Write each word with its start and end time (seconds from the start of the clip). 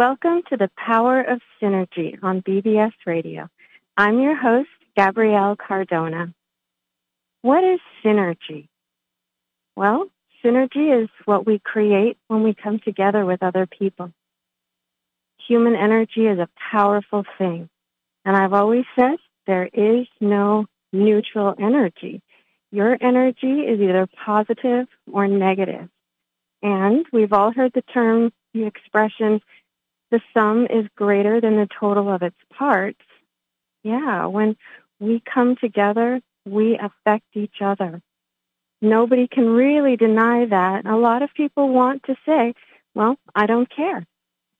Welcome 0.00 0.40
to 0.48 0.56
the 0.56 0.70
Power 0.78 1.20
of 1.20 1.42
Synergy 1.60 2.18
on 2.22 2.40
BBS 2.40 2.92
Radio. 3.04 3.50
I'm 3.98 4.18
your 4.18 4.34
host, 4.34 4.70
Gabrielle 4.96 5.56
Cardona. 5.56 6.32
What 7.42 7.62
is 7.62 7.80
synergy? 8.02 8.68
Well, 9.76 10.06
synergy 10.42 11.02
is 11.02 11.10
what 11.26 11.44
we 11.44 11.58
create 11.58 12.16
when 12.28 12.42
we 12.42 12.54
come 12.54 12.80
together 12.82 13.26
with 13.26 13.42
other 13.42 13.66
people. 13.66 14.10
Human 15.46 15.76
energy 15.76 16.26
is 16.26 16.38
a 16.38 16.48
powerful 16.72 17.24
thing. 17.36 17.68
And 18.24 18.34
I've 18.34 18.54
always 18.54 18.86
said 18.98 19.18
there 19.46 19.68
is 19.70 20.06
no 20.18 20.64
neutral 20.94 21.54
energy. 21.58 22.22
Your 22.72 22.96
energy 23.02 23.60
is 23.60 23.78
either 23.78 24.08
positive 24.24 24.86
or 25.12 25.28
negative. 25.28 25.90
And 26.62 27.04
we've 27.12 27.34
all 27.34 27.52
heard 27.52 27.72
the 27.74 27.82
term, 27.82 28.32
the 28.54 28.64
expression, 28.64 29.42
the 30.10 30.20
sum 30.34 30.66
is 30.66 30.86
greater 30.96 31.40
than 31.40 31.56
the 31.56 31.68
total 31.78 32.08
of 32.12 32.22
its 32.22 32.36
parts. 32.52 33.00
Yeah, 33.82 34.26
when 34.26 34.56
we 34.98 35.22
come 35.32 35.56
together, 35.56 36.20
we 36.44 36.78
affect 36.78 37.24
each 37.34 37.62
other. 37.62 38.02
Nobody 38.82 39.28
can 39.28 39.48
really 39.48 39.96
deny 39.96 40.46
that. 40.46 40.86
A 40.86 40.96
lot 40.96 41.22
of 41.22 41.30
people 41.34 41.68
want 41.68 42.02
to 42.04 42.16
say, 42.26 42.54
well, 42.94 43.16
I 43.34 43.46
don't 43.46 43.68
care. 43.68 44.06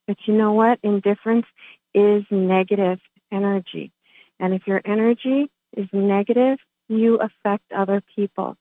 But 0.07 0.19
you 0.27 0.35
know 0.35 0.53
what? 0.53 0.79
Indifference 0.83 1.47
is 1.95 2.25
negative 2.31 3.01
energy. 3.33 3.93
And 4.39 4.55
if 4.55 4.67
your 4.67 4.81
energy 4.85 5.51
is 5.77 5.89
negative, 5.93 6.59
you 6.89 7.19
affect 7.19 7.73
other 7.73 8.03
people. 8.17 8.57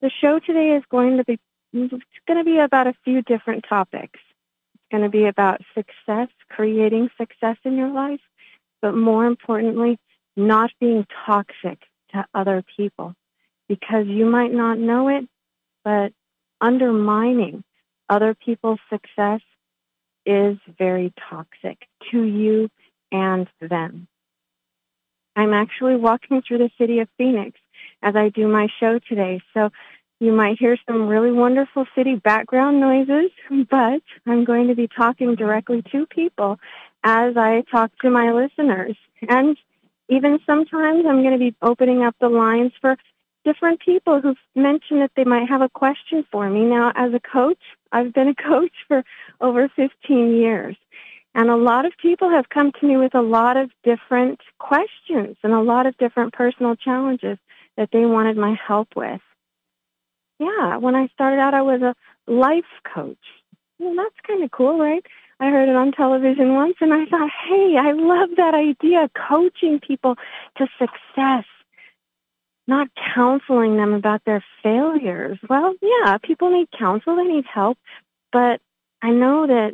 The 0.00 0.10
show 0.20 0.38
today 0.38 0.76
is 0.76 0.84
going 0.90 1.16
to 1.16 1.24
be 1.24 1.38
it's 1.72 2.04
going 2.26 2.38
to 2.38 2.44
be 2.44 2.58
about 2.58 2.86
a 2.86 2.94
few 3.04 3.20
different 3.22 3.66
topics. 3.68 4.18
Going 4.90 5.02
to 5.02 5.10
be 5.10 5.26
about 5.26 5.60
success, 5.74 6.28
creating 6.48 7.10
success 7.18 7.56
in 7.64 7.76
your 7.76 7.90
life, 7.90 8.20
but 8.80 8.92
more 8.92 9.26
importantly, 9.26 9.98
not 10.36 10.70
being 10.80 11.06
toxic 11.26 11.78
to 12.12 12.24
other 12.34 12.64
people 12.76 13.14
because 13.68 14.06
you 14.06 14.24
might 14.24 14.52
not 14.52 14.78
know 14.78 15.08
it, 15.08 15.28
but 15.84 16.12
undermining 16.60 17.62
other 18.08 18.34
people's 18.34 18.80
success 18.90 19.40
is 20.24 20.56
very 20.78 21.12
toxic 21.28 21.78
to 22.10 22.22
you 22.22 22.70
and 23.12 23.46
them. 23.60 24.08
I'm 25.36 25.52
actually 25.52 25.96
walking 25.96 26.42
through 26.42 26.58
the 26.58 26.70
city 26.78 26.98
of 26.98 27.08
Phoenix 27.16 27.58
as 28.02 28.16
I 28.16 28.28
do 28.28 28.48
my 28.48 28.68
show 28.80 28.98
today. 28.98 29.40
So 29.54 29.70
you 30.20 30.32
might 30.32 30.58
hear 30.58 30.76
some 30.86 31.06
really 31.06 31.30
wonderful 31.30 31.86
city 31.94 32.16
background 32.16 32.80
noises, 32.80 33.30
but 33.70 34.02
I'm 34.26 34.44
going 34.44 34.68
to 34.68 34.74
be 34.74 34.88
talking 34.88 35.34
directly 35.36 35.82
to 35.92 36.06
people 36.06 36.58
as 37.04 37.36
I 37.36 37.62
talk 37.70 37.92
to 38.00 38.10
my 38.10 38.32
listeners. 38.32 38.96
And 39.28 39.56
even 40.08 40.40
sometimes 40.44 41.04
I'm 41.06 41.22
going 41.22 41.32
to 41.32 41.38
be 41.38 41.54
opening 41.62 42.02
up 42.02 42.16
the 42.20 42.28
lines 42.28 42.72
for 42.80 42.96
different 43.44 43.80
people 43.80 44.20
who've 44.20 44.36
mentioned 44.56 45.02
that 45.02 45.12
they 45.16 45.24
might 45.24 45.48
have 45.48 45.62
a 45.62 45.68
question 45.68 46.24
for 46.32 46.50
me. 46.50 46.64
Now, 46.64 46.92
as 46.96 47.14
a 47.14 47.20
coach, 47.20 47.62
I've 47.92 48.12
been 48.12 48.28
a 48.28 48.34
coach 48.50 48.72
for 48.88 49.04
over 49.40 49.68
15 49.74 50.34
years. 50.36 50.76
And 51.34 51.50
a 51.50 51.56
lot 51.56 51.84
of 51.84 51.92
people 52.02 52.30
have 52.30 52.48
come 52.48 52.72
to 52.72 52.86
me 52.86 52.96
with 52.96 53.14
a 53.14 53.22
lot 53.22 53.56
of 53.56 53.70
different 53.84 54.40
questions 54.58 55.36
and 55.44 55.52
a 55.52 55.60
lot 55.60 55.86
of 55.86 55.96
different 55.98 56.32
personal 56.32 56.74
challenges 56.74 57.38
that 57.76 57.90
they 57.92 58.04
wanted 58.06 58.36
my 58.36 58.58
help 58.66 58.88
with. 58.96 59.20
Yeah, 60.38 60.76
when 60.76 60.94
I 60.94 61.08
started 61.08 61.40
out, 61.40 61.54
I 61.54 61.62
was 61.62 61.82
a 61.82 61.94
life 62.30 62.64
coach. 62.94 63.18
Well, 63.78 63.94
that's 63.96 64.14
kind 64.26 64.42
of 64.42 64.50
cool, 64.50 64.78
right? 64.78 65.04
I 65.40 65.50
heard 65.50 65.68
it 65.68 65.76
on 65.76 65.92
television 65.92 66.54
once 66.54 66.76
and 66.80 66.92
I 66.92 67.06
thought, 67.06 67.30
hey, 67.48 67.76
I 67.78 67.92
love 67.92 68.30
that 68.36 68.54
idea, 68.54 69.08
coaching 69.28 69.78
people 69.80 70.16
to 70.56 70.66
success, 70.78 71.44
not 72.66 72.88
counseling 73.14 73.76
them 73.76 73.94
about 73.94 74.22
their 74.24 74.44
failures. 74.62 75.38
Well, 75.48 75.74
yeah, 75.80 76.18
people 76.18 76.50
need 76.50 76.68
counsel, 76.76 77.16
they 77.16 77.24
need 77.24 77.44
help, 77.52 77.78
but 78.32 78.60
I 79.00 79.10
know 79.10 79.46
that 79.46 79.72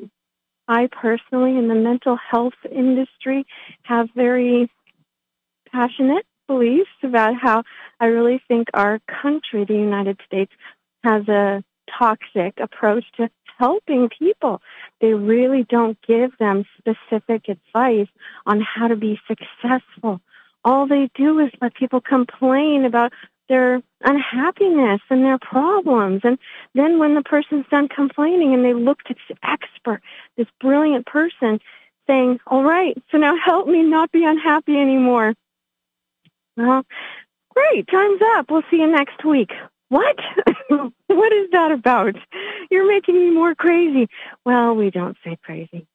I 0.69 0.89
personally 0.89 1.57
in 1.57 1.69
the 1.69 1.75
mental 1.75 2.17
health 2.31 2.55
industry 2.71 3.47
have 3.85 4.09
very 4.15 4.71
passionate 5.73 6.27
beliefs 6.47 6.91
about 7.03 7.35
how 7.41 7.63
I 8.01 8.07
really 8.07 8.43
think 8.49 8.69
our 8.75 9.01
country, 9.23 9.65
the 9.65 9.75
United 9.75 10.21
States, 10.27 10.53
has 11.03 11.29
a 11.29 11.63
toxic 11.99 12.55
approach 12.61 13.05
to 13.17 13.31
helping 13.59 14.09
people. 14.09 14.61
They 15.01 15.15
really 15.15 15.65
don't 15.69 15.99
give 16.07 16.37
them 16.39 16.65
specific 16.79 17.49
advice 17.49 18.09
on 18.47 18.61
how 18.61 18.89
to 18.89 18.97
be 18.97 19.21
successful. 19.29 20.21
All 20.65 20.87
they 20.87 21.11
do 21.15 21.39
is 21.41 21.51
let 21.61 21.75
people 21.75 22.01
complain 22.01 22.85
about 22.85 23.13
their 23.49 23.83
unhappiness 24.03 25.01
and 25.11 25.23
their 25.23 25.39
problems. 25.39 26.23
And 26.25 26.39
then 26.75 26.99
when 26.99 27.15
the 27.15 27.23
person's 27.23 27.67
done 27.71 27.89
complaining 27.89 28.55
and 28.55 28.65
they 28.65 28.73
look 28.73 29.03
to 29.05 29.15
this 29.15 29.39
expert, 29.43 30.01
this 30.37 30.47
brilliant 30.61 31.07
person 31.07 31.61
saying, 32.07 32.39
all 32.47 32.65
right, 32.65 32.97
so 33.11 33.19
now 33.19 33.35
help 33.37 33.67
me 33.69 33.83
not 33.83 34.11
be 34.13 34.25
unhappy 34.25 34.79
anymore. 34.79 35.35
Well, 36.57 36.85
great, 37.55 37.87
time's 37.89 38.21
up. 38.37 38.51
We'll 38.51 38.63
see 38.71 38.79
you 38.79 38.91
next 38.91 39.25
week. 39.25 39.51
What? 39.89 40.17
what 40.69 41.33
is 41.33 41.51
that 41.53 41.71
about? 41.73 42.15
You're 42.71 42.89
making 42.89 43.15
me 43.15 43.31
more 43.31 43.55
crazy. 43.55 44.09
Well, 44.45 44.75
we 44.75 44.91
don't 44.91 45.17
say 45.25 45.37
crazy. 45.43 45.87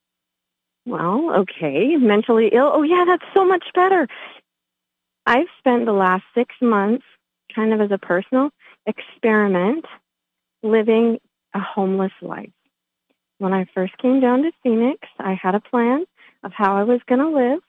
Well, 0.85 1.31
okay, 1.41 1.95
mentally 1.97 2.49
ill. 2.53 2.71
Oh 2.73 2.83
yeah, 2.83 3.03
that's 3.05 3.25
so 3.33 3.45
much 3.45 3.65
better. 3.75 4.07
I've 5.25 5.47
spent 5.59 5.85
the 5.85 5.93
last 5.93 6.23
six 6.33 6.55
months 6.61 7.05
kind 7.53 7.73
of 7.73 7.81
as 7.81 7.91
a 7.91 7.97
personal 7.97 8.49
experiment 8.85 9.85
living 10.63 11.19
a 11.53 11.59
homeless 11.59 12.11
life. 12.21 12.51
When 13.37 13.53
I 13.53 13.65
first 13.73 13.97
came 13.97 14.19
down 14.19 14.43
to 14.43 14.51
Phoenix, 14.63 15.07
I 15.19 15.33
had 15.33 15.55
a 15.55 15.59
plan 15.59 16.05
of 16.43 16.51
how 16.53 16.75
I 16.75 16.83
was 16.83 16.99
going 17.07 17.21
to 17.21 17.29
live. 17.29 17.59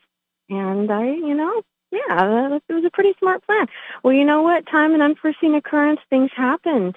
And 0.49 0.91
I, 0.91 1.05
you 1.05 1.35
know, 1.35 1.63
yeah, 1.91 1.99
uh, 2.11 2.61
it 2.69 2.73
was 2.73 2.85
a 2.85 2.91
pretty 2.91 3.15
smart 3.19 3.45
plan. 3.47 3.67
Well, 4.03 4.15
you 4.15 4.25
know 4.25 4.43
what? 4.43 4.67
Time 4.67 4.93
and 4.95 5.03
unforeseen 5.03 5.55
occurrence, 5.55 6.01
things 6.09 6.31
happened. 6.37 6.97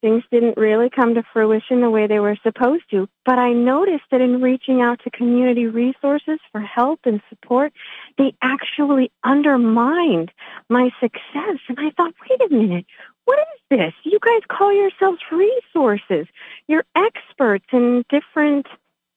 Things 0.00 0.22
didn't 0.30 0.56
really 0.56 0.90
come 0.90 1.14
to 1.14 1.24
fruition 1.32 1.80
the 1.80 1.90
way 1.90 2.06
they 2.06 2.20
were 2.20 2.36
supposed 2.44 2.84
to. 2.92 3.08
But 3.24 3.38
I 3.38 3.52
noticed 3.52 4.04
that 4.12 4.20
in 4.20 4.40
reaching 4.40 4.80
out 4.80 5.00
to 5.02 5.10
community 5.10 5.66
resources 5.66 6.38
for 6.52 6.60
help 6.60 7.00
and 7.04 7.20
support, 7.28 7.72
they 8.16 8.32
actually 8.40 9.10
undermined 9.24 10.30
my 10.68 10.90
success. 11.00 11.58
And 11.68 11.78
I 11.80 11.90
thought, 11.96 12.14
wait 12.30 12.40
a 12.48 12.54
minute, 12.54 12.86
what 13.24 13.40
is 13.40 13.78
this? 13.78 13.92
You 14.04 14.18
guys 14.24 14.42
call 14.48 14.72
yourselves 14.72 15.18
resources. 15.32 16.28
You're 16.68 16.84
experts 16.94 17.66
in 17.72 18.04
different 18.08 18.66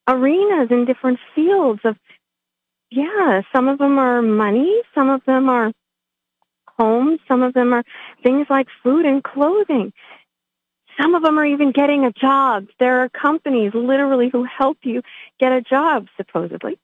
arenas, 0.07 0.69
in 0.71 0.85
different 0.85 1.19
fields 1.35 1.81
of 1.83 1.95
yeah, 2.91 3.41
some 3.53 3.69
of 3.69 3.77
them 3.77 3.97
are 3.97 4.21
money, 4.21 4.81
some 4.93 5.09
of 5.09 5.23
them 5.25 5.49
are 5.49 5.71
homes, 6.77 7.19
some 7.27 7.41
of 7.41 7.53
them 7.53 7.73
are 7.73 7.83
things 8.21 8.47
like 8.49 8.67
food 8.83 9.05
and 9.05 9.23
clothing. 9.23 9.93
Some 11.01 11.15
of 11.15 11.23
them 11.23 11.39
are 11.39 11.45
even 11.45 11.71
getting 11.71 12.05
a 12.05 12.11
job. 12.11 12.67
There 12.79 12.99
are 12.99 13.09
companies 13.09 13.71
literally 13.73 14.29
who 14.29 14.43
help 14.43 14.77
you 14.83 15.01
get 15.39 15.53
a 15.53 15.61
job, 15.61 16.07
supposedly. 16.17 16.77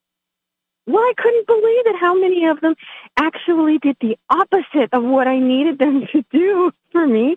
Well, 0.88 1.04
I 1.04 1.14
couldn't 1.18 1.46
believe 1.46 1.88
it 1.88 1.96
how 2.00 2.18
many 2.18 2.46
of 2.46 2.62
them 2.62 2.76
actually 3.18 3.78
did 3.78 3.98
the 4.00 4.18
opposite 4.30 4.94
of 4.94 5.04
what 5.04 5.28
I 5.28 5.40
needed 5.40 5.78
them 5.78 6.08
to 6.14 6.24
do 6.32 6.72
for 6.92 7.06
me. 7.06 7.36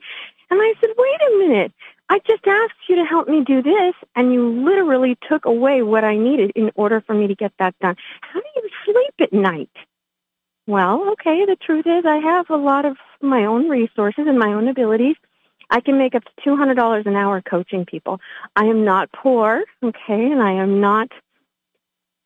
And 0.51 0.61
I 0.61 0.75
said, 0.81 0.91
wait 0.97 1.21
a 1.21 1.39
minute. 1.39 1.73
I 2.11 2.19
just 2.27 2.45
asked 2.45 2.89
you 2.89 2.97
to 2.97 3.05
help 3.05 3.29
me 3.29 3.45
do 3.45 3.63
this, 3.63 3.95
and 4.17 4.33
you 4.33 4.65
literally 4.65 5.17
took 5.29 5.45
away 5.45 5.83
what 5.83 6.03
I 6.03 6.17
needed 6.17 6.51
in 6.57 6.73
order 6.75 7.01
for 7.01 7.15
me 7.15 7.29
to 7.29 7.37
get 7.37 7.53
that 7.61 7.79
done. 7.79 7.95
How 8.21 8.41
do 8.41 8.47
you 8.57 8.69
sleep 8.85 9.15
at 9.21 9.33
night? 9.33 9.71
Well, 10.67 11.11
okay, 11.13 11.47
the 11.47 11.55
truth 11.55 11.87
is 11.87 12.05
I 12.05 12.17
have 12.17 12.51
a 12.51 12.57
lot 12.57 12.85
of 12.85 12.97
my 13.23 13.45
own 13.45 13.69
resources 13.69 14.25
and 14.27 14.41
my 14.41 14.53
own 14.53 14.67
abilities. 14.67 15.15
I 15.71 15.81
can 15.81 15.99
make 15.99 16.17
up 16.17 16.25
to 16.25 16.51
$200 16.51 17.07
an 17.07 17.15
hour 17.15 17.41
coaching 17.43 17.87
people. 17.87 18.21
I 18.57 18.65
am 18.65 18.85
not 18.85 19.13
poor, 19.13 19.63
okay, 19.81 20.33
and 20.33 20.43
I 20.43 20.55
am 20.55 20.81
not 20.81 21.13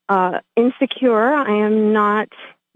uh, 0.09 0.41
insecure. 0.57 1.35
I 1.35 1.57
am 1.67 1.93
not 1.93 2.31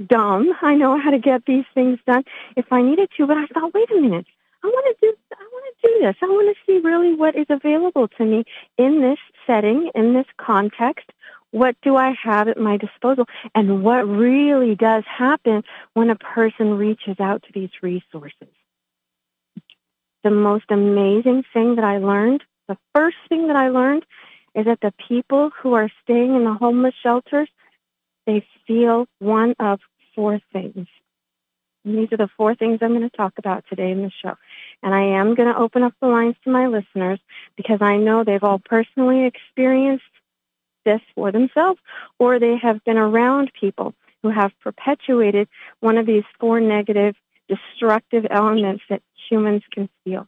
dumb. 0.06 0.52
I 0.60 0.74
know 0.74 1.00
how 1.00 1.10
to 1.10 1.18
get 1.18 1.46
these 1.46 1.64
things 1.72 1.98
done 2.06 2.24
if 2.54 2.66
I 2.70 2.82
needed 2.82 3.08
to, 3.16 3.26
but 3.26 3.38
I 3.38 3.46
thought, 3.46 3.72
wait 3.72 3.90
a 3.90 3.98
minute. 3.98 4.26
I 4.62 4.66
want 4.66 4.98
to 5.00 5.06
do 5.06 5.16
do 5.82 5.98
this. 6.00 6.16
I 6.22 6.26
want 6.26 6.54
to 6.54 6.62
see 6.66 6.78
really 6.78 7.14
what 7.14 7.36
is 7.36 7.46
available 7.48 8.08
to 8.08 8.24
me 8.24 8.44
in 8.76 9.00
this 9.00 9.18
setting, 9.46 9.90
in 9.94 10.14
this 10.14 10.26
context. 10.36 11.10
What 11.50 11.76
do 11.82 11.96
I 11.96 12.14
have 12.22 12.48
at 12.48 12.58
my 12.58 12.76
disposal? 12.76 13.24
And 13.54 13.82
what 13.82 14.06
really 14.06 14.74
does 14.74 15.04
happen 15.06 15.62
when 15.94 16.10
a 16.10 16.16
person 16.16 16.74
reaches 16.74 17.18
out 17.20 17.42
to 17.44 17.48
these 17.54 17.70
resources? 17.82 18.48
The 20.24 20.30
most 20.30 20.66
amazing 20.70 21.44
thing 21.52 21.76
that 21.76 21.84
I 21.84 21.98
learned, 21.98 22.42
the 22.66 22.76
first 22.94 23.16
thing 23.28 23.46
that 23.46 23.56
I 23.56 23.68
learned 23.68 24.04
is 24.54 24.66
that 24.66 24.80
the 24.82 24.92
people 25.08 25.50
who 25.62 25.74
are 25.74 25.88
staying 26.02 26.34
in 26.34 26.44
the 26.44 26.54
homeless 26.54 26.94
shelters, 27.02 27.48
they 28.26 28.44
feel 28.66 29.06
one 29.20 29.54
of 29.58 29.80
four 30.14 30.40
things. 30.52 30.86
And 31.84 31.96
these 31.96 32.12
are 32.12 32.16
the 32.18 32.28
four 32.36 32.54
things 32.54 32.80
I'm 32.82 32.90
going 32.94 33.08
to 33.08 33.16
talk 33.16 33.34
about 33.38 33.64
today 33.68 33.90
in 33.90 34.02
the 34.02 34.10
show. 34.22 34.34
And 34.82 34.94
I 34.94 35.02
am 35.18 35.34
going 35.34 35.52
to 35.52 35.58
open 35.58 35.82
up 35.82 35.94
the 36.00 36.06
lines 36.06 36.36
to 36.44 36.50
my 36.50 36.68
listeners 36.68 37.18
because 37.56 37.82
I 37.82 37.96
know 37.96 38.22
they've 38.22 38.44
all 38.44 38.60
personally 38.60 39.24
experienced 39.24 40.04
this 40.84 41.00
for 41.14 41.32
themselves 41.32 41.80
or 42.18 42.38
they 42.38 42.56
have 42.56 42.82
been 42.84 42.96
around 42.96 43.50
people 43.58 43.94
who 44.22 44.30
have 44.30 44.52
perpetuated 44.60 45.48
one 45.80 45.98
of 45.98 46.06
these 46.06 46.24
four 46.40 46.60
negative 46.60 47.14
destructive 47.48 48.26
elements 48.30 48.82
that 48.88 49.02
humans 49.28 49.62
can 49.72 49.88
feel. 50.04 50.26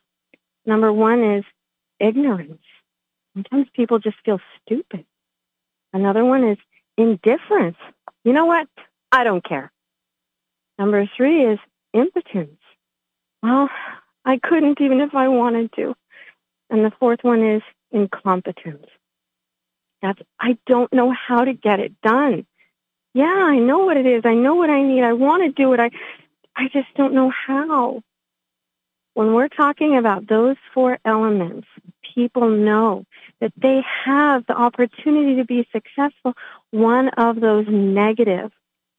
Number 0.66 0.92
one 0.92 1.22
is 1.22 1.44
ignorance. 1.98 2.62
Sometimes 3.34 3.66
people 3.74 3.98
just 3.98 4.16
feel 4.24 4.40
stupid. 4.64 5.04
Another 5.92 6.24
one 6.24 6.44
is 6.44 6.58
indifference. 6.96 7.76
You 8.24 8.32
know 8.32 8.46
what? 8.46 8.68
I 9.12 9.24
don't 9.24 9.44
care. 9.44 9.72
Number 10.78 11.08
three 11.16 11.44
is 11.44 11.58
impotence. 11.92 12.60
Well, 13.42 13.68
I 14.30 14.38
couldn't 14.38 14.80
even 14.80 15.00
if 15.00 15.14
I 15.14 15.26
wanted 15.26 15.72
to. 15.72 15.96
And 16.70 16.84
the 16.84 16.92
fourth 17.00 17.18
one 17.22 17.44
is 17.44 17.62
incompetence. 17.90 18.86
That's, 20.02 20.20
I 20.38 20.56
don't 20.66 20.92
know 20.92 21.12
how 21.12 21.44
to 21.44 21.52
get 21.52 21.80
it 21.80 22.00
done. 22.00 22.46
Yeah, 23.12 23.24
I 23.24 23.58
know 23.58 23.80
what 23.80 23.96
it 23.96 24.06
is. 24.06 24.22
I 24.24 24.34
know 24.34 24.54
what 24.54 24.70
I 24.70 24.82
need. 24.82 25.02
I 25.02 25.14
want 25.14 25.42
to 25.42 25.50
do 25.50 25.72
it. 25.72 25.80
I, 25.80 25.90
I 26.56 26.68
just 26.72 26.86
don't 26.96 27.12
know 27.12 27.30
how. 27.30 28.02
When 29.14 29.34
we're 29.34 29.48
talking 29.48 29.96
about 29.96 30.28
those 30.28 30.56
four 30.72 30.98
elements, 31.04 31.66
people 32.14 32.48
know 32.50 33.04
that 33.40 33.52
they 33.56 33.80
have 34.04 34.46
the 34.46 34.54
opportunity 34.54 35.36
to 35.36 35.44
be 35.44 35.66
successful. 35.72 36.34
One 36.70 37.08
of 37.16 37.40
those 37.40 37.66
negative 37.68 38.52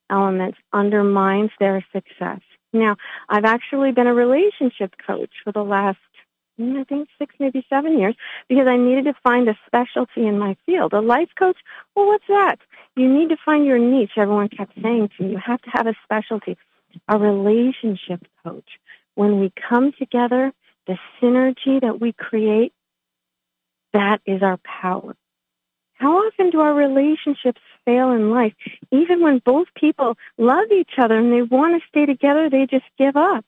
elements 0.09 0.57
undermines 0.73 1.51
their 1.57 1.85
success. 1.93 2.41
Now, 2.73 2.95
I've 3.29 3.45
actually 3.45 3.91
been 3.91 4.07
a 4.07 4.13
relationship 4.13 4.95
coach 5.05 5.31
for 5.43 5.51
the 5.51 5.63
last, 5.63 5.99
mm, 6.59 6.79
I 6.79 6.83
think, 6.85 7.09
six, 7.19 7.35
maybe 7.39 7.65
seven 7.69 7.99
years 7.99 8.15
because 8.47 8.67
I 8.67 8.77
needed 8.77 9.05
to 9.05 9.13
find 9.23 9.49
a 9.49 9.57
specialty 9.65 10.25
in 10.25 10.39
my 10.39 10.55
field. 10.65 10.93
A 10.93 11.01
life 11.01 11.29
coach, 11.37 11.57
well, 11.95 12.07
what's 12.07 12.27
that? 12.27 12.59
You 12.95 13.07
need 13.07 13.29
to 13.29 13.37
find 13.43 13.65
your 13.65 13.79
niche. 13.79 14.11
Everyone 14.17 14.49
kept 14.49 14.73
saying 14.81 15.09
to 15.17 15.23
me, 15.23 15.31
you 15.31 15.37
have 15.37 15.61
to 15.63 15.69
have 15.71 15.87
a 15.87 15.95
specialty. 16.03 16.57
A 17.07 17.17
relationship 17.17 18.25
coach. 18.43 18.69
When 19.15 19.39
we 19.39 19.51
come 19.69 19.93
together, 19.97 20.51
the 20.87 20.97
synergy 21.21 21.79
that 21.81 21.99
we 22.01 22.11
create, 22.13 22.73
that 23.93 24.19
is 24.25 24.41
our 24.41 24.57
power. 24.57 25.15
How 26.01 26.17
often 26.17 26.49
do 26.49 26.61
our 26.61 26.73
relationships 26.73 27.61
fail 27.85 28.11
in 28.11 28.31
life? 28.31 28.55
Even 28.91 29.21
when 29.21 29.37
both 29.37 29.67
people 29.75 30.17
love 30.39 30.71
each 30.71 30.93
other 30.97 31.19
and 31.19 31.31
they 31.31 31.43
want 31.43 31.79
to 31.79 31.87
stay 31.87 32.07
together, 32.07 32.49
they 32.49 32.65
just 32.65 32.85
give 32.97 33.15
up. 33.15 33.45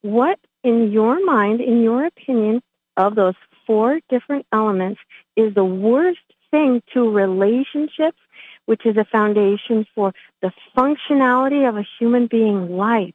What, 0.00 0.38
in 0.64 0.90
your 0.90 1.22
mind, 1.22 1.60
in 1.60 1.82
your 1.82 2.06
opinion, 2.06 2.62
of 2.96 3.16
those 3.16 3.34
four 3.66 4.00
different 4.08 4.46
elements 4.50 4.98
is 5.36 5.54
the 5.54 5.64
worst 5.64 6.20
thing 6.50 6.82
to 6.94 7.10
relationships, 7.10 8.18
which 8.64 8.86
is 8.86 8.96
a 8.96 9.04
foundation 9.04 9.86
for 9.94 10.14
the 10.40 10.52
functionality 10.74 11.68
of 11.68 11.76
a 11.76 11.86
human 11.98 12.28
being 12.28 12.78
life, 12.78 13.14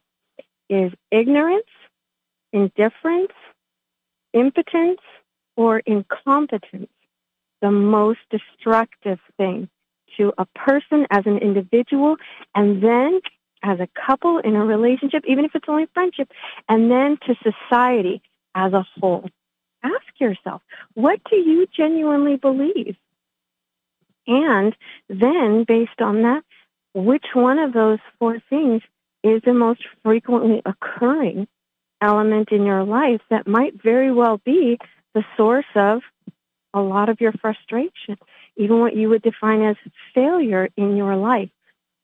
is 0.70 0.92
ignorance, 1.10 1.66
indifference, 2.52 3.34
impotence, 4.32 5.02
or 5.56 5.80
incompetence 5.80 6.92
the 7.64 7.72
most 7.72 8.20
destructive 8.30 9.20
thing 9.38 9.70
to 10.18 10.34
a 10.38 10.46
person 10.48 11.08
as 11.10 11.24
an 11.26 11.38
individual 11.38 12.18
and 12.54 12.84
then 12.84 13.22
as 13.64 13.80
a 13.80 13.88
couple 14.06 14.40
in 14.40 14.56
a 14.56 14.66
relationship, 14.66 15.24
even 15.26 15.46
if 15.46 15.52
it's 15.56 15.70
only 15.70 15.88
friendship, 15.94 16.30
and 16.68 16.92
then 16.92 17.18
to 17.26 17.34
society 17.42 18.22
as 18.54 18.74
a 18.74 18.86
whole. 19.00 19.28
Ask 19.82 20.20
yourself, 20.20 20.62
what 20.94 21.20
do 21.30 21.38
you 21.38 21.66
genuinely 21.76 22.36
believe? 22.36 22.98
And 24.28 24.76
then, 25.10 25.64
based 25.66 26.02
on 26.02 26.22
that, 26.24 26.44
which 26.94 27.26
one 27.34 27.60
of 27.60 27.74
those 27.74 28.00
four 28.20 28.40
things 28.50 28.82
is 29.24 29.42
the 29.46 29.54
most 29.54 29.82
frequently 30.04 30.62
occurring 30.66 31.48
element 32.02 32.50
in 32.52 32.66
your 32.66 32.84
life 32.84 33.22
that 33.30 33.48
might 33.48 33.82
very 33.82 34.12
well 34.12 34.42
be 34.46 34.78
the 35.14 35.24
source 35.38 35.66
of 35.76 36.02
a 36.74 36.82
lot 36.82 37.10
of 37.10 37.22
your 37.22 37.32
frustration, 37.34 38.18
even 38.58 38.80
what 38.80 38.96
you 38.96 39.10
would 39.10 39.22
define 39.22 39.62
as 39.62 39.76
failure 40.14 40.70
in 40.78 40.98
your 40.98 41.16
life. 41.16 41.50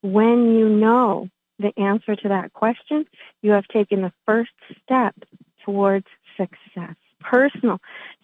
When 0.01 0.56
you 0.56 0.69
know 0.69 1.30
the 1.57 1.77
answer 1.77 2.16
to 2.16 2.30
that 2.30 2.54
question, 2.54 3.06
you 3.42 3.51
have 3.51 3.68
taken 3.68 4.01
the 4.01 4.13
first 4.25 4.51
step 4.83 5.16
towards 5.66 6.06
success, 6.38 6.95
personal 7.19 7.80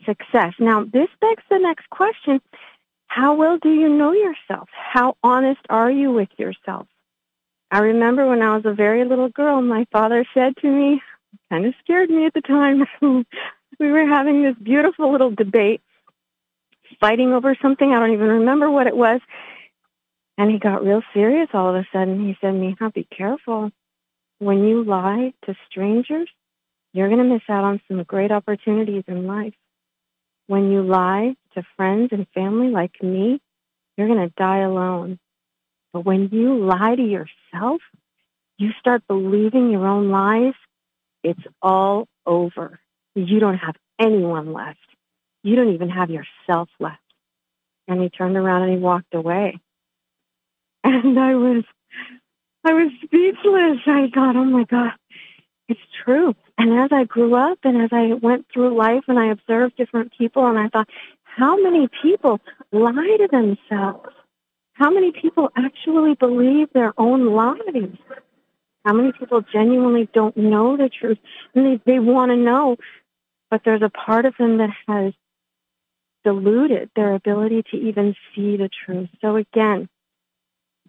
success. 0.06 0.54
Now, 0.60 0.84
this 0.84 1.10
begs 1.20 1.44
the 1.50 1.60
next 1.60 1.90
question. 1.90 2.42
How 3.08 3.34
well 3.36 3.58
do 3.58 3.70
you 3.70 3.90
know 3.90 4.14
yourself? 4.14 4.70
How 4.72 5.18
honest 5.24 5.62
are 5.70 5.92
you 5.92 6.12
with 6.12 6.30
yourself? 6.38 6.88
I 7.72 7.80
remember 7.80 8.28
when 8.28 8.42
I 8.42 8.56
was 8.56 8.66
a 8.66 8.74
very 8.74 9.04
little 9.06 9.30
girl, 9.30 9.62
my 9.62 9.86
father 9.92 10.26
said 10.34 10.56
to 10.58 10.68
me, 10.68 11.02
kind 11.50 11.66
of 11.66 11.74
scared 11.84 12.10
me 12.10 12.26
at 12.26 12.34
the 12.34 12.42
time, 12.42 12.86
we 13.80 13.92
were 13.92 14.08
having 14.08 14.44
this 14.44 14.56
beautiful 14.62 15.12
little 15.12 15.32
debate 15.32 15.82
fighting 17.00 17.34
over 17.34 17.56
something. 17.62 17.92
I 17.92 18.00
don't 18.00 18.14
even 18.14 18.28
remember 18.28 18.70
what 18.70 18.88
it 18.88 18.96
was. 18.96 19.22
And 20.38 20.52
he 20.52 20.60
got 20.60 20.84
real 20.84 21.02
serious 21.14 21.50
all 21.54 21.70
of 21.70 21.76
a 21.76 21.88
sudden. 21.94 22.26
He 22.26 22.36
said, 22.42 22.54
Mija, 22.54 22.94
be 22.94 23.08
careful. 23.16 23.72
When 24.40 24.66
you 24.66 24.84
lie 24.84 25.34
to 25.46 25.56
strangers, 25.70 26.30
you're 26.94 27.10
going 27.10 27.24
to 27.24 27.34
miss 27.34 27.44
out 27.50 27.64
on 27.64 27.82
some 27.88 28.04
great 28.04 28.32
opportunities 28.32 29.04
in 29.08 29.28
life. 29.28 29.54
When 30.48 30.72
you 30.72 30.84
lie 30.84 31.36
to 31.54 31.64
friends 31.78 32.10
and 32.12 32.28
family 32.34 32.70
like 32.70 33.02
me, 33.02 33.42
you're 33.98 34.08
going 34.08 34.28
to 34.28 34.34
die 34.38 34.60
alone. 34.60 35.20
But 35.94 36.06
when 36.06 36.30
you 36.32 36.66
lie 36.66 36.96
to 36.96 37.02
yourself, 37.02 37.82
you 38.58 38.72
start 38.80 39.04
believing 39.08 39.72
your 39.72 39.88
own 39.88 40.10
lies, 40.10 40.54
it's 41.24 41.44
all 41.62 42.08
over. 42.26 42.80
You 43.16 43.40
don't 43.40 43.58
have 43.58 43.76
anyone 44.00 44.54
left. 44.54 44.80
You 45.46 45.56
don't 45.56 45.76
even 45.76 45.90
have 45.90 46.10
yourself 46.10 46.70
left. 46.80 46.98
And 47.88 48.02
he 48.02 48.10
turned 48.10 48.36
around 48.36 48.64
and 48.64 48.72
he 48.72 48.80
walked 48.80 49.14
away. 49.14 49.60
And 50.84 51.20
I 51.20 51.36
was, 51.36 51.64
I 52.64 52.74
was 52.74 52.92
speechless. 53.04 53.78
I 53.86 54.10
thought, 54.12 54.36
oh 54.36 54.44
my 54.44 54.64
God, 54.64 54.94
it's 55.70 55.80
true. 56.04 56.34
And 56.58 56.80
as 56.80 56.90
I 56.92 57.04
grew 57.04 57.36
up 57.36 57.60
and 57.64 57.80
as 57.80 57.90
I 57.92 58.14
went 58.14 58.48
through 58.52 58.76
life 58.76 59.04
and 59.08 59.20
I 59.20 59.28
observed 59.28 59.78
different 59.78 60.14
people 60.18 60.48
and 60.48 60.58
I 60.58 60.68
thought, 60.70 60.90
how 61.24 61.62
many 61.62 61.90
people 62.02 62.40
lie 62.72 63.18
to 63.20 63.28
themselves? 63.32 64.16
How 64.74 64.90
many 64.90 65.12
people 65.12 65.52
actually 65.56 66.16
believe 66.16 66.70
their 66.74 66.94
own 66.98 67.36
lies? 67.36 67.96
How 68.84 68.94
many 68.94 69.12
people 69.12 69.44
genuinely 69.54 70.10
don't 70.12 70.36
know 70.36 70.76
the 70.76 70.90
truth 70.90 71.20
and 71.54 71.66
they, 71.68 71.94
they 71.94 72.00
want 72.00 72.32
to 72.32 72.36
know, 72.36 72.78
but 73.52 73.62
there's 73.64 73.84
a 73.84 73.90
part 73.90 74.26
of 74.26 74.34
them 74.40 74.58
that 74.58 74.72
has 74.88 75.14
diluted 76.26 76.90
their 76.96 77.14
ability 77.14 77.64
to 77.72 77.78
even 77.78 78.16
see 78.34 78.58
the 78.58 78.70
truth. 78.86 79.10
So 79.22 79.38
again, 79.38 79.88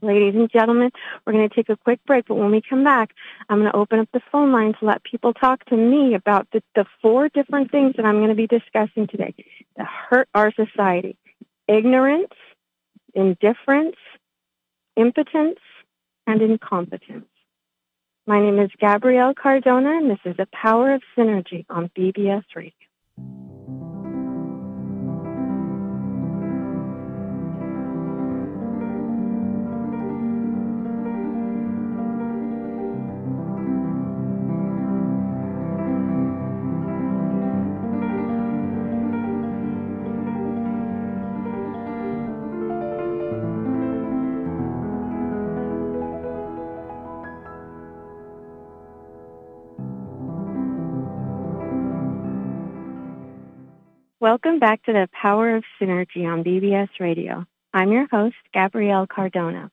ladies 0.01 0.35
and 0.35 0.51
gentlemen, 0.51 0.91
we're 1.25 1.35
going 1.35 1.49
to 1.49 1.55
take 1.55 1.69
a 1.69 1.77
quick 1.77 2.01
break, 2.07 2.25
but 2.27 2.37
when 2.37 2.51
we 2.51 2.63
come 2.69 2.83
back, 2.83 3.11
I'm 3.49 3.61
going 3.61 3.71
to 3.71 3.77
open 3.77 3.99
up 4.01 4.09
the 4.13 4.23
phone 4.33 4.51
line 4.51 4.73
to 4.81 4.87
let 4.87 5.05
people 5.05 5.35
talk 5.35 5.65
to 5.67 5.77
me 5.77 6.15
about 6.15 6.49
the, 6.53 6.63
the 6.75 6.87
four 7.03 7.29
different 7.29 7.71
things 7.71 7.95
that 7.97 8.07
I'm 8.07 8.17
going 8.17 8.31
to 8.31 8.35
be 8.35 8.47
discussing 8.47 9.07
today 9.07 9.35
that 9.77 9.87
hurt 9.87 10.29
our 10.35 10.53
society. 10.53 11.17
Ignorance, 11.69 12.33
indifference, 13.15 13.97
impotence, 14.97 15.59
and 16.27 16.41
incompetence. 16.41 17.27
My 18.27 18.41
name 18.41 18.59
is 18.59 18.71
Gabrielle 18.81 19.35
Cardona, 19.35 19.99
and 19.99 20.11
this 20.11 20.19
is 20.25 20.37
The 20.37 20.49
Power 20.53 20.95
of 20.95 21.03
Synergy 21.17 21.67
on 21.69 21.91
BBS 21.97 22.43
Radio. 22.55 22.73
Welcome 54.29 54.59
back 54.59 54.83
to 54.87 54.93
the 54.93 55.09
Power 55.13 55.55
of 55.55 55.63
Synergy 55.81 56.27
on 56.27 56.43
BBS 56.43 56.89
Radio. 56.99 57.47
I'm 57.73 57.93
your 57.93 58.09
host, 58.09 58.35
Gabrielle 58.53 59.07
Cardona. 59.07 59.71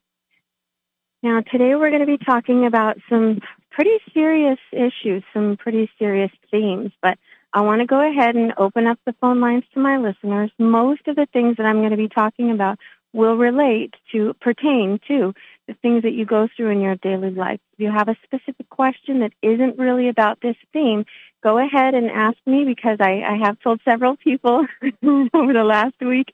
Now, 1.24 1.42
today 1.42 1.74
we're 1.74 1.90
going 1.90 2.06
to 2.06 2.18
be 2.18 2.24
talking 2.24 2.68
about 2.68 2.98
some 3.10 3.40
pretty 3.72 3.98
serious 4.14 4.60
issues, 4.72 5.24
some 5.34 5.58
pretty 5.58 5.90
serious 5.98 6.30
themes, 6.52 6.92
but 7.02 7.18
I 7.52 7.62
want 7.62 7.82
to 7.82 7.88
go 7.88 8.08
ahead 8.08 8.36
and 8.36 8.54
open 8.56 8.86
up 8.86 9.00
the 9.08 9.16
phone 9.20 9.42
lines 9.42 9.64
to 9.74 9.80
my 9.80 9.98
listeners. 9.98 10.52
Most 10.60 11.08
of 11.08 11.16
the 11.16 11.26
things 11.34 11.58
that 11.58 11.66
I'm 11.66 11.80
going 11.80 11.90
to 11.90 11.98
be 11.98 12.08
talking 12.08 12.52
about 12.52 12.78
will 13.12 13.38
relate 13.38 13.96
to, 14.12 14.36
pertain 14.40 15.00
to 15.08 15.34
the 15.68 15.74
things 15.82 16.04
that 16.04 16.14
you 16.14 16.28
go 16.28 16.48
through 16.56 16.70
in 16.70 16.80
your 16.80 16.96
daily 16.98 17.32
life. 17.32 17.60
You 17.84 17.92
have 17.92 18.08
a 18.08 18.16
specific 18.24 18.70
question 18.70 19.20
that 19.20 19.34
isn't 19.42 19.78
really 19.78 20.08
about 20.08 20.40
this 20.40 20.56
theme, 20.72 21.06
go 21.44 21.58
ahead 21.58 21.94
and 21.94 22.10
ask 22.10 22.38
me 22.46 22.64
because 22.64 22.98
I, 23.02 23.22
I 23.22 23.38
have 23.46 23.60
told 23.60 23.82
several 23.84 24.16
people 24.16 24.66
over 25.04 25.52
the 25.52 25.66
last 25.66 25.96
week 26.00 26.30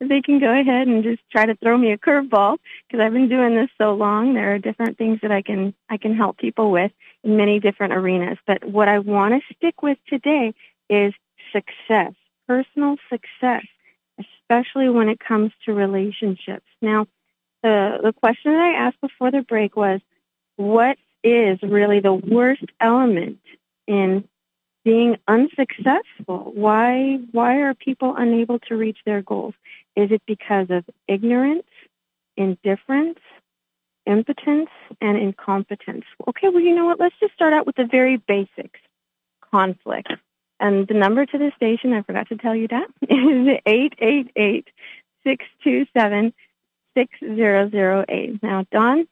they 0.00 0.20
can 0.20 0.40
go 0.40 0.50
ahead 0.50 0.88
and 0.88 1.04
just 1.04 1.20
try 1.30 1.46
to 1.46 1.54
throw 1.54 1.78
me 1.78 1.92
a 1.92 1.98
curveball 1.98 2.58
because 2.86 3.00
I've 3.00 3.12
been 3.12 3.28
doing 3.28 3.54
this 3.54 3.70
so 3.78 3.94
long. 3.94 4.34
There 4.34 4.54
are 4.54 4.58
different 4.58 4.98
things 4.98 5.20
that 5.22 5.30
I 5.30 5.40
can 5.40 5.72
I 5.88 5.98
can 5.98 6.16
help 6.16 6.38
people 6.38 6.72
with 6.72 6.90
in 7.22 7.36
many 7.36 7.60
different 7.60 7.92
arenas. 7.92 8.38
But 8.44 8.64
what 8.64 8.88
I 8.88 8.98
want 8.98 9.34
to 9.34 9.54
stick 9.54 9.82
with 9.82 9.98
today 10.08 10.52
is 10.90 11.14
success, 11.52 12.12
personal 12.48 12.96
success, 13.08 13.64
especially 14.18 14.88
when 14.88 15.08
it 15.08 15.20
comes 15.20 15.52
to 15.64 15.74
relationships. 15.74 16.66
Now, 16.82 17.06
the 17.62 17.98
the 18.02 18.12
question 18.12 18.52
that 18.52 18.62
I 18.62 18.86
asked 18.86 19.00
before 19.00 19.30
the 19.30 19.42
break 19.42 19.76
was, 19.76 20.00
what 20.58 20.98
is 21.22 21.58
really 21.62 22.00
the 22.00 22.12
worst 22.12 22.64
element 22.80 23.38
in 23.86 24.28
being 24.84 25.16
unsuccessful? 25.28 26.52
Why 26.54 27.18
why 27.32 27.60
are 27.60 27.74
people 27.74 28.14
unable 28.16 28.58
to 28.68 28.76
reach 28.76 28.98
their 29.06 29.22
goals? 29.22 29.54
Is 29.96 30.10
it 30.10 30.22
because 30.26 30.66
of 30.70 30.84
ignorance, 31.06 31.66
indifference, 32.36 33.20
impotence, 34.04 34.70
and 35.00 35.16
incompetence? 35.16 36.04
Okay, 36.28 36.48
well, 36.48 36.60
you 36.60 36.74
know 36.74 36.86
what? 36.86 36.98
Let's 36.98 37.14
just 37.20 37.34
start 37.34 37.52
out 37.52 37.66
with 37.66 37.76
the 37.76 37.88
very 37.90 38.16
basics. 38.16 38.80
Conflict. 39.50 40.12
And 40.60 40.88
the 40.88 40.94
number 40.94 41.24
to 41.24 41.38
the 41.38 41.52
station, 41.56 41.92
I 41.92 42.02
forgot 42.02 42.28
to 42.28 42.36
tell 42.36 42.54
you 42.54 42.66
that, 42.68 42.88
is 43.02 43.60
888 43.64 44.68
627 45.24 46.32
6008. 46.98 48.42
Now, 48.42 48.66
Don, 48.72 49.06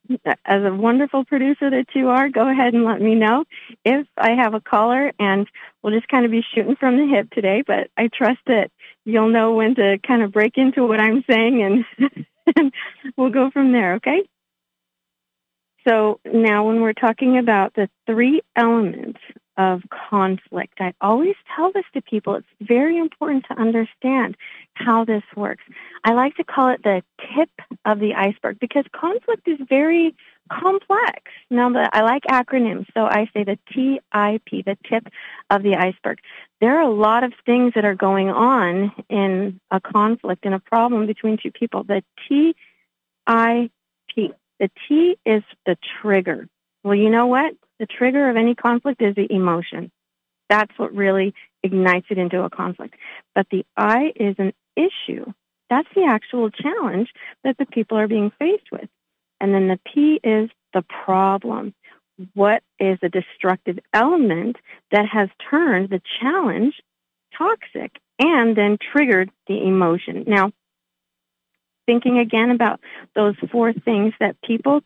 as 0.44 0.64
a 0.64 0.74
wonderful 0.74 1.24
producer 1.24 1.70
that 1.70 1.86
you 1.94 2.08
are, 2.08 2.28
go 2.28 2.48
ahead 2.48 2.74
and 2.74 2.84
let 2.84 3.00
me 3.00 3.14
know 3.14 3.44
if 3.84 4.06
I 4.18 4.30
have 4.30 4.54
a 4.54 4.60
caller, 4.60 5.12
and 5.20 5.46
we'll 5.82 5.94
just 5.94 6.08
kind 6.08 6.24
of 6.24 6.32
be 6.32 6.44
shooting 6.54 6.74
from 6.74 6.96
the 6.96 7.06
hip 7.06 7.30
today, 7.30 7.62
but 7.64 7.88
I 7.96 8.08
trust 8.12 8.40
that 8.46 8.72
you'll 9.04 9.30
know 9.30 9.54
when 9.54 9.76
to 9.76 9.98
kind 10.04 10.22
of 10.22 10.32
break 10.32 10.54
into 10.56 10.84
what 10.84 11.00
I'm 11.00 11.22
saying, 11.30 11.62
and, 11.62 12.10
and 12.56 12.72
we'll 13.16 13.30
go 13.30 13.50
from 13.52 13.70
there, 13.70 13.94
okay? 13.94 14.22
So 15.86 16.18
now 16.24 16.66
when 16.66 16.80
we're 16.80 16.92
talking 16.92 17.38
about 17.38 17.74
the 17.74 17.88
three 18.06 18.42
elements 18.56 19.20
of 19.56 19.80
conflict. 20.10 20.74
I 20.80 20.92
always 21.00 21.34
tell 21.54 21.72
this 21.72 21.84
to 21.94 22.02
people. 22.02 22.34
It's 22.34 22.46
very 22.60 22.98
important 22.98 23.46
to 23.48 23.58
understand 23.58 24.36
how 24.76 25.04
this 25.04 25.22
works. 25.34 25.64
I 26.04 26.12
like 26.12 26.36
to 26.36 26.44
call 26.44 26.68
it 26.68 26.82
the 26.82 27.02
tip 27.34 27.50
of 27.84 27.98
the 27.98 28.14
iceberg 28.14 28.58
because 28.60 28.84
conflict 28.92 29.48
is 29.48 29.58
very 29.68 30.14
complex. 30.50 31.22
Now, 31.50 31.70
the, 31.70 31.90
I 31.92 32.02
like 32.02 32.22
acronyms, 32.30 32.86
so 32.94 33.04
I 33.04 33.28
say 33.34 33.44
the 33.44 33.58
TIP, 33.72 34.64
the 34.64 34.76
tip 34.88 35.08
of 35.50 35.62
the 35.62 35.76
iceberg. 35.76 36.18
There 36.60 36.78
are 36.78 36.82
a 36.82 36.94
lot 36.94 37.24
of 37.24 37.32
things 37.44 37.72
that 37.74 37.84
are 37.84 37.94
going 37.94 38.28
on 38.28 38.92
in 39.08 39.60
a 39.70 39.80
conflict, 39.80 40.46
in 40.46 40.52
a 40.52 40.60
problem 40.60 41.06
between 41.06 41.38
two 41.42 41.50
people. 41.50 41.84
The 41.84 42.02
TIP, 42.28 42.56
the 44.58 44.70
T 44.88 45.18
is 45.24 45.42
the 45.64 45.76
trigger. 46.00 46.48
Well, 46.84 46.94
you 46.94 47.10
know 47.10 47.26
what? 47.26 47.54
The 47.78 47.86
trigger 47.86 48.30
of 48.30 48.36
any 48.36 48.54
conflict 48.54 49.02
is 49.02 49.14
the 49.14 49.30
emotion. 49.30 49.90
That's 50.48 50.72
what 50.78 50.94
really 50.94 51.34
ignites 51.62 52.06
it 52.10 52.18
into 52.18 52.42
a 52.42 52.50
conflict. 52.50 52.94
But 53.34 53.48
the 53.50 53.66
I 53.76 54.12
is 54.14 54.36
an 54.38 54.52
issue. 54.76 55.32
That's 55.68 55.88
the 55.94 56.04
actual 56.04 56.50
challenge 56.50 57.10
that 57.44 57.56
the 57.58 57.66
people 57.66 57.98
are 57.98 58.08
being 58.08 58.30
faced 58.38 58.70
with. 58.70 58.88
And 59.40 59.52
then 59.52 59.68
the 59.68 59.80
P 59.92 60.20
is 60.22 60.50
the 60.72 60.82
problem. 60.82 61.74
What 62.34 62.62
is 62.78 62.98
a 63.02 63.08
destructive 63.08 63.78
element 63.92 64.56
that 64.90 65.06
has 65.06 65.28
turned 65.50 65.90
the 65.90 66.00
challenge 66.20 66.74
toxic 67.36 67.92
and 68.18 68.56
then 68.56 68.78
triggered 68.92 69.30
the 69.46 69.62
emotion? 69.62 70.24
Now, 70.26 70.52
thinking 71.84 72.18
again 72.18 72.50
about 72.50 72.80
those 73.14 73.34
four 73.50 73.72
things 73.72 74.14
that 74.20 74.40
people 74.42 74.82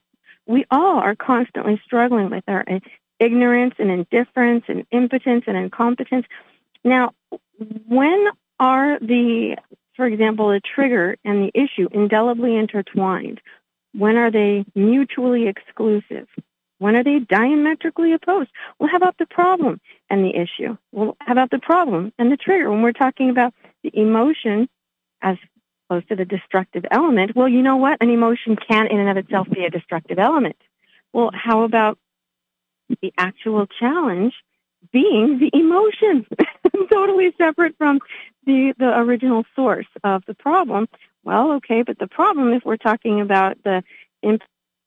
we 0.47 0.65
all 0.71 0.99
are 0.99 1.15
constantly 1.15 1.81
struggling 1.85 2.31
with 2.31 2.43
our 2.49 2.65
ignorance 3.21 3.75
and 3.79 3.91
indifference 3.91 4.65
and 4.67 4.85
impotence 4.91 5.45
and 5.47 5.57
incompetence. 5.57 6.27
Now, 6.83 7.13
when 7.87 8.27
are 8.61 8.99
the, 9.01 9.57
for 9.97 10.07
example, 10.07 10.51
the 10.51 10.61
trigger 10.61 11.17
and 11.25 11.43
the 11.43 11.51
issue 11.55 11.89
indelibly 11.91 12.57
intertwined? 12.57 13.41
When 13.93 14.17
are 14.17 14.31
they 14.31 14.65
mutually 14.75 15.49
exclusive? 15.49 16.29
When 16.79 16.95
are 16.95 17.03
they 17.03 17.19
diametrically 17.19 18.13
opposed? 18.13 18.51
Well, 18.79 18.89
how 18.89 18.97
about 18.97 19.19
the 19.19 19.27
problem 19.27 19.81
and 20.09 20.25
the 20.25 20.35
issue? 20.35 20.77
Well, 20.93 21.17
how 21.21 21.33
about 21.33 21.51
the 21.51 21.59
problem 21.59 22.13
and 22.19 22.31
the 22.31 22.37
trigger? 22.37 22.71
When 22.71 22.83
we're 22.83 22.93
talking 22.93 23.31
about 23.31 23.53
the 23.83 23.91
emotion 23.93 24.69
as 25.21 25.37
opposed 25.89 26.09
to 26.09 26.17
the 26.17 26.25
destructive 26.25 26.85
element, 26.91 27.35
well, 27.35 27.49
you 27.49 27.63
know 27.63 27.77
what? 27.77 27.99
An 28.01 28.11
emotion 28.11 28.57
can 28.57 28.87
in 28.87 29.01
and 29.01 29.11
of 29.11 29.17
itself 29.17 29.49
be 29.51 29.65
a 29.65 29.71
destructive 29.71 30.19
element. 30.19 30.57
Well, 31.13 31.31
how 31.35 31.65
about 31.65 31.99
the 33.03 33.13
actual 33.19 33.67
challenge 33.67 34.35
being 34.93 35.39
the 35.39 35.51
emotion, 35.53 36.27
totally 36.93 37.33
separate 37.39 37.77
from 37.79 38.01
the, 38.47 38.75
the 38.79 38.99
original 38.99 39.45
source 39.55 39.89
of 40.05 40.23
the 40.27 40.35
problem? 40.35 40.89
Well, 41.25 41.53
okay, 41.53 41.83
but 41.83 41.99
the 41.99 42.07
problem, 42.07 42.53
if 42.53 42.65
we're 42.65 42.77
talking 42.77 43.21
about 43.21 43.59
the 43.63 43.83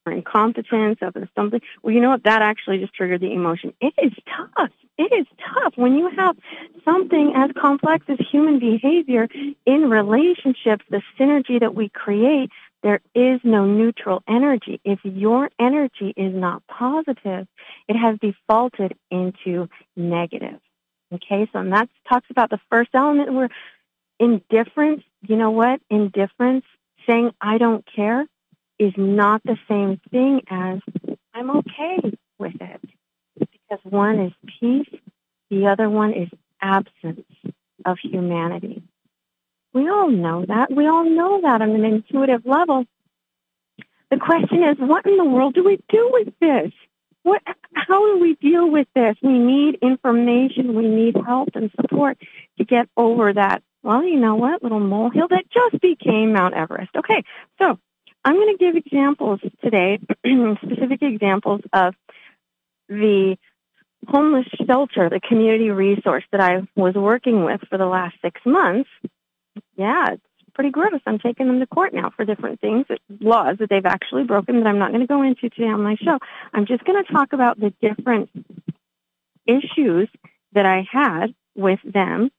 incompetence 0.05 0.99
of 1.01 1.15
something, 1.35 1.61
well, 1.81 1.93
you 1.93 2.01
know 2.01 2.09
what? 2.09 2.23
That 2.23 2.41
actually 2.41 2.79
just 2.79 2.93
triggered 2.93 3.21
the 3.21 3.31
emotion. 3.31 3.73
It 3.79 3.93
is 4.01 4.13
tough 4.35 4.71
it 4.97 5.11
is 5.11 5.25
tough 5.53 5.73
when 5.75 5.95
you 5.95 6.09
have 6.15 6.37
something 6.85 7.33
as 7.35 7.49
complex 7.59 8.05
as 8.09 8.17
human 8.31 8.59
behavior 8.59 9.27
in 9.65 9.89
relationships, 9.89 10.85
the 10.89 11.01
synergy 11.19 11.59
that 11.59 11.73
we 11.73 11.89
create, 11.89 12.49
there 12.83 13.01
is 13.15 13.39
no 13.43 13.65
neutral 13.65 14.21
energy. 14.27 14.79
If 14.83 14.99
your 15.03 15.49
energy 15.59 16.13
is 16.15 16.33
not 16.33 16.61
positive, 16.67 17.47
it 17.87 17.95
has 17.95 18.19
defaulted 18.19 18.95
into 19.09 19.67
negative. 19.95 20.59
Okay, 21.13 21.47
so 21.53 21.59
and 21.59 21.73
that 21.73 21.89
talks 22.09 22.27
about 22.29 22.49
the 22.49 22.59
first 22.69 22.89
element 22.93 23.33
where 23.33 23.49
indifference, 24.19 25.03
you 25.21 25.35
know 25.35 25.51
what? 25.51 25.79
Indifference, 25.89 26.65
saying 27.07 27.31
I 27.39 27.57
don't 27.57 27.85
care, 27.95 28.25
is 28.79 28.93
not 28.97 29.41
the 29.43 29.57
same 29.69 29.99
thing 30.11 30.41
as 30.49 30.79
I'm 31.33 31.51
okay 31.57 31.99
with 32.39 32.55
it 32.59 32.81
because 33.37 33.79
one 33.83 34.19
is 34.19 34.33
peace, 34.59 34.89
the 35.49 35.67
other 35.67 35.89
one 35.89 36.13
is 36.13 36.29
absence 36.61 37.25
of 37.85 37.97
humanity. 38.01 38.81
We 39.73 39.89
all 39.89 40.09
know 40.09 40.45
that. 40.47 40.71
We 40.71 40.87
all 40.87 41.03
know 41.03 41.41
that 41.41 41.61
on 41.61 41.71
an 41.71 41.83
intuitive 41.83 42.45
level. 42.45 42.85
The 44.09 44.17
question 44.17 44.63
is, 44.63 44.77
what 44.79 45.05
in 45.05 45.17
the 45.17 45.25
world 45.25 45.55
do 45.55 45.63
we 45.63 45.79
do 45.89 46.09
with 46.11 46.33
this? 46.39 46.71
What, 47.23 47.41
how 47.73 48.13
do 48.13 48.19
we 48.19 48.35
deal 48.35 48.69
with 48.69 48.87
this? 48.93 49.15
We 49.21 49.39
need 49.39 49.79
information. 49.81 50.75
We 50.75 50.87
need 50.87 51.15
help 51.25 51.49
and 51.55 51.71
support 51.79 52.17
to 52.57 52.65
get 52.65 52.89
over 52.97 53.33
that. 53.33 53.63
Well, 53.81 54.03
you 54.03 54.19
know 54.19 54.35
what? 54.35 54.63
Little 54.63 54.79
molehill 54.79 55.27
that 55.29 55.45
just 55.49 55.81
became 55.81 56.33
Mount 56.33 56.53
Everest. 56.53 56.91
Okay, 56.95 57.23
so 57.59 57.77
I'm 58.23 58.35
going 58.35 58.57
to 58.57 58.63
give 58.63 58.75
examples 58.75 59.39
today, 59.61 59.99
specific 60.63 61.01
examples 61.01 61.61
of 61.73 61.95
the 62.87 63.37
homeless 64.07 64.47
shelter, 64.65 65.09
the 65.09 65.19
community 65.19 65.69
resource 65.69 66.23
that 66.31 66.41
I 66.41 66.67
was 66.75 66.93
working 66.93 67.43
with 67.43 67.61
for 67.69 67.77
the 67.77 67.85
last 67.85 68.15
six 68.21 68.41
months, 68.45 68.89
yeah, 69.75 70.15
pretty 70.53 70.69
gross. 70.69 71.01
I'm 71.05 71.19
taking 71.19 71.47
them 71.47 71.59
to 71.59 71.67
court 71.67 71.93
now 71.93 72.11
for 72.15 72.25
different 72.25 72.59
things, 72.61 72.85
laws 73.19 73.57
that 73.59 73.69
they've 73.69 73.85
actually 73.85 74.23
broken 74.23 74.59
that 74.59 74.67
I'm 74.67 74.79
not 74.79 74.89
going 74.91 75.01
to 75.01 75.07
go 75.07 75.21
into 75.21 75.49
today 75.49 75.67
on 75.67 75.81
my 75.81 75.95
show. 75.95 76.19
I'm 76.53 76.65
just 76.65 76.83
going 76.85 77.03
to 77.03 77.11
talk 77.11 77.33
about 77.33 77.59
the 77.59 77.73
different 77.81 78.29
issues 79.45 80.09
that 80.53 80.65
I 80.65 80.87
had 80.89 81.33
with 81.55 81.79
them 81.83 82.31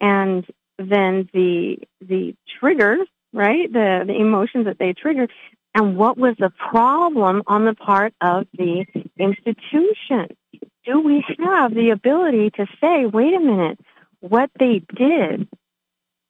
and 0.00 0.46
then 0.78 1.28
the 1.32 1.78
the 2.00 2.34
triggers, 2.58 3.06
right? 3.32 3.70
The 3.72 4.04
the 4.06 4.14
emotions 4.14 4.66
that 4.66 4.78
they 4.78 4.92
triggered 4.92 5.30
and 5.74 5.96
what 5.96 6.18
was 6.18 6.34
the 6.38 6.50
problem 6.50 7.42
on 7.46 7.64
the 7.64 7.74
part 7.74 8.14
of 8.20 8.46
the 8.56 8.86
institution 9.18 10.36
do 10.84 11.00
we 11.00 11.24
have 11.38 11.74
the 11.74 11.90
ability 11.90 12.50
to 12.50 12.66
say, 12.80 13.06
wait 13.06 13.34
a 13.34 13.40
minute, 13.40 13.78
what 14.20 14.50
they 14.58 14.82
did 14.94 15.48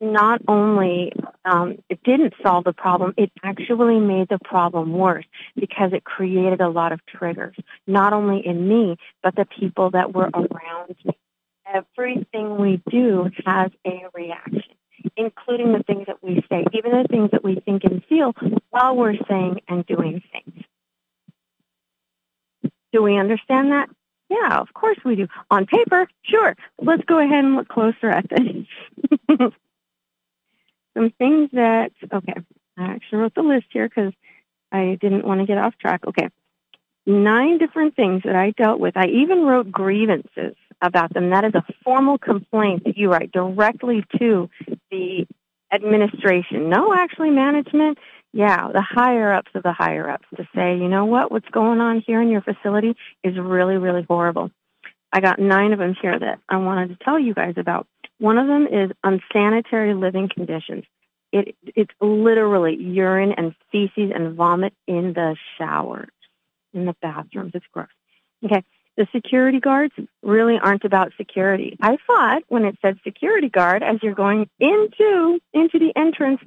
not 0.01 0.41
only 0.49 1.13
um, 1.45 1.79
it 1.89 2.03
didn't 2.05 2.35
solve 2.43 2.65
the 2.65 2.73
problem, 2.73 3.15
it 3.17 3.31
actually 3.43 4.01
made 4.01 4.29
the 4.29 4.39
problem 4.45 4.93
worse 4.93 5.27
because 5.57 5.93
it 5.93 6.05
created 6.05 6.61
a 6.61 6.69
lot 6.69 6.93
of 6.93 7.01
triggers, 7.07 7.57
not 7.87 8.13
only 8.13 8.45
in 8.45 8.69
me, 8.69 8.97
but 9.23 9.37
the 9.37 9.47
people 9.59 9.91
that 9.91 10.15
were 10.15 10.31
around 10.33 10.95
me. 11.05 11.17
Everything 11.73 12.59
we 12.59 12.83
do 12.91 13.31
has 13.47 13.71
a 13.87 14.03
reaction, 14.15 14.75
including 15.17 15.73
the 15.73 15.83
things 15.87 16.07
that 16.07 16.23
we 16.23 16.43
say, 16.49 16.65
even 16.73 16.91
the 16.91 17.07
things 17.09 17.31
that 17.33 17.45
we 17.45 17.61
think 17.65 17.85
and 17.85 18.03
feel 18.09 18.33
while 18.71 18.97
we're 18.97 19.15
saying 19.29 19.61
and 19.69 19.87
doing 19.87 20.23
things. 20.33 20.65
Do 22.93 23.03
we 23.03 23.19
understand 23.19 23.71
that? 23.71 23.89
Yeah, 24.29 24.59
of 24.59 24.73
course 24.75 24.99
we 25.05 25.17
do. 25.17 25.29
On 25.51 25.67
paper, 25.67 26.09
sure. 26.23 26.57
Let's 26.81 27.05
go 27.05 27.19
ahead 27.19 27.45
and 27.45 27.57
look 27.57 27.69
closer 27.69 28.09
at 28.11 28.27
this. 28.29 29.51
some 31.01 31.11
things 31.19 31.51
that, 31.53 31.93
okay, 32.13 32.35
I 32.77 32.85
actually 32.85 33.19
wrote 33.19 33.35
the 33.35 33.43
list 33.43 33.67
here 33.71 33.89
because 33.89 34.13
I 34.71 34.99
didn't 35.01 35.25
want 35.25 35.41
to 35.41 35.47
get 35.47 35.59
off 35.59 35.75
track. 35.79 36.03
Okay. 36.07 36.29
Nine 37.07 37.59
different 37.59 37.97
things 37.97 38.23
that 38.25 38.37
I 38.37 38.51
dealt 38.51 38.79
with. 38.79 38.97
I 38.97 39.07
even 39.07 39.45
wrote 39.45 39.73
grievances 39.73 40.55
about 40.83 41.13
them. 41.15 41.31
That 41.31 41.45
is 41.45 41.55
a 41.55 41.65
formal 41.83 42.19
complaint 42.19 42.85
that 42.85 42.97
you 42.97 43.11
write 43.11 43.33
directly 43.33 44.05
to 44.19 44.51
the 44.91 45.27
administration. 45.73 46.69
No, 46.69 46.95
actually, 46.95 47.31
management. 47.31 47.99
Yeah, 48.33 48.69
the 48.73 48.83
higher 48.83 49.33
ups 49.33 49.51
of 49.55 49.63
the 49.63 49.73
higher 49.73 50.09
ups 50.09 50.27
to 50.37 50.47
say, 50.55 50.77
you 50.77 50.89
know 50.89 51.07
what, 51.07 51.33
what's 51.33 51.49
going 51.49 51.81
on 51.81 52.03
here 52.07 52.21
in 52.21 52.29
your 52.29 52.43
facility 52.43 52.95
is 53.25 53.37
really, 53.37 53.77
really 53.77 54.05
horrible. 54.09 54.51
I 55.13 55.21
got 55.21 55.41
nine 55.41 55.73
of 55.73 55.81
them 55.81 55.97
here 56.01 56.17
that 56.17 56.39
I 56.49 56.59
wanted 56.59 56.91
to 56.91 57.05
tell 57.05 57.19
you 57.19 57.35
guys 57.35 57.55
about. 57.57 57.89
One 58.21 58.37
of 58.37 58.47
them 58.47 58.67
is 58.67 58.91
unsanitary 59.03 59.95
living 59.95 60.29
conditions. 60.29 60.85
It, 61.33 61.57
it's 61.63 61.93
literally 62.01 62.77
urine 62.77 63.33
and 63.33 63.55
feces 63.73 64.13
and 64.15 64.35
vomit 64.35 64.75
in 64.87 65.15
the 65.15 65.37
showers, 65.57 66.11
in 66.75 66.85
the 66.85 66.95
bathrooms. 67.01 67.53
It's 67.55 67.65
gross. 67.73 67.89
Okay. 68.45 68.63
The 68.97 69.07
security 69.15 69.59
guards 69.59 69.95
really 70.23 70.59
aren't 70.63 70.85
about 70.85 71.13
security. 71.17 71.79
I 71.81 71.97
thought 72.07 72.43
when 72.49 72.67
it 72.67 72.77
said 72.83 72.99
security 73.05 73.49
guard, 73.49 73.83
as 73.83 73.97
you're 74.03 74.15
going 74.15 74.51
into, 74.59 75.41
into 75.55 75.79
the 75.79 75.93
entrance, 75.97 76.41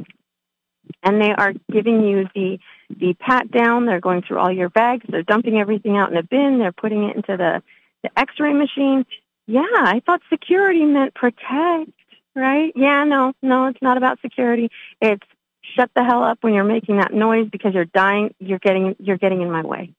and 1.02 1.20
they 1.20 1.32
are 1.32 1.54
giving 1.72 2.04
you 2.04 2.28
the, 2.36 2.60
the 2.96 3.16
pat 3.16 3.50
down, 3.50 3.88
they're 3.88 4.00
going 4.00 4.22
through 4.22 4.38
all 4.38 4.52
your 4.52 4.70
bags, 4.70 5.06
they're 5.10 5.24
dumping 5.24 5.58
everything 5.58 5.98
out 5.98 6.12
in 6.12 6.18
a 6.18 6.24
bin, 6.24 6.60
they're 6.60 6.72
putting 6.74 7.06
it 7.06 7.16
into 7.16 7.36
the, 7.36 7.64
the 8.04 8.20
x-ray 8.20 8.54
machine, 8.54 9.06
yeah, 9.48 9.66
I 9.72 10.02
thought 10.06 10.22
security 10.30 10.84
meant 10.86 11.14
protect, 11.14 11.92
right? 12.36 12.72
Yeah, 12.76 13.04
no, 13.04 13.34
no, 13.42 13.68
it's 13.68 13.82
not 13.82 13.98
about 13.98 14.20
security. 14.22 14.70
It's 15.02 15.26
shut 15.76 15.90
the 15.96 16.04
hell 16.04 16.24
up 16.24 16.40
when 16.42 16.54
you're 16.54 16.64
making 16.64 16.98
that 16.98 17.14
noise 17.14 17.48
because 17.52 17.74
you're 17.74 17.86
dying, 17.86 18.34
you're 18.40 18.60
getting, 18.60 18.96
you're 19.00 19.18
getting 19.18 19.42
in 19.42 19.52
my 19.52 19.64
way. 19.64 19.94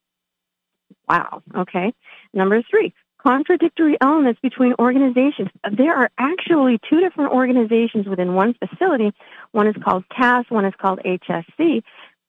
Wow. 1.08 1.42
Okay. 1.54 1.92
Number 2.32 2.62
three, 2.70 2.94
contradictory 3.24 3.96
elements 4.00 4.40
between 4.40 4.74
organizations. 4.78 5.48
There 5.70 5.94
are 5.94 6.10
actually 6.18 6.78
two 6.88 7.00
different 7.00 7.32
organizations 7.32 8.06
within 8.06 8.34
one 8.34 8.54
facility. 8.54 9.12
One 9.52 9.66
is 9.66 9.74
called 9.82 10.04
CAS, 10.08 10.46
one 10.48 10.64
is 10.64 10.74
called 10.80 11.00
HSC. 11.04 11.82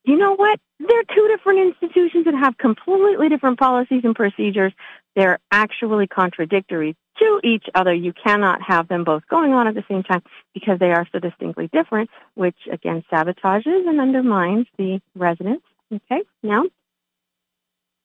You 0.05 0.17
know 0.17 0.35
what? 0.35 0.59
They're 0.79 1.15
two 1.15 1.27
different 1.35 1.59
institutions 1.59 2.25
that 2.25 2.35
have 2.35 2.57
completely 2.57 3.27
different 3.27 3.59
policies 3.59 4.01
and 4.03 4.15
procedures. 4.15 4.71
They're 5.15 5.39
actually 5.51 6.07
contradictory 6.07 6.95
to 7.17 7.39
each 7.43 7.65
other. 7.73 7.93
You 7.93 8.13
cannot 8.13 8.61
have 8.61 8.87
them 8.87 9.03
both 9.03 9.23
going 9.29 9.53
on 9.53 9.67
at 9.67 9.73
the 9.73 9.83
same 9.89 10.03
time 10.03 10.21
because 10.53 10.79
they 10.79 10.91
are 10.91 11.07
so 11.11 11.19
distinctly 11.19 11.69
different, 11.73 12.09
which 12.35 12.57
again 12.71 13.03
sabotages 13.11 13.87
and 13.87 13.99
undermines 13.99 14.67
the 14.77 15.01
residents. 15.15 15.65
Okay, 15.91 16.21
now 16.43 16.65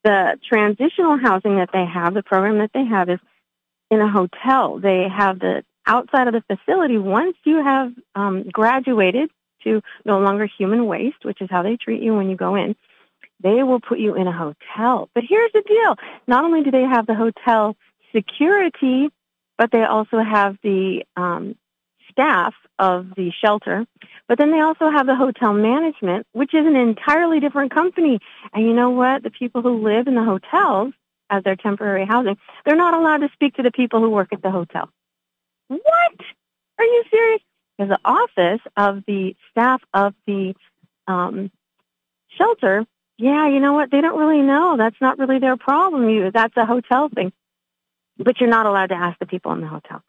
the 0.04 0.38
transitional 0.48 1.18
housing 1.18 1.56
that 1.56 1.70
they 1.72 1.84
have, 1.84 2.14
the 2.14 2.22
program 2.22 2.58
that 2.58 2.70
they 2.72 2.84
have 2.84 3.10
is 3.10 3.18
in 3.90 4.00
a 4.00 4.10
hotel. 4.10 4.78
They 4.78 5.06
have 5.14 5.38
the 5.38 5.64
outside 5.86 6.28
of 6.28 6.34
the 6.34 6.56
facility. 6.56 6.96
Once 6.96 7.36
you 7.44 7.62
have 7.62 7.92
um, 8.14 8.48
graduated 8.50 9.30
to 9.64 9.82
no 10.04 10.20
longer 10.20 10.46
human 10.58 10.86
waste, 10.86 11.24
which 11.24 11.40
is 11.40 11.48
how 11.50 11.62
they 11.62 11.76
treat 11.76 12.02
you 12.02 12.14
when 12.14 12.30
you 12.30 12.36
go 12.36 12.54
in, 12.54 12.76
they 13.42 13.62
will 13.62 13.80
put 13.80 13.98
you 13.98 14.14
in 14.14 14.26
a 14.26 14.32
hotel. 14.32 15.08
But 15.14 15.24
here's 15.28 15.52
the 15.52 15.62
deal. 15.66 15.96
Not 16.26 16.44
only 16.44 16.62
do 16.62 16.70
they 16.70 16.82
have 16.82 17.06
the 17.06 17.14
hotel 17.14 17.76
security, 18.14 19.08
but 19.56 19.70
they 19.72 19.82
also 19.82 20.18
have 20.18 20.56
the 20.62 21.04
um, 21.16 21.54
staff 22.10 22.54
of 22.78 23.08
the 23.16 23.30
shelter. 23.44 23.86
But 24.28 24.38
then 24.38 24.50
they 24.50 24.60
also 24.60 24.90
have 24.90 25.06
the 25.06 25.14
hotel 25.14 25.52
management, 25.52 26.26
which 26.32 26.54
is 26.54 26.66
an 26.66 26.76
entirely 26.76 27.40
different 27.40 27.74
company. 27.74 28.20
And 28.52 28.64
you 28.64 28.72
know 28.72 28.90
what? 28.90 29.22
The 29.22 29.30
people 29.30 29.62
who 29.62 29.82
live 29.82 30.06
in 30.06 30.14
the 30.14 30.24
hotels 30.24 30.92
as 31.30 31.44
their 31.44 31.56
temporary 31.56 32.06
housing, 32.06 32.36
they're 32.64 32.76
not 32.76 32.94
allowed 32.94 33.18
to 33.18 33.28
speak 33.32 33.54
to 33.54 33.62
the 33.62 33.70
people 33.70 34.00
who 34.00 34.10
work 34.10 34.28
at 34.32 34.42
the 34.42 34.50
hotel. 34.50 34.90
What? 35.68 36.16
Are 36.78 36.84
you 36.84 37.04
serious? 37.10 37.42
Because 37.80 37.96
the 37.96 38.08
office 38.10 38.60
of 38.76 39.04
the 39.06 39.34
staff 39.50 39.80
of 39.94 40.14
the 40.26 40.54
um, 41.06 41.50
shelter, 42.36 42.84
yeah, 43.16 43.48
you 43.48 43.58
know 43.58 43.72
what? 43.72 43.90
They 43.90 44.02
don't 44.02 44.18
really 44.18 44.42
know. 44.42 44.76
That's 44.76 45.00
not 45.00 45.18
really 45.18 45.38
their 45.38 45.56
problem. 45.56 46.08
You, 46.10 46.30
that's 46.30 46.56
a 46.58 46.66
hotel 46.66 47.08
thing 47.08 47.32
but 48.24 48.40
you're 48.40 48.50
not 48.50 48.66
allowed 48.66 48.88
to 48.88 48.94
ask 48.94 49.18
the 49.18 49.26
people 49.26 49.52
in 49.52 49.60
the 49.60 49.66
hotel. 49.66 50.02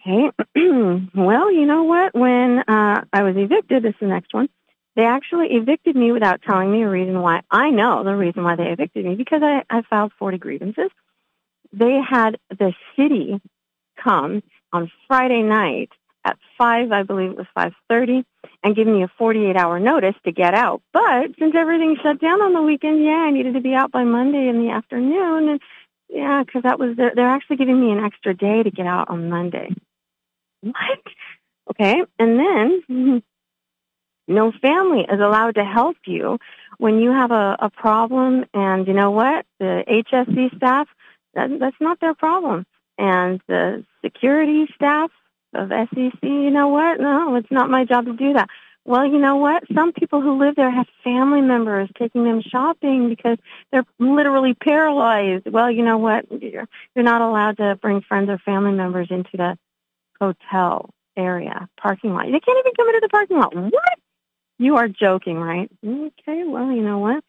Okay. 0.00 0.30
well, 1.14 1.52
you 1.52 1.66
know 1.66 1.84
what? 1.84 2.14
When 2.14 2.58
uh, 2.60 3.04
I 3.12 3.22
was 3.22 3.36
evicted, 3.36 3.84
this 3.84 3.90
is 3.90 4.00
the 4.00 4.06
next 4.06 4.34
one. 4.34 4.48
They 4.96 5.04
actually 5.04 5.48
evicted 5.52 5.96
me 5.96 6.12
without 6.12 6.42
telling 6.42 6.70
me 6.70 6.82
a 6.82 6.88
reason 6.88 7.20
why. 7.20 7.42
I 7.50 7.70
know 7.70 8.04
the 8.04 8.14
reason 8.14 8.42
why 8.44 8.56
they 8.56 8.68
evicted 8.68 9.06
me 9.06 9.14
because 9.14 9.42
I, 9.42 9.62
I 9.70 9.82
filed 9.82 10.12
40 10.18 10.38
grievances. 10.38 10.90
They 11.72 12.00
had 12.06 12.38
the 12.50 12.74
city 12.96 13.40
come 13.96 14.42
on 14.72 14.90
Friday 15.06 15.42
night 15.42 15.90
at 16.24 16.38
5, 16.58 16.92
I 16.92 17.02
believe 17.02 17.30
it 17.30 17.36
was 17.36 17.46
5.30, 17.56 18.24
and 18.62 18.76
give 18.76 18.86
me 18.86 19.02
a 19.02 19.10
48-hour 19.20 19.80
notice 19.80 20.14
to 20.24 20.32
get 20.32 20.54
out. 20.54 20.82
But 20.92 21.32
since 21.38 21.54
everything 21.56 21.96
shut 22.02 22.20
down 22.20 22.40
on 22.40 22.52
the 22.52 22.62
weekend, 22.62 23.04
yeah, 23.04 23.24
I 23.26 23.30
needed 23.30 23.54
to 23.54 23.60
be 23.60 23.74
out 23.74 23.90
by 23.90 24.04
Monday 24.04 24.48
in 24.48 24.64
the 24.64 24.70
afternoon, 24.70 25.48
and 25.48 25.60
yeah, 26.08 26.42
because 26.44 26.62
that 26.62 26.78
was 26.78 26.96
they're, 26.96 27.12
they're 27.14 27.26
actually 27.26 27.56
giving 27.56 27.80
me 27.80 27.90
an 27.90 28.04
extra 28.04 28.34
day 28.34 28.62
to 28.62 28.70
get 28.70 28.86
out 28.86 29.08
on 29.08 29.30
Monday. 29.30 29.74
What? 30.60 31.02
Okay, 31.70 32.02
and 32.18 32.38
then 32.38 33.22
no 34.28 34.52
family 34.60 35.00
is 35.00 35.20
allowed 35.20 35.56
to 35.56 35.64
help 35.64 35.96
you 36.06 36.38
when 36.78 36.98
you 36.98 37.10
have 37.10 37.30
a, 37.30 37.56
a 37.58 37.70
problem. 37.70 38.44
And 38.52 38.86
you 38.86 38.92
know 38.92 39.10
what? 39.10 39.46
The 39.58 39.84
HSC 39.88 40.56
staff 40.56 40.88
that, 41.34 41.48
that's 41.58 41.76
not 41.80 41.98
their 42.00 42.14
problem, 42.14 42.66
and 42.98 43.40
the 43.48 43.84
security 44.04 44.66
staff 44.74 45.10
of 45.54 45.68
SEC, 45.68 46.22
you 46.22 46.50
know 46.50 46.68
what? 46.68 47.00
No, 47.00 47.36
it's 47.36 47.50
not 47.50 47.70
my 47.70 47.84
job 47.84 48.06
to 48.06 48.12
do 48.14 48.34
that. 48.34 48.48
Well, 48.84 49.06
you 49.06 49.18
know 49.18 49.36
what? 49.36 49.62
Some 49.74 49.92
people 49.92 50.20
who 50.20 50.38
live 50.38 50.56
there 50.56 50.70
have 50.70 50.86
family 51.04 51.40
members 51.40 51.88
taking 51.96 52.24
them 52.24 52.42
shopping 52.42 53.08
because 53.08 53.38
they're 53.70 53.84
literally 54.00 54.54
paralyzed. 54.54 55.46
Well, 55.48 55.70
you 55.70 55.84
know 55.84 55.98
what? 55.98 56.26
You're, 56.30 56.66
you're 56.94 57.04
not 57.04 57.20
allowed 57.20 57.58
to 57.58 57.76
bring 57.80 58.00
friends 58.00 58.28
or 58.28 58.38
family 58.38 58.72
members 58.72 59.08
into 59.10 59.30
the 59.34 59.56
hotel 60.20 60.90
area 61.16 61.68
parking 61.80 62.12
lot. 62.12 62.24
They 62.24 62.40
can't 62.40 62.58
even 62.58 62.72
come 62.76 62.88
into 62.88 63.00
the 63.02 63.08
parking 63.08 63.38
lot. 63.38 63.54
What? 63.54 63.98
You 64.58 64.76
are 64.76 64.88
joking, 64.88 65.36
right? 65.36 65.70
Okay, 65.84 66.44
well, 66.44 66.70
you 66.72 66.82
know 66.82 66.98
what? 66.98 67.22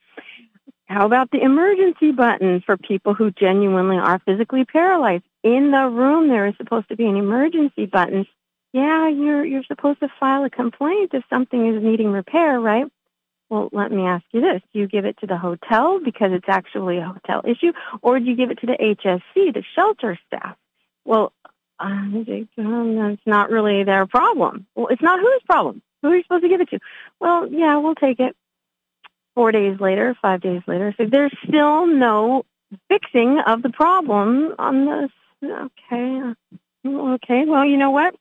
How 0.85 1.05
about 1.05 1.31
the 1.31 1.41
emergency 1.41 2.11
button 2.11 2.61
for 2.65 2.77
people 2.77 3.13
who 3.13 3.31
genuinely 3.31 3.97
are 3.97 4.19
physically 4.25 4.65
paralyzed? 4.65 5.23
In 5.43 5.71
the 5.71 5.87
room, 5.89 6.29
there 6.29 6.47
is 6.47 6.55
supposed 6.57 6.87
to 6.89 6.95
be 6.95 7.05
an 7.05 7.17
emergency 7.17 7.85
button 7.85 8.25
yeah, 8.73 9.07
you're 9.07 9.45
you're 9.45 9.63
supposed 9.63 9.99
to 9.99 10.09
file 10.19 10.43
a 10.43 10.49
complaint 10.49 11.11
if 11.13 11.23
something 11.29 11.75
is 11.75 11.81
needing 11.81 12.11
repair, 12.11 12.59
right? 12.59 12.85
Well, 13.49 13.69
let 13.71 13.91
me 13.91 14.01
ask 14.07 14.25
you 14.31 14.41
this. 14.41 14.61
Do 14.73 14.79
you 14.79 14.87
give 14.87 15.05
it 15.05 15.17
to 15.19 15.27
the 15.27 15.37
hotel 15.37 15.99
because 16.03 16.31
it's 16.33 16.49
actually 16.49 16.97
a 16.97 17.05
hotel 17.05 17.43
issue, 17.45 17.71
or 18.01 18.19
do 18.19 18.25
you 18.25 18.35
give 18.35 18.49
it 18.49 18.59
to 18.61 18.65
the 18.65 18.73
HSC, 18.73 19.53
the 19.53 19.63
shelter 19.75 20.17
staff? 20.25 20.57
Well, 21.05 21.33
um, 21.79 22.25
that's 22.25 23.21
not 23.27 23.51
really 23.51 23.83
their 23.83 24.07
problem. 24.07 24.65
Well, 24.73 24.87
it's 24.87 25.03
not 25.03 25.19
whose 25.19 25.41
problem. 25.45 25.83
Who 26.01 26.09
are 26.09 26.15
you 26.15 26.23
supposed 26.23 26.43
to 26.43 26.49
give 26.49 26.61
it 26.61 26.69
to? 26.71 26.79
Well, 27.19 27.47
yeah, 27.51 27.77
we'll 27.77 27.95
take 27.95 28.19
it. 28.19 28.35
Four 29.35 29.51
days 29.51 29.79
later, 29.79 30.15
five 30.19 30.41
days 30.41 30.61
later, 30.67 30.93
so 30.97 31.05
there's 31.05 31.35
still 31.47 31.85
no 31.85 32.43
fixing 32.87 33.39
of 33.45 33.61
the 33.61 33.69
problem 33.69 34.55
on 34.57 34.85
this. 34.85 35.11
Okay, 35.43 36.21
okay. 36.85 37.45
Well, 37.45 37.65
you 37.65 37.77
know 37.77 37.91
what? 37.91 38.15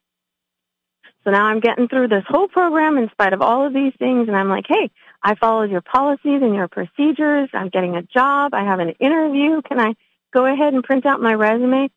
So 1.25 1.31
now 1.31 1.45
I'm 1.45 1.61
getting 1.61 1.87
through 1.87 2.09
this 2.09 2.25
whole 2.27 2.49
program 2.49 2.99
in 2.99 3.09
spite 3.11 3.33
of 3.33 3.43
all 3.43 3.67
of 3.67 3.73
these 3.73 3.93
things, 3.99 4.27
and 4.27 4.37
I'm 4.37 4.49
like, 4.49 4.65
hey, 4.69 4.91
I 5.23 5.37
followed 5.37 5.71
your 5.71 5.83
policies 5.83 6.43
and 6.43 6.55
your 6.55 6.67
procedures. 6.67 7.49
I'm 7.53 7.69
getting 7.69 7.95
a 7.95 8.03
job. 8.03 8.55
I 8.55 8.65
have 8.65 8.81
an 8.81 8.91
interview. 8.99 9.63
Can 9.63 9.79
I 9.79 9.95
go 10.35 10.47
ahead 10.47 10.75
and 10.75 10.83
print 10.83 11.07
out 11.07 11.21
my 11.21 11.35
resume? 11.35 11.91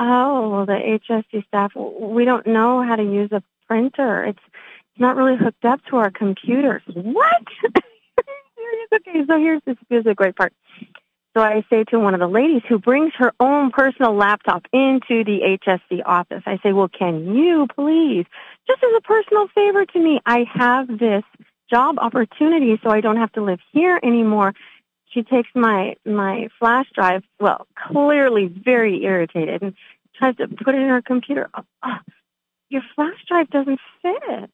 oh, 0.00 0.48
well, 0.48 0.66
the 0.66 0.98
HSC 1.08 1.46
staff, 1.46 1.72
we 1.74 2.24
don't 2.24 2.46
know 2.46 2.82
how 2.82 2.96
to 2.96 3.02
use 3.02 3.30
a 3.32 3.42
printer. 3.66 4.24
It's, 4.24 4.38
it's 4.46 5.00
not 5.00 5.16
really 5.16 5.36
hooked 5.36 5.64
up 5.64 5.80
to 5.90 5.96
our 5.96 6.10
computers. 6.10 6.82
What? 6.86 7.44
okay, 8.94 9.24
so 9.28 9.38
here's 9.38 9.62
this, 9.66 9.76
here's 9.88 10.06
a 10.06 10.14
great 10.14 10.36
part. 10.36 10.52
So 11.36 11.40
I 11.40 11.62
say 11.70 11.84
to 11.90 11.98
one 11.98 12.14
of 12.14 12.20
the 12.20 12.26
ladies 12.26 12.62
who 12.68 12.78
brings 12.78 13.12
her 13.16 13.32
own 13.38 13.70
personal 13.70 14.16
laptop 14.16 14.64
into 14.72 15.22
the 15.24 15.58
HSC 15.64 16.02
office, 16.04 16.42
I 16.44 16.58
say, 16.62 16.72
well, 16.72 16.88
can 16.88 17.36
you 17.36 17.68
please, 17.72 18.26
just 18.66 18.82
as 18.82 18.90
a 18.96 19.00
personal 19.00 19.46
favor 19.54 19.86
to 19.86 19.98
me, 20.00 20.20
I 20.26 20.44
have 20.52 20.88
this 20.88 21.22
job 21.70 21.98
opportunity 22.00 22.80
so 22.82 22.90
I 22.90 23.00
don't 23.00 23.16
have 23.16 23.30
to 23.32 23.44
live 23.44 23.60
here 23.72 24.00
anymore. 24.02 24.54
She 25.10 25.22
takes 25.22 25.48
my, 25.54 25.94
my 26.04 26.48
flash 26.58 26.86
drive, 26.94 27.22
well, 27.38 27.66
clearly 27.76 28.46
very 28.46 29.04
irritated 29.04 29.62
and 29.62 29.74
tries 30.16 30.36
to 30.36 30.48
put 30.48 30.74
it 30.74 30.80
in 30.80 30.88
her 30.88 31.02
computer. 31.02 31.48
Oh, 31.54 31.62
oh, 31.84 31.98
your 32.70 32.82
flash 32.96 33.24
drive 33.28 33.50
doesn't 33.50 33.78
fit. 34.02 34.50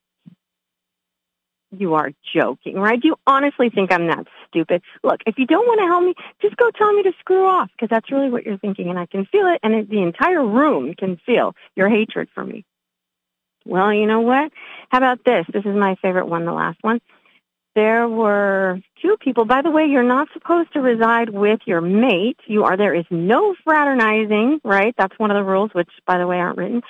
You 1.71 1.95
are 1.95 2.11
joking, 2.35 2.75
right? 2.77 3.01
Do 3.01 3.09
you 3.09 3.17
honestly 3.27 3.71
think 3.71 3.93
I'm 3.93 4.09
that 4.09 4.27
stupid? 4.48 4.82
Look, 5.02 5.20
if 5.26 5.38
you 5.38 5.46
don't 5.46 5.66
want 5.66 5.80
to 5.80 5.87
help 5.87 6.04
me, 6.04 6.14
just 6.40 6.56
go 6.56 6.70
tell 6.70 6.92
me 6.92 7.02
to 7.04 7.12
screw 7.20 7.46
off 7.46 7.70
because 7.72 7.88
that's 7.88 8.11
really 8.11 8.30
what 8.30 8.44
you're 8.44 8.59
thinking 8.59 8.88
and 8.88 8.98
I 8.98 9.06
can 9.06 9.26
feel 9.26 9.46
it 9.46 9.61
and 9.62 9.74
it, 9.74 9.90
the 9.90 10.02
entire 10.02 10.44
room 10.44 10.94
can 10.94 11.16
feel 11.24 11.54
your 11.74 11.88
hatred 11.88 12.28
for 12.35 12.44
me. 12.44 12.64
Well, 13.64 13.92
you 13.92 14.06
know 14.06 14.20
what? 14.20 14.52
How 14.90 14.98
about 14.98 15.24
this? 15.24 15.44
This 15.52 15.64
is 15.64 15.74
my 15.74 15.96
favorite 15.96 16.28
one, 16.28 16.44
the 16.44 16.52
last 16.52 16.78
one 16.82 17.00
there 17.77 18.09
were 18.09 18.81
two 19.03 19.17
people. 19.21 19.45
By 19.45 19.61
the 19.61 19.71
way, 19.71 19.85
you're 19.85 20.03
not 20.03 20.29
supposed 20.33 20.73
to 20.73 20.81
reside 20.81 21.29
with 21.29 21.61
your 21.67 21.83
mate. 21.83 22.39
You 22.47 22.65
are. 22.65 22.75
There 22.75 22.95
is 22.95 23.05
no 23.11 23.55
fraternizing, 23.65 24.61
right? 24.65 24.95
That's 24.97 25.17
one 25.19 25.31
of 25.31 25.37
the 25.37 25.45
rules, 25.45 25.71
which, 25.75 25.91
by 26.07 26.17
the 26.17 26.27
way, 26.27 26.39
aren't 26.39 26.57
written. 26.57 26.83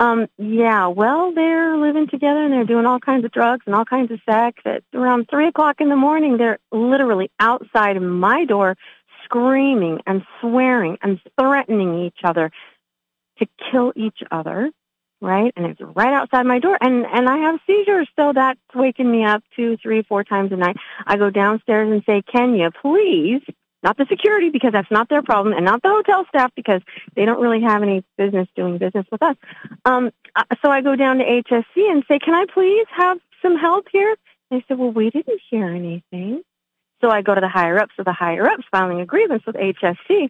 Um, 0.00 0.28
yeah. 0.38 0.86
Well, 0.86 1.34
they're 1.34 1.76
living 1.76 2.08
together 2.08 2.42
and 2.42 2.54
they're 2.54 2.64
doing 2.64 2.86
all 2.86 2.98
kinds 2.98 3.26
of 3.26 3.32
drugs 3.32 3.64
and 3.66 3.74
all 3.74 3.84
kinds 3.84 4.10
of 4.10 4.18
sex. 4.28 4.62
At 4.64 4.82
around 4.94 5.28
three 5.30 5.46
o'clock 5.46 5.76
in 5.80 5.90
the 5.90 5.96
morning, 5.96 6.38
they're 6.38 6.58
literally 6.72 7.30
outside 7.38 8.00
my 8.00 8.46
door, 8.46 8.78
screaming 9.24 10.00
and 10.06 10.22
swearing 10.40 10.96
and 11.02 11.20
threatening 11.38 12.06
each 12.06 12.20
other 12.24 12.50
to 13.40 13.46
kill 13.70 13.92
each 13.94 14.22
other 14.30 14.70
right? 15.20 15.52
And 15.56 15.66
it's 15.66 15.80
right 15.80 16.12
outside 16.12 16.46
my 16.46 16.58
door. 16.58 16.78
And, 16.80 17.06
and 17.06 17.28
I 17.28 17.38
have 17.38 17.60
seizures, 17.66 18.08
so 18.16 18.32
that's 18.34 18.60
waking 18.74 19.10
me 19.10 19.24
up 19.24 19.42
two, 19.54 19.76
three, 19.82 20.02
four 20.02 20.24
times 20.24 20.52
a 20.52 20.56
night. 20.56 20.76
I 21.06 21.16
go 21.16 21.30
downstairs 21.30 21.90
and 21.90 22.02
say, 22.04 22.22
can 22.22 22.54
you 22.54 22.70
please, 22.80 23.42
not 23.82 23.96
the 23.96 24.06
security 24.08 24.50
because 24.50 24.72
that's 24.72 24.90
not 24.90 25.08
their 25.08 25.22
problem, 25.22 25.54
and 25.54 25.64
not 25.64 25.82
the 25.82 25.88
hotel 25.88 26.24
staff 26.28 26.52
because 26.56 26.82
they 27.16 27.24
don't 27.24 27.40
really 27.40 27.62
have 27.62 27.82
any 27.82 28.04
business 28.16 28.48
doing 28.56 28.78
business 28.78 29.06
with 29.10 29.22
us. 29.22 29.36
Um, 29.84 30.10
uh, 30.34 30.44
so 30.62 30.70
I 30.70 30.80
go 30.80 30.96
down 30.96 31.18
to 31.18 31.24
HSC 31.24 31.90
and 31.90 32.04
say, 32.08 32.18
can 32.18 32.34
I 32.34 32.46
please 32.52 32.86
have 32.96 33.18
some 33.42 33.56
help 33.56 33.86
here? 33.92 34.16
They 34.50 34.64
said, 34.66 34.78
well, 34.78 34.90
we 34.90 35.10
didn't 35.10 35.40
hear 35.50 35.66
anything. 35.66 36.42
So 37.00 37.10
I 37.10 37.22
go 37.22 37.34
to 37.34 37.40
the 37.40 37.48
higher 37.48 37.78
ups. 37.78 37.92
So 37.96 38.02
the 38.04 38.12
higher 38.12 38.46
ups 38.46 38.64
filing 38.70 39.00
a 39.00 39.06
grievance 39.06 39.42
with 39.46 39.56
HSC. 39.56 40.28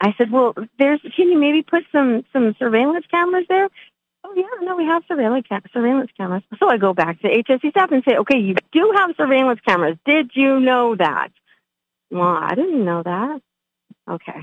I 0.00 0.14
said, 0.18 0.30
well, 0.30 0.54
there's, 0.78 1.00
can 1.14 1.30
you 1.30 1.38
maybe 1.38 1.62
put 1.62 1.84
some, 1.92 2.24
some 2.32 2.54
surveillance 2.58 3.06
cameras 3.10 3.46
there? 3.48 3.68
Oh 4.24 4.32
yeah, 4.34 4.66
no, 4.66 4.76
we 4.76 4.84
have 4.84 5.04
surveillance, 5.06 5.46
surveillance 5.72 6.10
cameras. 6.16 6.42
So 6.58 6.68
I 6.68 6.78
go 6.78 6.92
back 6.92 7.20
to 7.22 7.28
HSC 7.28 7.70
staff 7.70 7.92
and 7.92 8.02
say, 8.08 8.16
okay, 8.16 8.38
you 8.38 8.56
do 8.72 8.92
have 8.96 9.14
surveillance 9.16 9.60
cameras. 9.66 9.96
Did 10.04 10.32
you 10.34 10.58
know 10.58 10.96
that? 10.96 11.28
Well, 12.10 12.36
I 12.40 12.54
didn't 12.54 12.84
know 12.84 13.02
that. 13.04 13.40
Okay. 14.10 14.40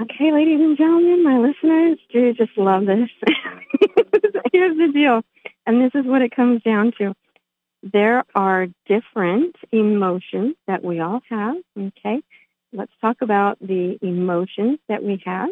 Okay, 0.00 0.32
ladies 0.32 0.60
and 0.60 0.76
gentlemen, 0.76 1.22
my 1.22 1.38
listeners, 1.38 1.98
do 2.12 2.32
just 2.32 2.56
love 2.56 2.86
this. 2.86 3.08
Here's 4.52 4.76
the 4.76 4.90
deal, 4.92 5.22
and 5.66 5.80
this 5.80 5.92
is 5.94 6.06
what 6.06 6.22
it 6.22 6.34
comes 6.34 6.62
down 6.62 6.92
to 6.98 7.14
there 7.82 8.24
are 8.34 8.68
different 8.86 9.56
emotions 9.72 10.54
that 10.66 10.84
we 10.84 11.00
all 11.00 11.20
have. 11.28 11.56
Okay, 11.78 12.22
let's 12.72 12.92
talk 13.00 13.18
about 13.20 13.58
the 13.60 13.98
emotions 14.02 14.78
that 14.88 15.02
we 15.02 15.22
have. 15.24 15.50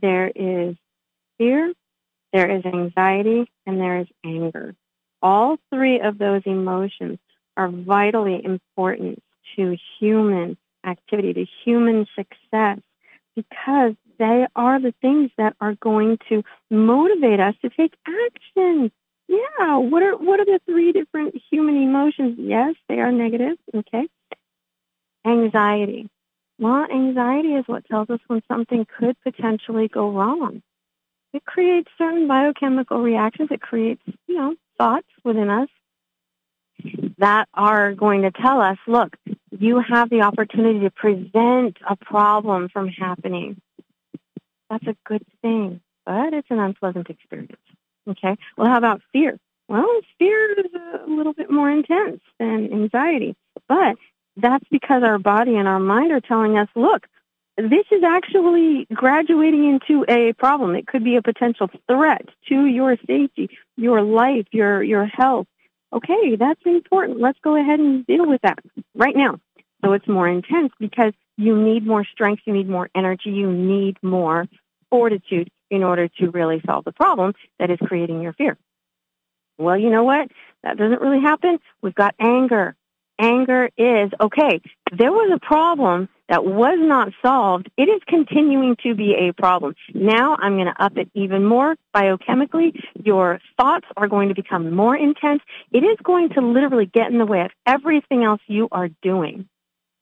There 0.00 0.30
is 0.34 0.76
fear, 1.38 1.72
there 2.32 2.50
is 2.50 2.64
anxiety, 2.64 3.50
and 3.66 3.80
there 3.80 4.00
is 4.00 4.06
anger. 4.24 4.74
All 5.22 5.58
three 5.70 6.00
of 6.00 6.18
those 6.18 6.42
emotions 6.44 7.18
are 7.56 7.68
vitally 7.68 8.44
important 8.44 9.22
to 9.56 9.76
human 9.98 10.56
activity, 10.84 11.32
to 11.34 11.46
human 11.64 12.06
success, 12.14 12.78
because 13.34 13.94
they 14.18 14.46
are 14.54 14.80
the 14.80 14.94
things 15.00 15.30
that 15.36 15.56
are 15.60 15.74
going 15.74 16.18
to 16.28 16.42
motivate 16.70 17.40
us 17.40 17.54
to 17.62 17.70
take 17.70 17.94
action. 18.06 18.90
Yeah, 19.28 19.78
what 19.78 20.02
are 20.02 20.16
what 20.16 20.40
are 20.40 20.44
the 20.44 20.60
three 20.66 20.92
different 20.92 21.34
human 21.50 21.76
emotions? 21.76 22.36
Yes, 22.38 22.74
they 22.88 23.00
are 23.00 23.10
negative, 23.10 23.56
okay? 23.74 24.06
Anxiety. 25.26 26.08
Well, 26.58 26.86
anxiety 26.90 27.54
is 27.54 27.64
what 27.66 27.84
tells 27.86 28.08
us 28.10 28.20
when 28.28 28.42
something 28.48 28.86
could 28.98 29.16
potentially 29.22 29.88
go 29.88 30.10
wrong. 30.10 30.62
It 31.32 31.44
creates 31.44 31.88
certain 31.98 32.26
biochemical 32.26 33.02
reactions. 33.02 33.50
It 33.50 33.60
creates, 33.60 34.02
you 34.26 34.36
know, 34.36 34.54
thoughts 34.78 35.08
within 35.22 35.50
us 35.50 35.68
that 37.18 37.48
are 37.52 37.92
going 37.92 38.22
to 38.22 38.30
tell 38.30 38.60
us, 38.60 38.78
look, 38.86 39.16
you 39.50 39.82
have 39.86 40.08
the 40.08 40.22
opportunity 40.22 40.80
to 40.80 40.90
prevent 40.90 41.76
a 41.88 41.96
problem 41.96 42.68
from 42.72 42.88
happening. 42.88 43.60
That's 44.70 44.86
a 44.86 44.96
good 45.04 45.24
thing, 45.42 45.80
but 46.04 46.32
it's 46.32 46.50
an 46.50 46.58
unpleasant 46.58 47.10
experience. 47.10 47.60
Okay. 48.08 48.36
Well, 48.56 48.68
how 48.68 48.78
about 48.78 49.02
fear? 49.12 49.38
Well, 49.68 50.00
fear 50.18 50.52
is 50.52 50.72
a 50.74 51.10
little 51.10 51.32
bit 51.32 51.50
more 51.50 51.70
intense 51.70 52.20
than 52.38 52.72
anxiety, 52.72 53.34
but 53.68 53.96
that's 54.36 54.64
because 54.70 55.02
our 55.02 55.18
body 55.18 55.56
and 55.56 55.66
our 55.66 55.80
mind 55.80 56.12
are 56.12 56.20
telling 56.20 56.58
us, 56.58 56.68
look, 56.74 57.06
this 57.56 57.86
is 57.90 58.02
actually 58.04 58.86
graduating 58.92 59.64
into 59.64 60.04
a 60.08 60.34
problem. 60.34 60.74
It 60.74 60.86
could 60.86 61.02
be 61.02 61.16
a 61.16 61.22
potential 61.22 61.70
threat 61.88 62.28
to 62.48 62.66
your 62.66 62.96
safety, 63.06 63.50
your 63.76 64.02
life, 64.02 64.46
your, 64.50 64.82
your 64.82 65.06
health. 65.06 65.46
Okay, 65.92 66.36
that's 66.36 66.60
important. 66.66 67.20
Let's 67.20 67.38
go 67.42 67.56
ahead 67.56 67.80
and 67.80 68.06
deal 68.06 68.26
with 68.26 68.42
that 68.42 68.58
right 68.94 69.16
now. 69.16 69.40
So 69.84 69.92
it's 69.92 70.06
more 70.06 70.28
intense 70.28 70.72
because 70.78 71.12
you 71.36 71.56
need 71.56 71.86
more 71.86 72.04
strength, 72.04 72.42
you 72.44 72.52
need 72.52 72.68
more 72.68 72.90
energy, 72.94 73.30
you 73.30 73.50
need 73.50 73.96
more 74.02 74.46
fortitude 74.90 75.50
in 75.70 75.82
order 75.82 76.08
to 76.08 76.30
really 76.30 76.62
solve 76.66 76.84
the 76.84 76.92
problem 76.92 77.32
that 77.58 77.70
is 77.70 77.78
creating 77.86 78.20
your 78.20 78.32
fear. 78.32 78.56
Well, 79.58 79.76
you 79.76 79.90
know 79.90 80.04
what? 80.04 80.28
That 80.62 80.76
doesn't 80.76 81.00
really 81.00 81.20
happen. 81.20 81.58
We've 81.82 81.94
got 81.94 82.14
anger. 82.18 82.76
Anger 83.18 83.70
is, 83.76 84.10
okay, 84.20 84.60
there 84.92 85.12
was 85.12 85.30
a 85.34 85.44
problem 85.44 86.08
that 86.28 86.44
was 86.44 86.78
not 86.78 87.12
solved, 87.22 87.70
it 87.76 87.84
is 87.84 88.02
continuing 88.08 88.76
to 88.82 88.94
be 88.94 89.14
a 89.14 89.32
problem. 89.32 89.74
Now 89.94 90.36
I'm 90.38 90.54
going 90.56 90.66
to 90.66 90.82
up 90.82 90.96
it 90.96 91.08
even 91.14 91.44
more 91.44 91.76
biochemically. 91.94 92.78
Your 93.02 93.40
thoughts 93.56 93.86
are 93.96 94.08
going 94.08 94.28
to 94.28 94.34
become 94.34 94.74
more 94.74 94.96
intense. 94.96 95.42
It 95.72 95.84
is 95.84 95.96
going 96.02 96.30
to 96.30 96.40
literally 96.40 96.86
get 96.86 97.10
in 97.10 97.18
the 97.18 97.26
way 97.26 97.42
of 97.42 97.50
everything 97.64 98.24
else 98.24 98.40
you 98.48 98.68
are 98.72 98.88
doing. 99.02 99.48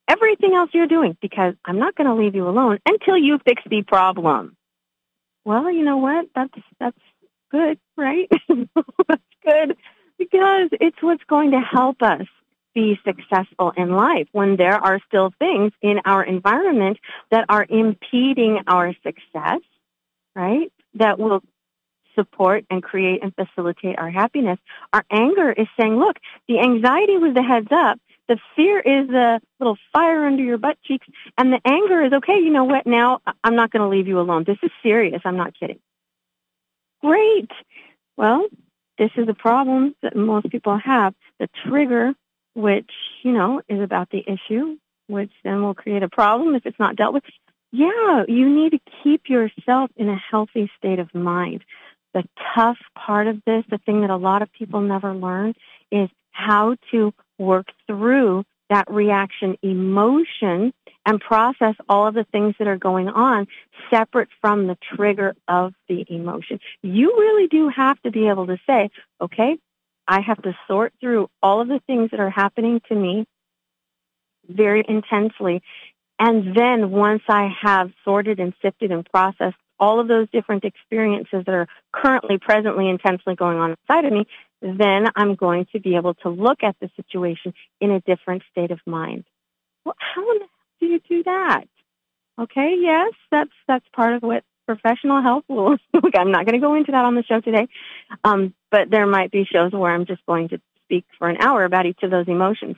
Everything 0.08 0.54
else 0.54 0.70
you're 0.72 0.86
doing 0.86 1.16
because 1.20 1.54
I'm 1.64 1.78
not 1.78 1.94
going 1.94 2.06
to 2.08 2.14
leave 2.14 2.34
you 2.34 2.48
alone 2.48 2.78
until 2.86 3.16
you 3.16 3.38
fix 3.44 3.62
the 3.68 3.82
problem. 3.82 4.56
Well, 5.44 5.70
you 5.70 5.84
know 5.84 5.98
what? 5.98 6.26
That's, 6.34 6.54
that's 6.80 6.98
good, 7.50 7.78
right? 7.96 8.30
that's 9.08 9.22
good 9.44 9.76
because 10.18 10.68
it's 10.72 10.96
what's 11.00 11.24
going 11.24 11.52
to 11.52 11.60
help 11.60 12.02
us 12.02 12.26
be 12.74 12.98
successful 13.04 13.72
in 13.76 13.92
life 13.92 14.28
when 14.32 14.56
there 14.56 14.74
are 14.74 15.00
still 15.06 15.32
things 15.38 15.72
in 15.80 16.00
our 16.04 16.22
environment 16.22 16.98
that 17.30 17.44
are 17.48 17.66
impeding 17.68 18.60
our 18.66 18.92
success, 19.02 19.60
right? 20.34 20.72
That 20.94 21.18
will 21.18 21.42
support 22.14 22.64
and 22.70 22.82
create 22.82 23.22
and 23.22 23.34
facilitate 23.34 23.98
our 23.98 24.10
happiness. 24.10 24.58
Our 24.92 25.04
anger 25.10 25.52
is 25.52 25.66
saying, 25.78 25.96
look, 25.98 26.16
the 26.48 26.60
anxiety 26.60 27.16
was 27.16 27.34
the 27.34 27.42
heads 27.42 27.68
up. 27.70 27.98
The 28.28 28.38
fear 28.56 28.78
is 28.78 29.08
the 29.08 29.40
little 29.60 29.76
fire 29.92 30.24
under 30.24 30.42
your 30.42 30.58
butt 30.58 30.78
cheeks. 30.84 31.06
And 31.36 31.52
the 31.52 31.60
anger 31.64 32.04
is, 32.04 32.12
okay, 32.12 32.38
you 32.38 32.50
know 32.50 32.64
what? 32.64 32.86
Now 32.86 33.20
I'm 33.42 33.56
not 33.56 33.70
going 33.70 33.82
to 33.82 33.88
leave 33.88 34.08
you 34.08 34.18
alone. 34.18 34.44
This 34.46 34.58
is 34.62 34.70
serious. 34.82 35.20
I'm 35.24 35.36
not 35.36 35.58
kidding. 35.58 35.78
Great. 37.02 37.50
Well, 38.16 38.46
this 38.96 39.10
is 39.16 39.28
a 39.28 39.34
problem 39.34 39.94
that 40.02 40.16
most 40.16 40.48
people 40.50 40.78
have. 40.78 41.14
The 41.38 41.48
trigger 41.66 42.14
which, 42.54 42.90
you 43.22 43.32
know, 43.32 43.60
is 43.68 43.80
about 43.80 44.10
the 44.10 44.24
issue, 44.26 44.76
which 45.08 45.32
then 45.42 45.62
will 45.62 45.74
create 45.74 46.02
a 46.02 46.08
problem 46.08 46.54
if 46.54 46.66
it's 46.66 46.78
not 46.78 46.96
dealt 46.96 47.14
with. 47.14 47.24
Yeah, 47.72 48.24
you 48.28 48.48
need 48.48 48.70
to 48.70 48.78
keep 49.02 49.28
yourself 49.28 49.90
in 49.96 50.08
a 50.08 50.16
healthy 50.30 50.70
state 50.78 51.00
of 51.00 51.12
mind. 51.14 51.64
The 52.12 52.22
tough 52.54 52.78
part 52.96 53.26
of 53.26 53.42
this, 53.44 53.64
the 53.68 53.78
thing 53.78 54.02
that 54.02 54.10
a 54.10 54.16
lot 54.16 54.42
of 54.42 54.52
people 54.52 54.80
never 54.80 55.12
learn, 55.12 55.54
is 55.90 56.08
how 56.30 56.76
to 56.92 57.12
work 57.38 57.66
through 57.86 58.44
that 58.70 58.90
reaction 58.90 59.56
emotion 59.62 60.72
and 61.06 61.20
process 61.20 61.74
all 61.88 62.06
of 62.06 62.14
the 62.14 62.24
things 62.32 62.54
that 62.58 62.66
are 62.68 62.78
going 62.78 63.08
on 63.08 63.46
separate 63.90 64.28
from 64.40 64.66
the 64.66 64.76
trigger 64.96 65.34
of 65.48 65.74
the 65.88 66.06
emotion. 66.08 66.60
You 66.82 67.14
really 67.18 67.46
do 67.48 67.68
have 67.68 68.00
to 68.02 68.10
be 68.10 68.28
able 68.28 68.46
to 68.46 68.56
say, 68.66 68.90
okay, 69.20 69.58
I 70.06 70.20
have 70.20 70.42
to 70.42 70.56
sort 70.68 70.92
through 71.00 71.28
all 71.42 71.60
of 71.60 71.68
the 71.68 71.80
things 71.86 72.10
that 72.10 72.20
are 72.20 72.30
happening 72.30 72.80
to 72.88 72.94
me 72.94 73.26
very 74.48 74.84
intensely. 74.86 75.62
And 76.18 76.56
then 76.56 76.90
once 76.90 77.22
I 77.28 77.48
have 77.62 77.90
sorted 78.04 78.38
and 78.38 78.52
sifted 78.62 78.92
and 78.92 79.04
processed 79.10 79.56
all 79.80 80.00
of 80.00 80.08
those 80.08 80.28
different 80.30 80.64
experiences 80.64 81.44
that 81.46 81.54
are 81.54 81.66
currently, 81.92 82.38
presently, 82.38 82.88
intensely 82.88 83.34
going 83.34 83.58
on 83.58 83.70
inside 83.70 84.04
of 84.04 84.12
me, 84.12 84.26
then 84.62 85.06
I'm 85.16 85.34
going 85.34 85.66
to 85.72 85.80
be 85.80 85.96
able 85.96 86.14
to 86.14 86.28
look 86.28 86.62
at 86.62 86.76
the 86.80 86.90
situation 86.96 87.52
in 87.80 87.90
a 87.90 88.00
different 88.00 88.42
state 88.50 88.70
of 88.70 88.80
mind. 88.86 89.24
Well, 89.84 89.96
how 89.98 90.38
do 90.80 90.86
you 90.86 91.00
do 91.00 91.22
that? 91.24 91.64
Okay, 92.38 92.76
yes, 92.80 93.12
that's 93.30 93.50
that's 93.68 93.84
part 93.94 94.14
of 94.14 94.22
what 94.22 94.42
professional 94.66 95.22
help 95.22 95.44
will. 95.48 95.76
Look, 95.94 96.16
I'm 96.16 96.30
not 96.30 96.46
going 96.46 96.60
to 96.60 96.66
go 96.66 96.74
into 96.74 96.92
that 96.92 97.04
on 97.04 97.14
the 97.14 97.22
show 97.22 97.40
today, 97.40 97.68
um, 98.22 98.54
but 98.70 98.90
there 98.90 99.06
might 99.06 99.30
be 99.30 99.44
shows 99.50 99.72
where 99.72 99.92
I'm 99.92 100.06
just 100.06 100.24
going 100.26 100.48
to 100.50 100.60
speak 100.84 101.04
for 101.18 101.28
an 101.28 101.38
hour 101.40 101.64
about 101.64 101.86
each 101.86 102.02
of 102.02 102.10
those 102.10 102.28
emotions. 102.28 102.76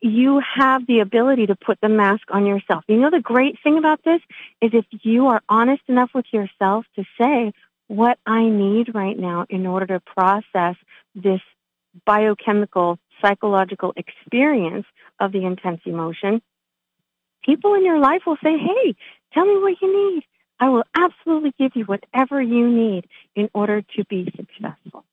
You 0.00 0.40
have 0.56 0.86
the 0.86 1.00
ability 1.00 1.46
to 1.46 1.56
put 1.56 1.78
the 1.82 1.88
mask 1.88 2.22
on 2.30 2.46
yourself. 2.46 2.84
You 2.88 2.96
know, 2.96 3.10
the 3.10 3.20
great 3.20 3.56
thing 3.62 3.78
about 3.78 4.00
this 4.04 4.20
is 4.60 4.70
if 4.72 4.86
you 5.02 5.26
are 5.26 5.42
honest 5.48 5.82
enough 5.88 6.10
with 6.14 6.26
yourself 6.32 6.86
to 6.96 7.04
say, 7.20 7.52
what 7.88 8.18
I 8.24 8.44
need 8.44 8.94
right 8.94 9.18
now 9.18 9.44
in 9.50 9.66
order 9.66 9.86
to 9.86 10.00
process 10.00 10.76
this 11.14 11.40
biochemical, 12.06 12.98
psychological 13.20 13.92
experience 13.96 14.86
of 15.20 15.32
the 15.32 15.44
intense 15.44 15.82
emotion, 15.84 16.40
people 17.44 17.74
in 17.74 17.84
your 17.84 17.98
life 17.98 18.22
will 18.26 18.38
say, 18.42 18.56
hey, 18.56 18.94
tell 19.34 19.44
me 19.44 19.60
what 19.60 19.74
you 19.82 20.14
need. 20.14 20.24
I 20.62 20.68
will 20.68 20.84
absolutely 20.94 21.52
give 21.58 21.72
you 21.74 21.84
whatever 21.86 22.40
you 22.40 22.68
need 22.68 23.08
in 23.34 23.50
order 23.52 23.82
to 23.82 24.04
be 24.04 24.32
successful. 24.36 25.04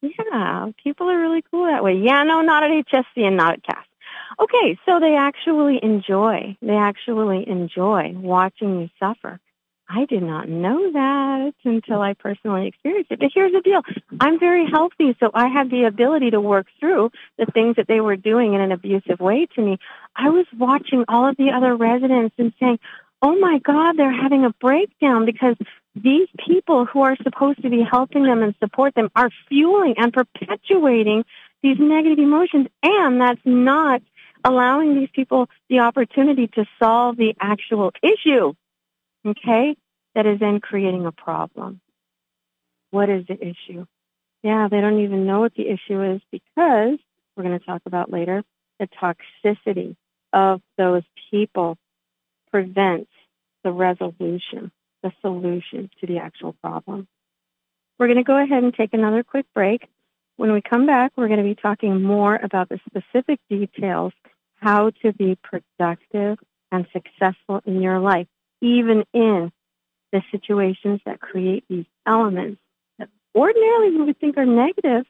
Yeah, 0.00 0.70
people 0.84 1.10
are 1.10 1.18
really 1.18 1.42
cool 1.50 1.66
that 1.66 1.82
way. 1.82 1.94
Yeah, 1.94 2.22
no, 2.22 2.40
not 2.42 2.62
at 2.62 2.70
HSC 2.86 3.26
and 3.26 3.36
not 3.36 3.54
at 3.54 3.62
CAS. 3.64 3.84
Okay, 4.38 4.78
so 4.86 5.00
they 5.00 5.16
actually 5.16 5.80
enjoy, 5.82 6.56
they 6.62 6.76
actually 6.76 7.48
enjoy 7.48 8.12
watching 8.14 8.82
you 8.82 8.90
suffer. 9.00 9.40
I 9.88 10.04
did 10.04 10.22
not 10.22 10.48
know 10.48 10.92
that 10.92 11.52
until 11.64 12.00
I 12.00 12.14
personally 12.14 12.68
experienced 12.68 13.10
it. 13.10 13.18
But 13.18 13.30
here's 13.34 13.50
the 13.50 13.62
deal. 13.62 13.82
I'm 14.20 14.38
very 14.38 14.70
healthy, 14.70 15.16
so 15.18 15.32
I 15.34 15.48
had 15.48 15.68
the 15.68 15.82
ability 15.82 16.30
to 16.30 16.40
work 16.40 16.68
through 16.78 17.10
the 17.38 17.46
things 17.46 17.74
that 17.74 17.88
they 17.88 18.00
were 18.00 18.14
doing 18.14 18.54
in 18.54 18.60
an 18.60 18.70
abusive 18.70 19.18
way 19.18 19.48
to 19.56 19.60
me. 19.60 19.78
I 20.14 20.28
was 20.28 20.46
watching 20.56 21.06
all 21.08 21.28
of 21.28 21.36
the 21.36 21.50
other 21.50 21.74
residents 21.74 22.36
and 22.38 22.52
saying, 22.60 22.78
oh 23.22 23.38
my 23.38 23.58
God, 23.58 23.96
they're 23.96 24.12
having 24.12 24.44
a 24.44 24.50
breakdown 24.60 25.26
because 25.26 25.56
these 25.94 26.28
people 26.46 26.86
who 26.86 27.02
are 27.02 27.16
supposed 27.22 27.62
to 27.62 27.70
be 27.70 27.82
helping 27.82 28.22
them 28.24 28.42
and 28.42 28.54
support 28.60 28.94
them 28.94 29.10
are 29.14 29.30
fueling 29.48 29.94
and 29.98 30.12
perpetuating 30.12 31.24
these 31.62 31.76
negative 31.78 32.18
emotions. 32.18 32.68
And 32.82 33.20
that's 33.20 33.40
not 33.44 34.02
allowing 34.44 34.94
these 34.94 35.10
people 35.12 35.48
the 35.68 35.80
opportunity 35.80 36.46
to 36.48 36.64
solve 36.78 37.16
the 37.16 37.34
actual 37.40 37.92
issue 38.02 38.54
okay, 39.26 39.76
that 40.14 40.26
is 40.26 40.40
then 40.40 40.60
creating 40.60 41.06
a 41.06 41.12
problem. 41.12 41.80
What 42.90 43.08
is 43.08 43.26
the 43.26 43.34
issue? 43.34 43.86
Yeah, 44.42 44.68
they 44.70 44.80
don't 44.80 45.00
even 45.00 45.26
know 45.26 45.40
what 45.40 45.54
the 45.54 45.68
issue 45.68 46.02
is 46.02 46.20
because 46.32 46.98
we're 47.36 47.44
going 47.44 47.58
to 47.58 47.64
talk 47.64 47.82
about 47.86 48.10
later 48.10 48.42
the 48.78 48.88
toxicity 48.88 49.96
of 50.32 50.62
those 50.78 51.02
people 51.30 51.76
prevents 52.50 53.10
the 53.64 53.72
resolution, 53.72 54.72
the 55.02 55.12
solution 55.20 55.90
to 56.00 56.06
the 56.06 56.18
actual 56.18 56.54
problem. 56.54 57.06
We're 57.98 58.06
going 58.06 58.18
to 58.18 58.24
go 58.24 58.42
ahead 58.42 58.62
and 58.62 58.74
take 58.74 58.94
another 58.94 59.22
quick 59.22 59.46
break. 59.54 59.86
When 60.36 60.52
we 60.52 60.62
come 60.62 60.86
back, 60.86 61.12
we're 61.16 61.28
going 61.28 61.42
to 61.42 61.44
be 61.44 61.54
talking 61.54 62.02
more 62.02 62.34
about 62.34 62.68
the 62.68 62.80
specific 62.86 63.40
details, 63.50 64.12
how 64.54 64.90
to 65.02 65.12
be 65.12 65.36
productive 65.42 66.38
and 66.72 66.86
successful 66.92 67.60
in 67.66 67.82
your 67.82 67.98
life 67.98 68.26
even 68.60 69.04
in 69.12 69.52
the 70.12 70.22
situations 70.30 71.00
that 71.06 71.20
create 71.20 71.64
these 71.68 71.86
elements 72.06 72.60
that 72.98 73.08
ordinarily 73.34 73.96
we 73.96 74.04
would 74.04 74.18
think 74.18 74.36
are 74.36 74.46
negative, 74.46 75.06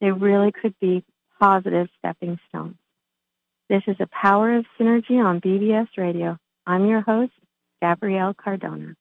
they 0.00 0.10
really 0.10 0.52
could 0.52 0.74
be 0.80 1.04
positive 1.40 1.88
stepping 1.98 2.38
stones. 2.48 2.76
This 3.68 3.82
is 3.86 3.96
a 4.00 4.06
Power 4.06 4.56
of 4.56 4.66
Synergy 4.78 5.24
on 5.24 5.40
BBS 5.40 5.88
Radio. 5.96 6.38
I'm 6.66 6.86
your 6.86 7.00
host, 7.00 7.32
Gabrielle 7.82 8.34
Cardona. 8.34 8.94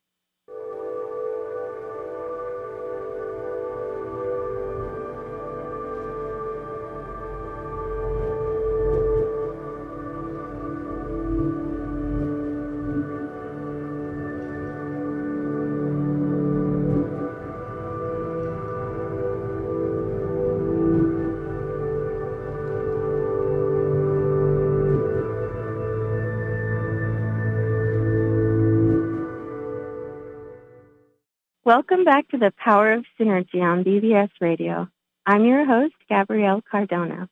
Welcome 31.74 32.04
back 32.04 32.28
to 32.32 32.38
the 32.38 32.52
Power 32.58 32.92
of 32.92 33.06
Synergy 33.18 33.62
on 33.62 33.86
BBS 33.86 34.30
Radio. 34.42 34.90
I'm 35.26 35.46
your 35.46 35.66
host, 35.66 35.94
Gabrielle 36.10 36.62
Cardona. 36.70 37.30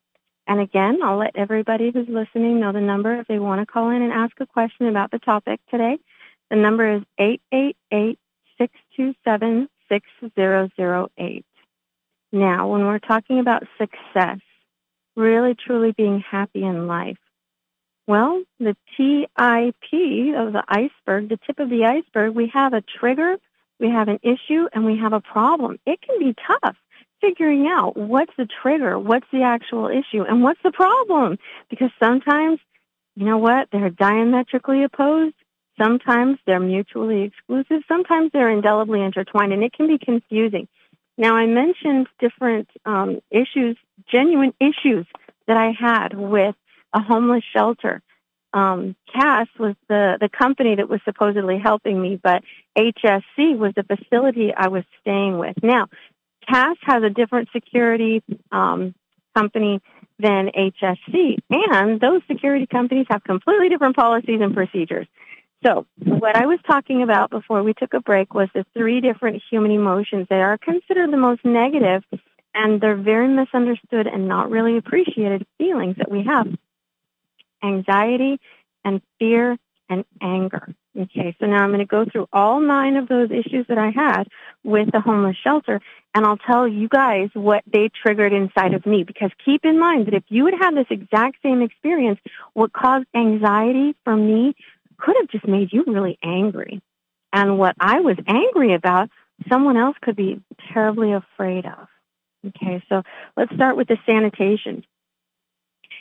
And 0.47 0.61
again, 0.61 0.99
I'll 1.03 1.17
let 1.17 1.35
everybody 1.35 1.91
who's 1.91 2.07
listening 2.07 2.61
know 2.61 2.71
the 2.71 2.79
number 2.79 3.19
if 3.19 3.27
they 3.27 3.37
want 3.37 3.59
to 3.59 3.65
call 3.65 3.89
in 3.89 4.01
and 4.01 4.13
ask 4.13 4.31
a 4.39 4.45
question 4.45 4.87
about 4.87 5.11
the 5.11 5.19
topic 5.19 5.59
today. 5.69 5.97
The 6.49 6.55
number 6.55 6.89
is 6.95 7.03
888-627-6008. 8.61 11.43
Now, 12.31 12.71
when 12.71 12.85
we're 12.85 12.99
talking 12.99 13.41
about 13.41 13.67
success, 13.77 14.39
really 15.17 15.53
truly 15.53 15.91
being 15.91 16.21
happy 16.21 16.63
in 16.63 16.87
life, 16.87 17.19
well, 18.07 18.41
the 18.57 18.77
TIP 18.95 19.29
of 19.37 19.73
the 20.53 20.63
iceberg, 20.69 21.27
the 21.27 21.39
tip 21.45 21.59
of 21.59 21.69
the 21.69 21.83
iceberg, 21.83 22.33
we 22.33 22.47
have 22.53 22.71
a 22.71 22.81
trigger 23.01 23.35
we 23.79 23.89
have 23.89 24.07
an 24.07 24.19
issue 24.23 24.67
and 24.73 24.85
we 24.85 24.97
have 24.97 25.13
a 25.13 25.21
problem. 25.21 25.79
It 25.85 25.99
can 26.01 26.19
be 26.19 26.35
tough 26.47 26.75
figuring 27.21 27.67
out 27.67 27.97
what's 27.97 28.31
the 28.37 28.47
trigger, 28.61 28.97
what's 28.97 29.25
the 29.31 29.41
actual 29.43 29.87
issue, 29.87 30.23
and 30.23 30.41
what's 30.41 30.61
the 30.63 30.71
problem. 30.71 31.37
Because 31.69 31.91
sometimes, 32.01 32.59
you 33.15 33.25
know 33.25 33.37
what, 33.37 33.67
they're 33.71 33.89
diametrically 33.89 34.83
opposed. 34.83 35.35
Sometimes 35.81 36.37
they're 36.45 36.59
mutually 36.59 37.23
exclusive. 37.23 37.83
Sometimes 37.87 38.31
they're 38.33 38.51
indelibly 38.51 39.01
intertwined, 39.01 39.53
and 39.53 39.63
it 39.63 39.73
can 39.73 39.87
be 39.87 39.97
confusing. 39.97 40.67
Now, 41.17 41.35
I 41.35 41.45
mentioned 41.45 42.07
different 42.19 42.69
um, 42.85 43.19
issues, 43.29 43.77
genuine 44.09 44.53
issues 44.59 45.05
that 45.47 45.57
I 45.57 45.71
had 45.77 46.17
with 46.17 46.55
a 46.93 47.01
homeless 47.01 47.43
shelter 47.53 48.01
um, 48.53 48.95
CAS 49.13 49.47
was 49.59 49.75
the, 49.87 50.17
the 50.19 50.29
company 50.29 50.75
that 50.75 50.89
was 50.89 50.99
supposedly 51.05 51.59
helping 51.59 52.01
me, 52.01 52.19
but 52.21 52.43
HSC 52.77 53.57
was 53.57 53.73
the 53.75 53.83
facility 53.83 54.51
I 54.55 54.69
was 54.69 54.83
staying 55.01 55.37
with. 55.37 55.55
Now, 55.61 55.87
CAS 56.49 56.77
has 56.83 57.03
a 57.03 57.09
different 57.09 57.49
security 57.53 58.23
um, 58.51 58.95
company 59.35 59.81
than 60.17 60.49
HSC, 60.57 61.37
and 61.49 61.99
those 62.01 62.21
security 62.27 62.65
companies 62.65 63.05
have 63.09 63.23
completely 63.23 63.69
different 63.69 63.95
policies 63.95 64.41
and 64.41 64.53
procedures. 64.53 65.07
So, 65.63 65.85
what 66.03 66.37
I 66.37 66.45
was 66.45 66.59
talking 66.65 67.03
about 67.03 67.29
before 67.29 67.63
we 67.63 67.73
took 67.73 67.93
a 67.93 67.99
break 67.99 68.33
was 68.33 68.47
the 68.53 68.65
three 68.73 69.01
different 69.01 69.41
human 69.49 69.71
emotions 69.71 70.27
that 70.29 70.39
are 70.39 70.57
considered 70.57 71.11
the 71.11 71.17
most 71.17 71.43
negative, 71.43 72.03
and 72.53 72.81
they're 72.81 72.95
very 72.95 73.27
misunderstood 73.27 74.07
and 74.07 74.27
not 74.27 74.49
really 74.49 74.77
appreciated 74.77 75.45
feelings 75.57 75.97
that 75.97 76.09
we 76.09 76.23
have 76.23 76.47
anxiety 77.63 78.39
and 78.83 79.01
fear 79.19 79.57
and 79.89 80.05
anger. 80.21 80.73
Okay, 80.97 81.35
so 81.39 81.45
now 81.45 81.63
I'm 81.63 81.69
going 81.69 81.79
to 81.79 81.85
go 81.85 82.05
through 82.11 82.27
all 82.33 82.59
nine 82.59 82.95
of 82.95 83.07
those 83.07 83.29
issues 83.31 83.65
that 83.69 83.77
I 83.77 83.91
had 83.91 84.23
with 84.63 84.91
the 84.91 84.99
homeless 84.99 85.37
shelter, 85.43 85.79
and 86.13 86.25
I'll 86.25 86.37
tell 86.37 86.67
you 86.67 86.87
guys 86.89 87.29
what 87.33 87.63
they 87.71 87.89
triggered 88.03 88.33
inside 88.33 88.73
of 88.73 88.85
me. 88.85 89.03
Because 89.03 89.31
keep 89.45 89.65
in 89.65 89.79
mind 89.79 90.07
that 90.07 90.13
if 90.13 90.23
you 90.29 90.45
had 90.45 90.55
had 90.59 90.75
this 90.75 90.87
exact 90.89 91.37
same 91.43 91.61
experience, 91.61 92.19
what 92.53 92.73
caused 92.73 93.05
anxiety 93.15 93.95
for 94.03 94.15
me 94.15 94.55
could 94.97 95.15
have 95.19 95.29
just 95.29 95.47
made 95.47 95.71
you 95.71 95.83
really 95.87 96.17
angry. 96.23 96.81
And 97.31 97.57
what 97.57 97.75
I 97.79 98.01
was 98.01 98.17
angry 98.27 98.73
about, 98.73 99.09
someone 99.47 99.77
else 99.77 99.95
could 100.01 100.15
be 100.15 100.41
terribly 100.73 101.13
afraid 101.13 101.65
of. 101.65 101.87
Okay, 102.47 102.83
so 102.89 103.03
let's 103.37 103.53
start 103.53 103.77
with 103.77 103.87
the 103.87 103.97
sanitation 104.05 104.83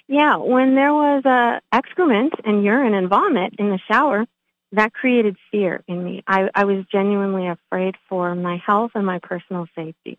Yeah, 0.09 0.37
when 0.37 0.75
there 0.75 0.94
was 0.94 1.25
uh, 1.27 1.61
excrement 1.71 2.33
and 2.44 2.64
urine 2.64 2.94
and 2.94 3.09
vomit 3.09 3.55
in 3.59 3.68
the 3.68 3.79
shower, 3.90 4.25
that 4.73 4.92
created 4.92 5.37
fear 5.51 5.83
in 5.87 6.03
me. 6.03 6.23
I, 6.27 6.49
I 6.55 6.64
was 6.64 6.85
genuinely 6.90 7.47
afraid 7.47 7.94
for 8.09 8.35
my 8.35 8.57
health 8.64 8.92
and 8.94 9.07
my 9.07 9.18
personal 9.23 9.66
safety. 9.75 10.18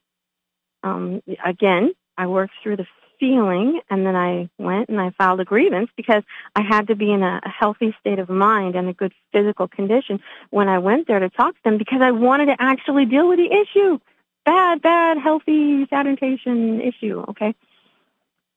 Um, 0.84 1.22
again, 1.44 1.94
I 2.18 2.28
worked 2.28 2.54
through 2.64 2.78
the 2.78 2.88
feeling 3.20 3.82
and 3.90 4.06
then 4.06 4.16
I 4.16 4.50
went 4.58 4.90
and 4.90 5.00
I 5.00 5.12
filed 5.18 5.42
a 5.42 5.46
grievance 5.46 5.90
because 5.98 6.24
I 6.56 6.62
had 6.62 6.88
to 6.88 6.96
be 6.96 7.12
in 7.12 7.22
a, 7.22 7.42
a 7.44 7.50
healthy 7.50 7.94
state 8.00 8.18
of 8.18 8.30
mind 8.30 8.76
and 8.76 8.88
a 8.88 8.94
good 8.94 9.14
physical 9.34 9.68
condition 9.68 10.22
when 10.52 10.70
I 10.70 10.80
went 10.80 11.08
there 11.08 11.20
to 11.20 11.30
talk 11.30 11.56
to 11.56 11.62
them 11.64 11.78
because 11.78 12.02
I 12.02 12.12
wanted 12.12 12.46
to 12.48 12.56
actually 12.60 13.06
deal 13.06 13.28
with 13.28 13.40
the 13.40 13.52
issue. 13.52 14.00
Bad, 14.46 14.82
bad, 14.82 15.18
healthy 15.18 15.86
sanitation 15.90 16.82
issue, 16.82 17.24
okay? 17.30 17.54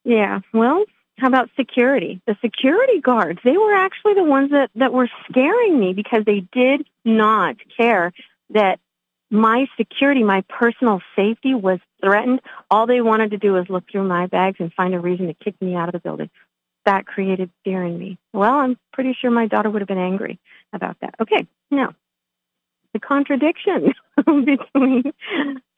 Yeah, 0.04 0.40
well, 0.54 0.84
how 1.22 1.28
about 1.28 1.50
security? 1.54 2.20
The 2.26 2.36
security 2.42 3.00
guards, 3.00 3.38
they 3.44 3.56
were 3.56 3.72
actually 3.72 4.14
the 4.14 4.24
ones 4.24 4.50
that, 4.50 4.70
that 4.74 4.92
were 4.92 5.08
scaring 5.30 5.78
me 5.78 5.92
because 5.92 6.24
they 6.26 6.40
did 6.52 6.84
not 7.04 7.54
care 7.76 8.12
that 8.50 8.80
my 9.30 9.66
security, 9.76 10.24
my 10.24 10.42
personal 10.48 11.00
safety 11.14 11.54
was 11.54 11.78
threatened. 12.02 12.40
All 12.72 12.88
they 12.88 13.00
wanted 13.00 13.30
to 13.30 13.38
do 13.38 13.52
was 13.52 13.66
look 13.68 13.84
through 13.88 14.08
my 14.08 14.26
bags 14.26 14.56
and 14.58 14.72
find 14.74 14.94
a 14.94 14.98
reason 14.98 15.28
to 15.28 15.34
kick 15.34 15.54
me 15.62 15.76
out 15.76 15.88
of 15.88 15.92
the 15.92 16.00
building. 16.00 16.28
That 16.86 17.06
created 17.06 17.50
fear 17.62 17.84
in 17.84 17.96
me. 17.96 18.18
Well, 18.32 18.54
I'm 18.54 18.76
pretty 18.92 19.16
sure 19.20 19.30
my 19.30 19.46
daughter 19.46 19.70
would 19.70 19.80
have 19.80 19.88
been 19.88 19.98
angry 19.98 20.40
about 20.72 20.96
that. 21.02 21.14
Okay, 21.20 21.46
now, 21.70 21.94
the 22.94 22.98
contradiction 22.98 23.92
between 24.16 25.04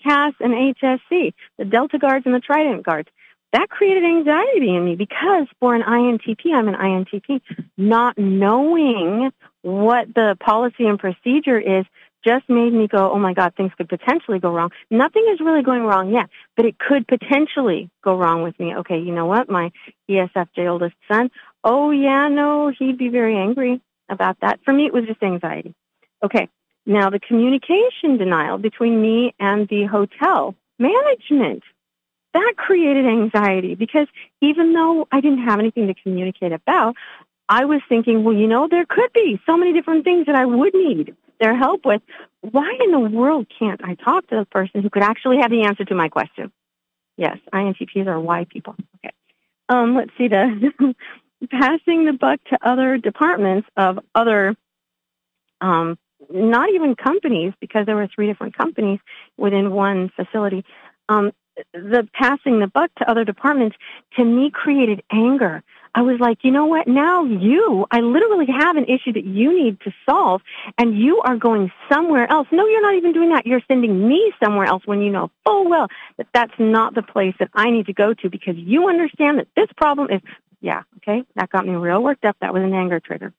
CAS 0.02 0.33
and 0.40 0.74
HSC, 0.74 1.35
the 1.59 1.66
Delta 1.66 1.98
guards 1.98 2.24
and 2.24 2.35
the 2.35 2.40
Trident 2.40 2.83
guards 2.83 3.11
that 3.54 3.70
created 3.70 4.04
anxiety 4.04 4.74
in 4.74 4.84
me 4.84 4.96
because 4.96 5.46
for 5.60 5.76
an 5.76 5.82
INTP, 5.82 6.52
I'm 6.52 6.66
an 6.66 6.74
INTP, 6.74 7.40
not 7.76 8.18
knowing 8.18 9.30
what 9.62 10.08
the 10.12 10.36
policy 10.44 10.86
and 10.86 10.98
procedure 10.98 11.58
is 11.58 11.84
just 12.26 12.48
made 12.48 12.72
me 12.72 12.88
go, 12.88 13.12
oh 13.12 13.18
my 13.18 13.32
God, 13.32 13.54
things 13.56 13.70
could 13.76 13.88
potentially 13.88 14.40
go 14.40 14.50
wrong. 14.50 14.70
Nothing 14.90 15.26
is 15.32 15.38
really 15.40 15.62
going 15.62 15.82
wrong 15.82 16.12
yet, 16.12 16.30
but 16.56 16.66
it 16.66 16.78
could 16.78 17.06
potentially 17.06 17.90
go 18.02 18.16
wrong 18.16 18.42
with 18.42 18.58
me. 18.58 18.74
Okay, 18.78 18.98
you 18.98 19.14
know 19.14 19.26
what? 19.26 19.48
My 19.48 19.70
ESFJ 20.10 20.68
oldest 20.68 20.96
son, 21.06 21.30
oh 21.62 21.92
yeah, 21.92 22.26
no, 22.28 22.72
he'd 22.76 22.98
be 22.98 23.08
very 23.08 23.36
angry 23.36 23.80
about 24.08 24.36
that. 24.40 24.58
For 24.64 24.72
me, 24.72 24.86
it 24.86 24.92
was 24.92 25.04
just 25.06 25.22
anxiety. 25.22 25.74
Okay, 26.24 26.48
now 26.86 27.08
the 27.08 27.20
communication 27.20 28.18
denial 28.18 28.58
between 28.58 29.00
me 29.00 29.32
and 29.38 29.68
the 29.68 29.84
hotel 29.84 30.56
management 30.78 31.62
that 32.34 32.54
created 32.56 33.06
anxiety 33.06 33.74
because 33.74 34.06
even 34.40 34.72
though 34.72 35.08
I 35.10 35.20
didn't 35.20 35.44
have 35.44 35.58
anything 35.58 35.86
to 35.86 35.94
communicate 35.94 36.52
about, 36.52 36.96
I 37.48 37.64
was 37.64 37.80
thinking, 37.88 38.24
well, 38.24 38.34
you 38.34 38.46
know, 38.46 38.68
there 38.68 38.84
could 38.86 39.12
be 39.12 39.40
so 39.46 39.56
many 39.56 39.72
different 39.72 40.04
things 40.04 40.26
that 40.26 40.34
I 40.34 40.44
would 40.44 40.74
need 40.74 41.16
their 41.40 41.56
help 41.56 41.84
with. 41.84 42.02
Why 42.40 42.76
in 42.84 42.90
the 42.90 43.00
world 43.00 43.46
can't 43.58 43.80
I 43.82 43.94
talk 43.94 44.26
to 44.28 44.36
the 44.36 44.44
person 44.44 44.82
who 44.82 44.90
could 44.90 45.02
actually 45.02 45.38
have 45.40 45.50
the 45.50 45.64
answer 45.64 45.84
to 45.84 45.94
my 45.94 46.08
question? 46.08 46.52
Yes, 47.16 47.38
INTPs 47.52 48.06
are 48.06 48.20
why 48.20 48.44
people. 48.44 48.74
Okay. 48.96 49.14
Um, 49.68 49.94
let's 49.94 50.10
see 50.18 50.28
the 50.28 50.94
passing 51.50 52.04
the 52.06 52.12
buck 52.12 52.40
to 52.50 52.58
other 52.62 52.98
departments 52.98 53.68
of 53.76 53.98
other 54.14 54.56
um, 55.60 55.98
not 56.30 56.70
even 56.70 56.94
companies 56.94 57.52
because 57.60 57.86
there 57.86 57.96
were 57.96 58.08
three 58.14 58.26
different 58.26 58.56
companies 58.56 58.98
within 59.36 59.70
one 59.70 60.10
facility. 60.16 60.64
Um, 61.08 61.32
the 61.72 62.08
passing 62.12 62.60
the 62.60 62.66
buck 62.66 62.90
to 62.96 63.10
other 63.10 63.24
departments 63.24 63.76
to 64.16 64.24
me 64.24 64.50
created 64.50 65.02
anger. 65.10 65.62
I 65.96 66.02
was 66.02 66.18
like, 66.18 66.38
you 66.42 66.50
know 66.50 66.66
what? 66.66 66.88
Now 66.88 67.22
you, 67.24 67.86
I 67.90 68.00
literally 68.00 68.46
have 68.46 68.76
an 68.76 68.86
issue 68.86 69.12
that 69.12 69.24
you 69.24 69.56
need 69.56 69.80
to 69.82 69.92
solve 70.08 70.42
and 70.76 70.98
you 70.98 71.20
are 71.20 71.36
going 71.36 71.70
somewhere 71.90 72.28
else. 72.28 72.48
No, 72.50 72.66
you're 72.66 72.82
not 72.82 72.96
even 72.96 73.12
doing 73.12 73.30
that. 73.30 73.46
You're 73.46 73.62
sending 73.68 74.08
me 74.08 74.32
somewhere 74.42 74.66
else 74.66 74.82
when 74.86 75.02
you 75.02 75.10
know 75.10 75.30
full 75.44 75.68
well 75.68 75.86
that 76.16 76.26
that's 76.34 76.54
not 76.58 76.94
the 76.94 77.02
place 77.02 77.34
that 77.38 77.50
I 77.54 77.70
need 77.70 77.86
to 77.86 77.92
go 77.92 78.12
to 78.14 78.28
because 78.28 78.56
you 78.56 78.88
understand 78.88 79.38
that 79.38 79.46
this 79.54 79.68
problem 79.76 80.10
is, 80.10 80.20
yeah, 80.60 80.82
okay, 80.96 81.24
that 81.36 81.50
got 81.50 81.64
me 81.64 81.74
real 81.74 82.02
worked 82.02 82.24
up. 82.24 82.36
That 82.40 82.52
was 82.52 82.64
an 82.64 82.74
anger 82.74 82.98
trigger. 82.98 83.32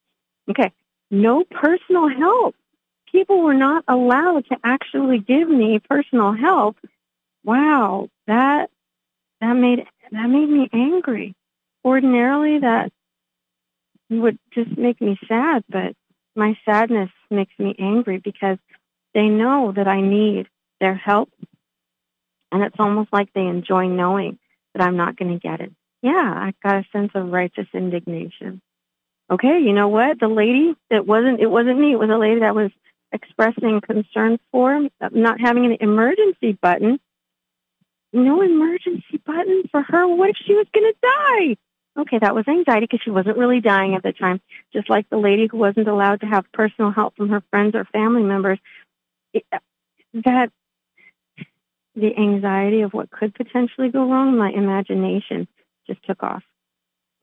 Okay. 0.50 0.72
No 1.12 1.44
personal 1.44 2.08
help. 2.08 2.56
People 3.12 3.42
were 3.42 3.54
not 3.54 3.84
allowed 3.88 4.46
to 4.50 4.58
actually 4.64 5.20
give 5.20 5.50
me 5.50 5.80
personal 5.80 6.34
help 6.34 6.78
wow, 7.46 8.10
that 8.28 8.70
that 9.42 9.54
made 9.54 9.86
that 10.12 10.28
made 10.28 10.50
me 10.50 10.70
angry. 10.74 11.36
Ordinarily, 11.84 12.60
that 12.60 12.92
would 14.10 14.40
just 14.54 14.78
make 14.78 15.00
me 15.02 15.18
sad, 15.28 15.64
but 15.70 15.94
my 16.36 16.58
sadness 16.66 17.10
makes 17.30 17.54
me 17.60 17.76
angry 17.80 18.18
because 18.18 18.58
they 19.14 19.28
know 19.28 19.72
that 19.76 19.88
I 19.88 20.02
need 20.02 20.48
their 20.82 20.96
help, 20.96 21.30
and 22.52 22.64
it's 22.64 22.76
almost 22.80 23.14
like 23.14 23.32
they 23.34 23.46
enjoy 23.46 23.88
knowing 23.88 24.40
that 24.74 24.84
I'm 24.84 24.98
not 24.98 25.16
going 25.16 25.34
to 25.34 25.40
get 25.40 25.62
it. 25.62 25.72
Yeah, 26.02 26.12
I 26.12 26.54
got 26.64 26.78
a 26.78 26.86
sense 26.92 27.12
of 27.16 27.32
righteous 27.32 27.68
indignation. 27.74 28.62
Okay, 29.30 29.60
you 29.60 29.74
know 29.74 29.88
what? 29.88 30.20
The 30.20 30.28
lady 30.28 30.76
that 30.92 31.08
wasn't 31.08 31.40
it 31.40 31.48
wasn't 31.48 31.80
me. 31.80 31.94
It 31.94 32.00
was 32.00 32.10
a 32.10 32.18
lady 32.18 32.42
that 32.42 32.56
was 32.56 32.72
expressing 33.12 33.82
concern 33.82 34.38
for 34.52 34.88
not 35.12 35.40
having 35.40 35.66
an 35.66 35.78
emergency 35.80 36.58
button 36.62 37.00
no 38.16 38.42
emergency 38.42 39.22
button 39.26 39.64
for 39.72 39.82
her. 39.82 40.08
What 40.08 40.30
if 40.30 40.38
she 40.46 40.54
was 40.54 40.66
going 40.74 40.92
to 40.92 41.00
die? 41.02 41.58
Okay, 41.98 42.20
that 42.20 42.36
was 42.36 42.48
anxiety 42.48 42.88
because 42.90 43.02
she 43.04 43.10
wasn't 43.10 43.38
really 43.38 43.62
dying 43.62 43.96
at 43.96 44.04
the 44.04 44.12
time. 44.12 44.42
Just 44.74 44.90
like 44.90 45.10
the 45.10 45.18
lady 45.18 45.48
who 45.50 45.58
wasn't 45.58 45.88
allowed 45.88 46.22
to 46.22 46.26
have 46.26 46.46
personal 46.52 46.92
help 46.92 47.16
from 47.16 47.30
her 47.30 47.42
friends 47.50 47.76
or 47.76 47.86
family 47.86 48.24
members. 48.24 48.60
It, 49.34 49.46
uh, 49.54 49.60
that 50.26 50.52
the 51.96 52.16
anxiety 52.18 52.82
of 52.82 52.94
what 52.94 53.12
could 53.12 53.34
potentially 53.34 53.90
go 53.90 54.10
wrong, 54.10 54.38
my 54.38 54.50
imagination 54.50 55.48
just 55.88 56.04
took 56.04 56.24
off. 56.24 56.44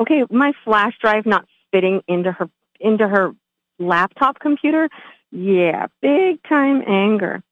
Okay, 0.00 0.24
my 0.30 0.52
flash 0.64 0.94
drive 1.00 1.26
not 1.26 1.46
fitting 1.70 2.02
into 2.08 2.32
her 2.32 2.48
into 2.80 3.06
her 3.06 3.32
laptop 3.78 4.38
computer. 4.38 4.88
Yeah, 5.30 5.86
big 6.00 6.42
time 6.48 6.82
anger 6.86 7.42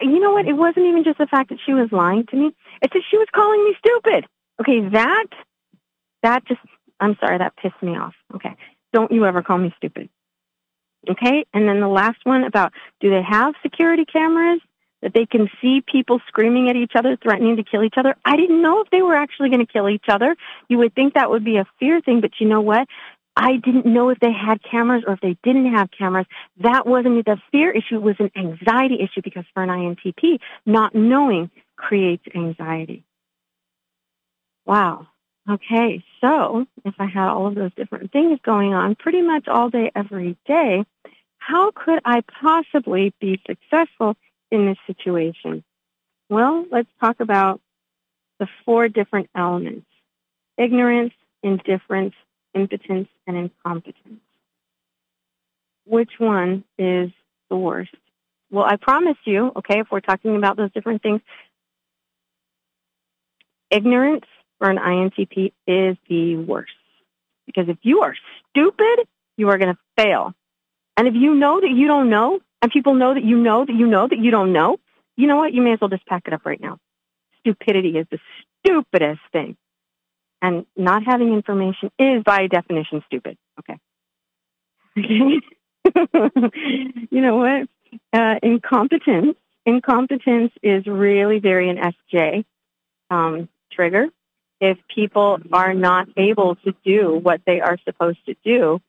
you 0.00 0.20
know 0.20 0.32
what? 0.32 0.46
It 0.46 0.54
wasn't 0.54 0.86
even 0.86 1.04
just 1.04 1.18
the 1.18 1.26
fact 1.26 1.50
that 1.50 1.58
she 1.64 1.72
was 1.72 1.88
lying 1.92 2.26
to 2.26 2.36
me. 2.36 2.54
It's 2.82 2.92
that 2.92 3.02
she 3.10 3.18
was 3.18 3.28
calling 3.34 3.64
me 3.64 3.74
stupid. 3.78 4.26
Okay, 4.60 4.88
that, 4.90 5.26
that 6.22 6.44
just, 6.46 6.60
I'm 6.98 7.16
sorry, 7.20 7.38
that 7.38 7.56
pissed 7.56 7.82
me 7.82 7.96
off. 7.96 8.14
Okay. 8.34 8.56
Don't 8.92 9.12
you 9.12 9.24
ever 9.24 9.42
call 9.42 9.58
me 9.58 9.72
stupid. 9.76 10.08
Okay. 11.08 11.46
And 11.54 11.68
then 11.68 11.80
the 11.80 11.88
last 11.88 12.18
one 12.24 12.44
about 12.44 12.72
do 13.00 13.10
they 13.10 13.22
have 13.22 13.54
security 13.62 14.04
cameras 14.04 14.60
that 15.02 15.14
they 15.14 15.24
can 15.24 15.48
see 15.62 15.80
people 15.80 16.20
screaming 16.28 16.68
at 16.68 16.76
each 16.76 16.92
other, 16.94 17.16
threatening 17.16 17.56
to 17.56 17.64
kill 17.64 17.82
each 17.82 17.94
other? 17.96 18.16
I 18.24 18.36
didn't 18.36 18.60
know 18.60 18.82
if 18.82 18.90
they 18.90 19.00
were 19.00 19.14
actually 19.14 19.48
going 19.48 19.64
to 19.64 19.72
kill 19.72 19.88
each 19.88 20.06
other. 20.08 20.36
You 20.68 20.78
would 20.78 20.94
think 20.94 21.14
that 21.14 21.30
would 21.30 21.44
be 21.44 21.56
a 21.56 21.66
fear 21.78 22.00
thing, 22.00 22.20
but 22.20 22.32
you 22.38 22.48
know 22.48 22.60
what? 22.60 22.86
I 23.40 23.56
didn't 23.56 23.86
know 23.86 24.10
if 24.10 24.20
they 24.20 24.32
had 24.32 24.62
cameras 24.62 25.02
or 25.06 25.14
if 25.14 25.20
they 25.20 25.34
didn't 25.42 25.72
have 25.72 25.88
cameras. 25.90 26.26
That 26.58 26.86
wasn't 26.86 27.24
the 27.24 27.38
fear 27.50 27.70
issue 27.70 27.96
it 27.96 28.02
was 28.02 28.16
an 28.18 28.30
anxiety 28.36 28.96
issue 29.00 29.22
because 29.24 29.44
for 29.54 29.62
an 29.62 29.70
INTP, 29.70 30.40
not 30.66 30.94
knowing 30.94 31.50
creates 31.74 32.22
anxiety. 32.34 33.02
Wow. 34.66 35.06
Okay, 35.48 36.04
so 36.20 36.66
if 36.84 36.94
I 36.98 37.06
had 37.06 37.28
all 37.28 37.46
of 37.46 37.54
those 37.54 37.72
different 37.74 38.12
things 38.12 38.38
going 38.44 38.74
on 38.74 38.94
pretty 38.94 39.22
much 39.22 39.48
all 39.48 39.70
day, 39.70 39.90
every 39.96 40.36
day, 40.46 40.84
how 41.38 41.70
could 41.70 42.00
I 42.04 42.20
possibly 42.42 43.14
be 43.22 43.40
successful 43.46 44.16
in 44.50 44.66
this 44.66 44.76
situation? 44.86 45.64
Well, 46.28 46.66
let's 46.70 46.90
talk 47.00 47.20
about 47.20 47.62
the 48.38 48.48
four 48.66 48.88
different 48.88 49.30
elements. 49.34 49.86
Ignorance, 50.58 51.14
indifference, 51.42 52.14
impotence, 52.54 53.08
and 53.26 53.36
incompetence. 53.36 54.20
Which 55.86 56.10
one 56.18 56.64
is 56.78 57.10
the 57.48 57.56
worst? 57.56 57.94
Well, 58.50 58.64
I 58.64 58.76
promise 58.76 59.16
you, 59.24 59.52
okay, 59.56 59.80
if 59.80 59.88
we're 59.90 60.00
talking 60.00 60.36
about 60.36 60.56
those 60.56 60.72
different 60.72 61.02
things, 61.02 61.20
ignorance 63.70 64.24
for 64.58 64.68
an 64.68 64.78
INTP 64.78 65.52
is 65.66 65.96
the 66.08 66.36
worst. 66.36 66.72
Because 67.46 67.68
if 67.68 67.78
you 67.82 68.00
are 68.00 68.14
stupid, 68.50 69.06
you 69.36 69.48
are 69.48 69.58
going 69.58 69.74
to 69.74 69.78
fail. 69.96 70.34
And 70.96 71.08
if 71.08 71.14
you 71.14 71.34
know 71.34 71.60
that 71.60 71.70
you 71.70 71.86
don't 71.86 72.10
know, 72.10 72.40
and 72.62 72.70
people 72.70 72.94
know 72.94 73.14
that 73.14 73.24
you 73.24 73.38
know 73.38 73.64
that 73.64 73.72
you 73.74 73.86
know 73.86 74.06
that 74.06 74.18
you 74.18 74.30
don't 74.30 74.52
know, 74.52 74.78
you 75.16 75.26
know 75.26 75.36
what? 75.36 75.52
You 75.52 75.62
may 75.62 75.72
as 75.72 75.80
well 75.80 75.88
just 75.88 76.06
pack 76.06 76.24
it 76.26 76.32
up 76.32 76.44
right 76.44 76.60
now. 76.60 76.78
Stupidity 77.40 77.96
is 77.96 78.06
the 78.10 78.18
stupidest 78.58 79.20
thing. 79.32 79.56
And 80.42 80.64
not 80.76 81.02
having 81.04 81.34
information 81.34 81.90
is 81.98 82.22
by 82.24 82.46
definition 82.46 83.02
stupid. 83.06 83.36
Okay. 83.58 83.78
Okay. 84.98 85.40
you 87.10 87.20
know 87.20 87.36
what? 87.36 87.68
Uh, 88.12 88.36
incompetence. 88.42 89.36
Incompetence 89.66 90.52
is 90.62 90.86
really 90.86 91.38
very 91.38 91.68
an 91.68 91.76
SJ 91.76 92.44
um, 93.10 93.48
trigger. 93.72 94.06
if 94.60 94.78
people 94.94 95.38
are 95.52 95.74
not 95.74 96.08
able 96.16 96.54
to 96.56 96.74
do 96.84 97.18
what 97.22 97.40
they 97.46 97.60
are 97.60 97.78
supposed 97.84 98.18
to 98.26 98.34
do, 98.44 98.80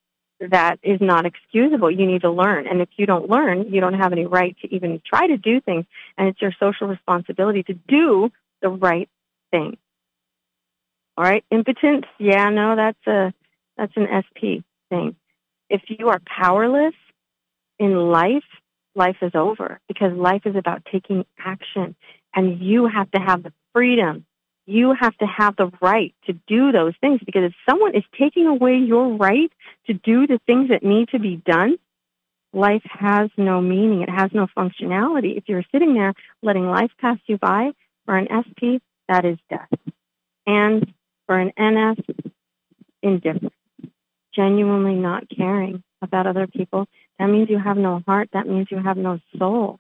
that 0.50 0.80
is 0.84 1.00
not 1.00 1.26
excusable. 1.26 1.90
You 1.90 2.06
need 2.06 2.22
to 2.22 2.32
learn. 2.32 2.68
And 2.68 2.82
if 2.82 2.90
you 2.98 3.06
don't 3.06 3.30
learn, 3.30 3.72
you 3.74 3.80
don't 3.80 3.94
have 3.94 4.12
any 4.12 4.26
right 4.26 4.56
to 4.62 4.74
even 4.74 5.02
try 5.06 5.28
to 5.28 5.38
do 5.38 5.62
things. 5.62 5.86
And 6.18 6.28
it's 6.28 6.42
your 6.42 6.54
social 6.60 6.88
responsibility 6.88 7.64
to 7.64 7.74
do 7.74 8.32
the 8.62 8.70
right 8.70 9.10
thing. 9.52 9.78
All 11.22 11.28
right. 11.28 11.46
Impotence. 11.52 12.06
Yeah, 12.18 12.50
no, 12.50 12.76
that's 12.76 13.06
a, 13.06 13.32
that's 13.78 13.94
an 13.96 14.08
SP 14.10 14.66
thing. 14.90 15.16
If 15.70 15.84
you 15.88 16.10
are 16.10 16.20
powerless 16.26 16.96
in 17.78 17.96
life, 17.96 18.44
life 18.96 19.18
is 19.22 19.34
over 19.36 19.80
because 19.88 20.14
life 20.14 20.42
is 20.46 20.56
about 20.56 20.82
taking 20.92 21.28
action 21.38 21.96
and 22.34 22.60
you 22.60 22.88
have 22.88 23.12
to 23.12 23.20
have 23.20 23.44
the 23.44 23.54
freedom 23.72 24.26
you 24.66 24.96
have 25.00 25.16
to 25.18 25.26
have 25.26 25.56
the 25.58 25.72
right 25.82 26.16
to 26.26 26.34
do 26.48 26.72
those 26.72 26.94
things 27.02 27.20
because 27.26 27.44
if 27.44 27.54
someone 27.70 27.96
is 27.96 28.04
taking 28.18 28.48
away 28.48 28.78
your 28.78 29.16
right 29.16 29.52
to 29.88 29.94
do 29.94 30.26
the 30.28 30.40
things 30.48 30.70
that 30.70 30.84
need 30.84 31.10
to 31.10 31.20
be 31.20 31.36
done, 31.36 31.78
life 32.54 32.84
has 32.86 33.30
no 33.38 33.60
meaning. 33.60 34.02
It 34.02 34.10
has 34.10 34.32
no 34.34 34.48
functionality. 34.58 35.38
If 35.38 35.46
you're 35.48 35.66
sitting 35.72 35.94
there 35.94 36.14
letting 36.42 36.70
life 36.70 36.92
pass 37.00 37.18
you 37.26 37.38
by 37.38 37.72
for 38.06 38.18
an 38.18 38.28
SP, 38.32 38.80
that 39.10 39.26
is 39.26 39.38
death. 39.50 39.68
And 40.46 40.94
for 41.32 41.40
an 41.40 41.54
NF, 41.58 42.28
indifferent, 43.02 43.54
Genuinely 44.36 44.96
not 44.96 45.24
caring 45.30 45.82
about 46.02 46.28
other 46.28 46.46
people. 46.46 46.88
That 47.20 47.28
means 47.28 47.50
you 47.50 47.58
have 47.58 47.78
no 47.78 48.02
heart. 48.06 48.28
That 48.34 48.48
means 48.48 48.68
you 48.70 48.80
have 48.80 48.98
no 48.98 49.18
soul. 49.40 49.80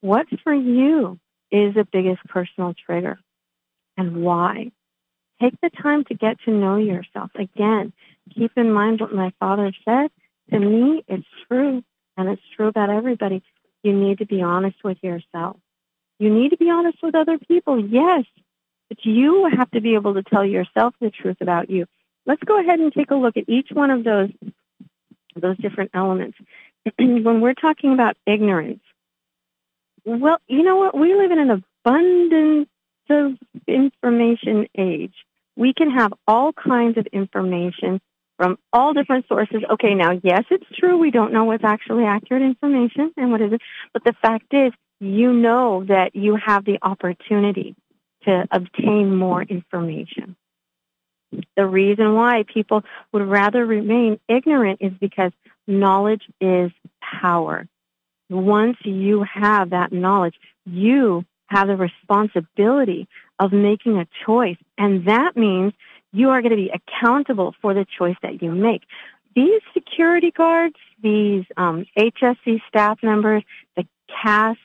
What 0.00 0.26
for 0.42 0.52
you 0.52 1.20
is 1.52 1.74
the 1.74 1.86
biggest 1.92 2.24
personal 2.24 2.74
trigger? 2.74 3.20
and 3.96 4.24
why. 4.24 4.72
Take 5.40 5.60
the 5.60 5.70
time 5.70 6.02
to 6.06 6.14
get 6.14 6.38
to 6.46 6.50
know 6.50 6.76
yourself. 6.76 7.30
Again, 7.36 7.92
keep 8.34 8.50
in 8.56 8.72
mind 8.72 9.00
what 9.00 9.14
my 9.14 9.32
father 9.38 9.72
said. 9.84 10.10
To 10.50 10.58
me, 10.58 11.04
it's 11.06 11.26
true, 11.46 11.84
and 12.16 12.28
it's 12.28 12.42
true 12.56 12.66
about 12.66 12.90
everybody. 12.90 13.44
You 13.84 13.92
need 13.92 14.18
to 14.18 14.26
be 14.26 14.42
honest 14.42 14.78
with 14.82 14.98
yourself. 15.02 15.56
You 16.18 16.30
need 16.34 16.50
to 16.50 16.56
be 16.56 16.70
honest 16.70 16.98
with 17.00 17.14
other 17.14 17.38
people, 17.38 17.78
yes, 17.78 18.24
but 18.94 19.04
you 19.04 19.48
have 19.56 19.70
to 19.72 19.80
be 19.80 19.94
able 19.94 20.14
to 20.14 20.22
tell 20.22 20.44
yourself 20.44 20.94
the 21.00 21.10
truth 21.10 21.38
about 21.40 21.70
you. 21.70 21.86
Let's 22.26 22.42
go 22.44 22.60
ahead 22.60 22.78
and 22.78 22.92
take 22.92 23.10
a 23.10 23.14
look 23.14 23.36
at 23.36 23.48
each 23.48 23.68
one 23.72 23.90
of 23.90 24.04
those 24.04 24.30
those 25.36 25.56
different 25.58 25.90
elements. 25.94 26.38
when 26.98 27.40
we're 27.40 27.54
talking 27.54 27.92
about 27.92 28.16
ignorance, 28.24 28.82
well, 30.04 30.38
you 30.46 30.62
know 30.62 30.76
what? 30.76 30.96
We 30.96 31.14
live 31.14 31.32
in 31.32 31.38
an 31.38 31.64
abundance 31.84 32.68
of 33.10 33.32
information 33.66 34.66
age, 34.78 35.14
we 35.56 35.74
can 35.74 35.90
have 35.90 36.12
all 36.26 36.52
kinds 36.52 36.96
of 36.96 37.06
information 37.12 38.00
from 38.36 38.58
all 38.72 38.94
different 38.94 39.26
sources. 39.28 39.62
Okay, 39.72 39.94
now, 39.94 40.18
yes, 40.22 40.44
it's 40.50 40.66
true. 40.78 40.98
We 40.98 41.10
don't 41.10 41.32
know 41.32 41.44
what's 41.44 41.64
actually 41.64 42.04
accurate 42.04 42.42
information 42.42 43.12
and 43.16 43.30
what 43.30 43.40
is 43.40 43.52
it. 43.52 43.60
But 43.92 44.04
the 44.04 44.14
fact 44.22 44.52
is, 44.52 44.72
you 45.00 45.32
know 45.32 45.84
that 45.84 46.14
you 46.14 46.36
have 46.36 46.64
the 46.64 46.78
opportunity 46.82 47.76
to 48.26 48.46
obtain 48.50 49.14
more 49.14 49.42
information. 49.42 50.36
The 51.56 51.66
reason 51.66 52.14
why 52.14 52.44
people 52.52 52.82
would 53.12 53.26
rather 53.26 53.64
remain 53.64 54.20
ignorant 54.28 54.78
is 54.80 54.92
because 55.00 55.32
knowledge 55.66 56.22
is 56.40 56.70
power. 57.22 57.66
Once 58.30 58.76
you 58.84 59.24
have 59.24 59.70
that 59.70 59.92
knowledge, 59.92 60.36
you 60.64 61.24
have 61.46 61.68
the 61.68 61.76
responsibility 61.76 63.08
of 63.38 63.52
making 63.52 63.98
a 63.98 64.06
choice. 64.24 64.56
And 64.78 65.06
that 65.06 65.36
means 65.36 65.72
you 66.12 66.30
are 66.30 66.40
going 66.40 66.50
to 66.50 66.56
be 66.56 66.70
accountable 66.72 67.54
for 67.60 67.74
the 67.74 67.86
choice 67.98 68.16
that 68.22 68.42
you 68.42 68.52
make. 68.52 68.82
These 69.34 69.60
security 69.72 70.30
guards, 70.30 70.76
these 71.02 71.44
um, 71.56 71.86
HSC 71.98 72.60
staff 72.68 72.98
members, 73.02 73.42
the 73.76 73.84
CAS 74.22 74.56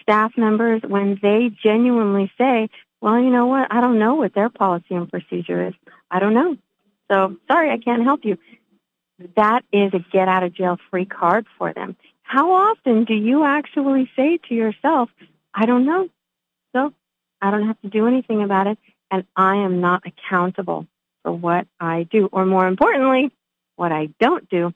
staff 0.00 0.32
members, 0.36 0.80
when 0.86 1.18
they 1.20 1.50
genuinely 1.62 2.32
say, 2.38 2.70
well, 3.00 3.18
you 3.18 3.30
know 3.30 3.46
what, 3.46 3.68
I 3.70 3.80
don't 3.80 3.98
know 3.98 4.14
what 4.14 4.34
their 4.34 4.48
policy 4.48 4.94
and 4.94 5.10
procedure 5.10 5.68
is. 5.68 5.74
I 6.10 6.18
don't 6.18 6.34
know. 6.34 6.56
So 7.10 7.36
sorry, 7.50 7.70
I 7.70 7.78
can't 7.78 8.02
help 8.02 8.24
you. 8.24 8.38
That 9.36 9.64
is 9.72 9.92
a 9.94 10.00
get 10.12 10.28
out 10.28 10.42
of 10.42 10.54
jail 10.54 10.78
free 10.90 11.06
card 11.06 11.46
for 11.56 11.72
them. 11.72 11.96
How 12.22 12.52
often 12.52 13.04
do 13.04 13.14
you 13.14 13.44
actually 13.44 14.10
say 14.14 14.38
to 14.48 14.54
yourself, 14.54 15.08
I 15.54 15.66
don't 15.66 15.86
know. 15.86 16.08
So 16.74 16.92
I 17.40 17.50
don't 17.50 17.66
have 17.66 17.80
to 17.80 17.88
do 17.88 18.06
anything 18.06 18.42
about 18.42 18.66
it. 18.66 18.78
And 19.10 19.24
I 19.34 19.56
am 19.56 19.80
not 19.80 20.02
accountable 20.06 20.86
for 21.22 21.32
what 21.32 21.66
I 21.80 22.02
do. 22.02 22.28
Or 22.30 22.44
more 22.44 22.66
importantly, 22.66 23.30
what 23.76 23.92
I 23.92 24.10
don't 24.20 24.48
do. 24.50 24.74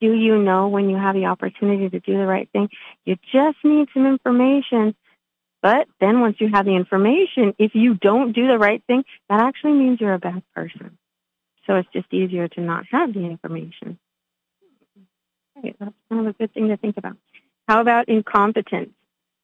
Do 0.00 0.12
you 0.12 0.38
know 0.38 0.68
when 0.68 0.88
you 0.88 0.96
have 0.96 1.14
the 1.14 1.26
opportunity 1.26 1.88
to 1.90 2.00
do 2.00 2.16
the 2.16 2.26
right 2.26 2.48
thing? 2.50 2.70
You 3.04 3.16
just 3.30 3.58
need 3.62 3.88
some 3.92 4.06
information. 4.06 4.94
But 5.62 5.86
then 6.00 6.20
once 6.20 6.36
you 6.40 6.48
have 6.52 6.66
the 6.66 6.74
information, 6.74 7.54
if 7.58 7.74
you 7.74 7.94
don't 7.94 8.32
do 8.32 8.48
the 8.48 8.58
right 8.58 8.82
thing, 8.86 9.04
that 9.28 9.40
actually 9.40 9.74
means 9.74 10.00
you're 10.00 10.12
a 10.12 10.18
bad 10.18 10.42
person. 10.54 10.98
So 11.66 11.76
it's 11.76 11.88
just 11.92 12.12
easier 12.12 12.48
to 12.48 12.60
not 12.60 12.84
have 12.90 13.14
the 13.14 13.20
information. 13.20 13.98
Right, 15.56 15.76
that's 15.78 15.94
kind 16.08 16.26
of 16.26 16.34
a 16.34 16.36
good 16.36 16.52
thing 16.52 16.68
to 16.68 16.76
think 16.76 16.96
about. 16.96 17.16
How 17.68 17.80
about 17.80 18.08
incompetence? 18.08 18.90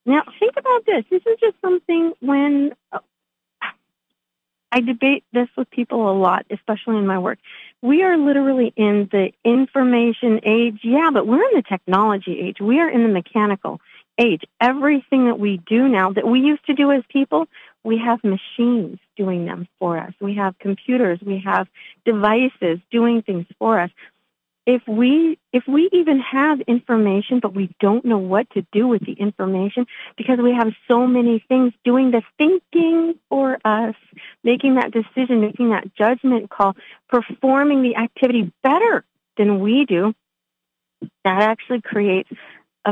Now, 0.04 0.22
think 0.40 0.54
about 0.56 0.84
this. 0.86 1.04
This 1.08 1.22
is 1.24 1.38
just 1.38 1.56
something 1.60 2.14
when 2.20 2.74
uh, 2.90 2.98
I 4.72 4.80
debate 4.80 5.24
this 5.32 5.48
with 5.56 5.70
people 5.70 6.10
a 6.10 6.16
lot, 6.18 6.46
especially 6.50 6.96
in 6.96 7.06
my 7.06 7.18
work. 7.18 7.38
We 7.82 8.02
are 8.02 8.16
literally 8.16 8.72
in 8.74 9.08
the 9.12 9.30
information 9.44 10.40
age, 10.44 10.80
yeah, 10.82 11.10
but 11.12 11.26
we're 11.26 11.44
in 11.44 11.54
the 11.54 11.62
technology 11.62 12.40
age. 12.40 12.56
We 12.60 12.80
are 12.80 12.90
in 12.90 13.02
the 13.02 13.08
mechanical 13.08 13.80
age. 14.18 14.42
Everything 14.60 15.26
that 15.26 15.38
we 15.38 15.60
do 15.66 15.88
now 15.88 16.10
that 16.12 16.26
we 16.26 16.40
used 16.40 16.64
to 16.66 16.74
do 16.74 16.90
as 16.92 17.02
people, 17.08 17.46
we 17.84 17.98
have 17.98 18.22
machines 18.24 18.98
doing 19.16 19.44
them 19.46 19.68
for 19.78 19.98
us. 19.98 20.12
We 20.20 20.34
have 20.36 20.58
computers, 20.58 21.20
we 21.24 21.42
have 21.44 21.68
devices 22.04 22.80
doing 22.90 23.22
things 23.22 23.46
for 23.58 23.80
us 23.80 23.90
if 24.68 24.82
we 24.86 25.38
if 25.50 25.64
we 25.66 25.88
even 25.92 26.20
have 26.20 26.60
information 26.60 27.40
but 27.40 27.54
we 27.54 27.74
don't 27.80 28.04
know 28.04 28.18
what 28.18 28.48
to 28.50 28.60
do 28.70 28.86
with 28.86 29.00
the 29.06 29.14
information 29.14 29.86
because 30.18 30.38
we 30.38 30.52
have 30.52 30.68
so 30.86 31.06
many 31.06 31.42
things 31.48 31.72
doing 31.86 32.10
the 32.10 32.20
thinking 32.36 33.14
for 33.30 33.58
us 33.64 33.94
making 34.44 34.74
that 34.74 34.92
decision 34.92 35.40
making 35.40 35.70
that 35.70 35.90
judgment 35.96 36.50
call 36.50 36.76
performing 37.08 37.82
the 37.82 37.96
activity 37.96 38.52
better 38.62 39.06
than 39.38 39.60
we 39.60 39.86
do 39.86 40.14
that 41.24 41.40
actually 41.40 41.80
creates 41.80 42.28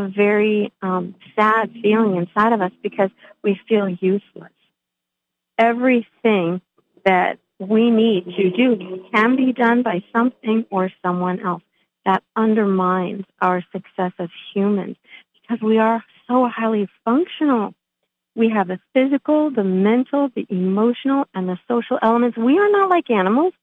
a 0.03 0.09
very 0.09 0.72
um, 0.82 1.14
sad 1.34 1.72
feeling 1.82 2.16
inside 2.16 2.53
of 2.53 2.61
us 2.61 2.72
because 2.82 3.11
we 3.42 3.61
feel 3.68 3.88
useless 3.88 4.53
everything 5.59 6.61
that 7.05 7.38
we 7.59 7.90
need 7.90 8.24
to 8.36 8.51
do 8.51 9.05
can 9.12 9.36
be 9.36 9.53
done 9.53 9.82
by 9.82 10.03
something 10.12 10.66
or 10.70 10.90
someone 11.03 11.40
else 11.40 11.62
that 12.05 12.22
undermines 12.34 13.24
our 13.40 13.64
success 13.72 14.12
as 14.18 14.28
humans 14.55 14.97
because 15.40 15.62
we 15.62 15.78
are 15.78 16.05
so 16.28 16.49
highly 16.49 16.88
functional. 17.05 17.74
We 18.34 18.51
have 18.51 18.68
the 18.68 18.78
physical, 18.92 19.51
the 19.51 19.64
mental, 19.64 20.28
the 20.34 20.47
emotional, 20.51 21.24
and 21.34 21.49
the 21.49 21.59
social 21.66 21.99
elements. 22.03 22.36
We 22.36 22.59
are 22.59 22.70
not 22.70 22.90
like 22.90 23.11
animals. 23.11 23.55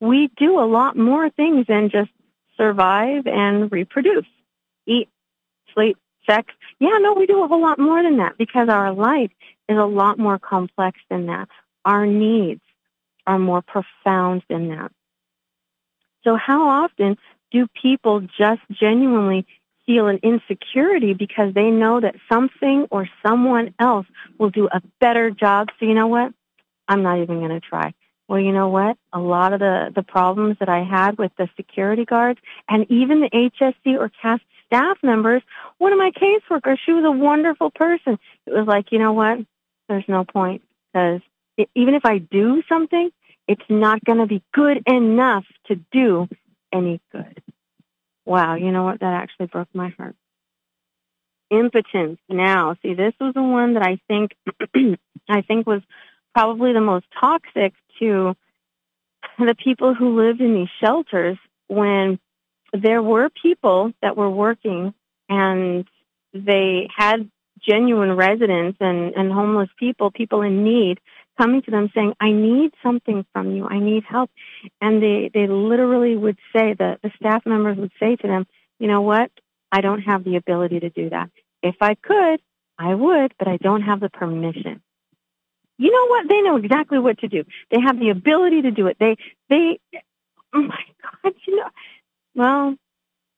We 0.00 0.30
do 0.36 0.58
a 0.58 0.64
lot 0.64 0.96
more 0.96 1.28
things 1.28 1.66
than 1.68 1.90
just 1.90 2.10
survive 2.56 3.26
and 3.26 3.70
reproduce, 3.70 4.26
eat, 4.86 5.08
sleep, 5.74 5.96
sex. 6.28 6.52
Yeah, 6.78 6.98
no, 7.00 7.14
we 7.14 7.26
do 7.26 7.42
a 7.42 7.48
whole 7.48 7.62
lot 7.62 7.78
more 7.78 8.02
than 8.02 8.18
that 8.18 8.38
because 8.38 8.68
our 8.68 8.92
life 8.92 9.30
is 9.68 9.78
a 9.78 9.84
lot 9.84 10.18
more 10.18 10.38
complex 10.38 10.98
than 11.10 11.26
that. 11.26 11.48
Our 11.84 12.06
needs 12.06 12.62
are 13.26 13.38
more 13.38 13.62
profound 13.62 14.42
than 14.48 14.68
that. 14.68 14.92
So 16.24 16.36
how 16.36 16.68
often 16.68 17.16
do 17.50 17.66
people 17.80 18.20
just 18.20 18.60
genuinely 18.70 19.46
feel 19.86 20.06
an 20.06 20.20
insecurity 20.22 21.14
because 21.14 21.54
they 21.54 21.70
know 21.70 22.00
that 22.00 22.14
something 22.30 22.86
or 22.90 23.08
someone 23.24 23.74
else 23.78 24.06
will 24.38 24.50
do 24.50 24.68
a 24.72 24.80
better 25.00 25.30
job. 25.30 25.68
So 25.78 25.86
you 25.86 25.94
know 25.94 26.06
what? 26.06 26.32
I'm 26.88 27.02
not 27.02 27.20
even 27.20 27.38
going 27.38 27.50
to 27.50 27.60
try. 27.60 27.94
Well, 28.28 28.40
you 28.40 28.52
know 28.52 28.68
what? 28.68 28.96
A 29.12 29.18
lot 29.18 29.52
of 29.52 29.60
the, 29.60 29.92
the 29.94 30.02
problems 30.02 30.56
that 30.60 30.68
I 30.68 30.84
had 30.84 31.18
with 31.18 31.32
the 31.36 31.48
security 31.56 32.04
guards 32.04 32.40
and 32.68 32.86
even 32.90 33.20
the 33.20 33.30
HSC 33.30 33.98
or 33.98 34.10
CAS 34.22 34.40
staff 34.72 34.96
members, 35.02 35.42
one 35.78 35.92
of 35.92 35.98
my 35.98 36.10
caseworkers, 36.10 36.78
she 36.84 36.92
was 36.92 37.04
a 37.04 37.10
wonderful 37.10 37.70
person. 37.70 38.18
It 38.46 38.52
was 38.52 38.66
like, 38.66 38.86
you 38.90 38.98
know 38.98 39.12
what? 39.12 39.38
There's 39.88 40.04
no 40.08 40.24
point 40.24 40.62
because 40.92 41.20
even 41.74 41.94
if 41.94 42.04
I 42.04 42.18
do 42.18 42.62
something, 42.68 43.10
it's 43.46 43.62
not 43.68 44.02
going 44.04 44.18
to 44.18 44.26
be 44.26 44.42
good 44.54 44.82
enough 44.86 45.44
to 45.66 45.76
do 45.92 46.28
any 46.72 47.00
good. 47.10 47.42
Wow, 48.24 48.54
you 48.54 48.70
know 48.70 48.84
what? 48.84 49.00
That 49.00 49.14
actually 49.14 49.46
broke 49.46 49.68
my 49.74 49.90
heart. 49.90 50.14
Impotence. 51.50 52.18
Now, 52.30 52.76
see, 52.82 52.94
this 52.94 53.12
was 53.20 53.34
the 53.34 53.42
one 53.42 53.74
that 53.74 53.82
I 53.82 54.00
think 54.08 54.32
I 55.28 55.42
think 55.42 55.66
was 55.66 55.82
probably 56.34 56.72
the 56.72 56.80
most 56.80 57.04
toxic 57.20 57.74
to 57.98 58.34
the 59.38 59.54
people 59.62 59.94
who 59.94 60.16
lived 60.16 60.40
in 60.40 60.54
these 60.54 60.68
shelters 60.82 61.36
when 61.68 62.18
there 62.72 63.02
were 63.02 63.28
people 63.30 63.92
that 64.02 64.16
were 64.16 64.30
working 64.30 64.94
and 65.28 65.86
they 66.32 66.88
had 66.94 67.30
genuine 67.60 68.16
residents 68.16 68.78
and, 68.80 69.14
and 69.14 69.32
homeless 69.32 69.68
people, 69.78 70.10
people 70.10 70.42
in 70.42 70.64
need, 70.64 70.98
coming 71.38 71.62
to 71.62 71.70
them 71.70 71.90
saying, 71.94 72.14
I 72.20 72.32
need 72.32 72.72
something 72.82 73.24
from 73.32 73.54
you. 73.54 73.66
I 73.66 73.78
need 73.78 74.04
help. 74.04 74.30
And 74.80 75.02
they, 75.02 75.30
they 75.32 75.46
literally 75.46 76.16
would 76.16 76.38
say, 76.54 76.74
the, 76.74 76.98
the 77.02 77.10
staff 77.16 77.44
members 77.46 77.78
would 77.78 77.92
say 78.00 78.16
to 78.16 78.26
them, 78.26 78.46
you 78.78 78.88
know 78.88 79.02
what? 79.02 79.30
I 79.70 79.80
don't 79.80 80.00
have 80.02 80.24
the 80.24 80.36
ability 80.36 80.80
to 80.80 80.90
do 80.90 81.10
that. 81.10 81.30
If 81.62 81.76
I 81.80 81.94
could, 81.94 82.40
I 82.78 82.94
would, 82.94 83.34
but 83.38 83.48
I 83.48 83.56
don't 83.56 83.82
have 83.82 84.00
the 84.00 84.10
permission. 84.10 84.82
You 85.78 85.90
know 85.90 86.06
what? 86.08 86.28
They 86.28 86.42
know 86.42 86.56
exactly 86.56 86.98
what 86.98 87.18
to 87.20 87.28
do. 87.28 87.44
They 87.70 87.80
have 87.80 87.98
the 87.98 88.10
ability 88.10 88.62
to 88.62 88.70
do 88.70 88.86
it. 88.88 88.96
They, 88.98 89.16
they, 89.48 89.80
oh 90.54 90.62
my 90.62 90.82
God, 91.22 91.34
you 91.46 91.56
know, 91.56 91.68
well, 92.34 92.76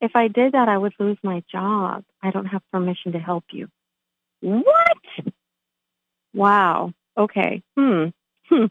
if 0.01 0.13
I 0.15 0.29
did 0.29 0.53
that, 0.53 0.69
I 0.69 0.77
would 0.77 0.95
lose 0.99 1.19
my 1.23 1.43
job. 1.51 2.05
I 2.23 2.31
don't 2.31 2.47
have 2.47 2.63
permission 2.71 3.13
to 3.13 3.19
help 3.19 3.45
you. 3.51 3.69
What? 4.41 4.99
Wow. 6.35 6.93
Okay. 7.17 7.63
Hmm. 7.77 8.07
Hmm. 8.49 8.67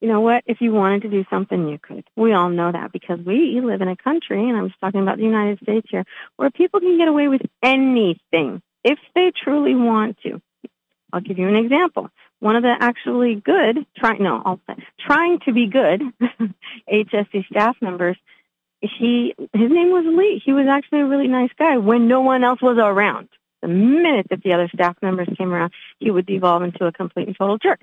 You 0.00 0.08
know 0.08 0.22
what? 0.22 0.44
If 0.46 0.62
you 0.62 0.72
wanted 0.72 1.02
to 1.02 1.10
do 1.10 1.24
something, 1.28 1.68
you 1.68 1.78
could. 1.78 2.04
We 2.16 2.32
all 2.32 2.48
know 2.48 2.72
that 2.72 2.92
because 2.92 3.18
we 3.24 3.60
live 3.62 3.82
in 3.82 3.88
a 3.88 3.96
country, 3.96 4.48
and 4.48 4.56
I'm 4.56 4.68
just 4.68 4.80
talking 4.80 5.02
about 5.02 5.18
the 5.18 5.24
United 5.24 5.58
States 5.62 5.86
here, 5.90 6.04
where 6.36 6.50
people 6.50 6.80
can 6.80 6.96
get 6.96 7.08
away 7.08 7.28
with 7.28 7.42
anything 7.62 8.62
if 8.82 8.98
they 9.14 9.30
truly 9.44 9.74
want 9.74 10.16
to. 10.22 10.40
I'll 11.12 11.20
give 11.20 11.38
you 11.38 11.48
an 11.48 11.56
example. 11.56 12.08
One 12.38 12.56
of 12.56 12.62
the 12.62 12.74
actually 12.80 13.34
good, 13.34 13.84
try, 13.98 14.16
no, 14.16 14.40
I'll 14.42 14.60
trying 14.98 15.40
to 15.40 15.52
be 15.52 15.66
good 15.66 16.02
HSC 16.90 17.46
staff 17.46 17.76
members, 17.82 18.16
he, 18.80 19.34
his 19.52 19.70
name 19.70 19.90
was 19.90 20.04
Lee. 20.06 20.42
He 20.44 20.52
was 20.52 20.66
actually 20.66 21.00
a 21.00 21.06
really 21.06 21.28
nice 21.28 21.50
guy 21.58 21.76
when 21.76 22.08
no 22.08 22.20
one 22.20 22.44
else 22.44 22.62
was 22.62 22.78
around. 22.78 23.28
The 23.62 23.68
minute 23.68 24.26
that 24.30 24.42
the 24.42 24.54
other 24.54 24.70
staff 24.72 24.96
members 25.02 25.28
came 25.36 25.52
around, 25.52 25.72
he 25.98 26.10
would 26.10 26.26
devolve 26.26 26.62
into 26.62 26.86
a 26.86 26.92
complete 26.92 27.26
and 27.26 27.36
total 27.36 27.58
jerk. 27.58 27.80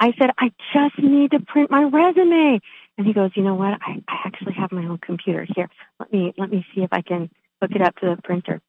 I 0.00 0.12
said, 0.18 0.30
I 0.38 0.50
just 0.72 0.98
need 0.98 1.32
to 1.32 1.40
print 1.40 1.70
my 1.70 1.84
resume. 1.84 2.60
And 2.98 3.06
he 3.06 3.12
goes, 3.12 3.30
you 3.34 3.42
know 3.42 3.54
what? 3.54 3.78
I, 3.80 4.02
I 4.08 4.22
actually 4.24 4.54
have 4.54 4.72
my 4.72 4.84
own 4.84 4.98
computer 4.98 5.46
here. 5.54 5.68
Let 6.00 6.12
me, 6.12 6.34
let 6.36 6.50
me 6.50 6.66
see 6.74 6.82
if 6.82 6.92
I 6.92 7.02
can 7.02 7.30
hook 7.60 7.72
it 7.74 7.82
up 7.82 7.96
to 7.96 8.14
the 8.14 8.22
printer. 8.22 8.60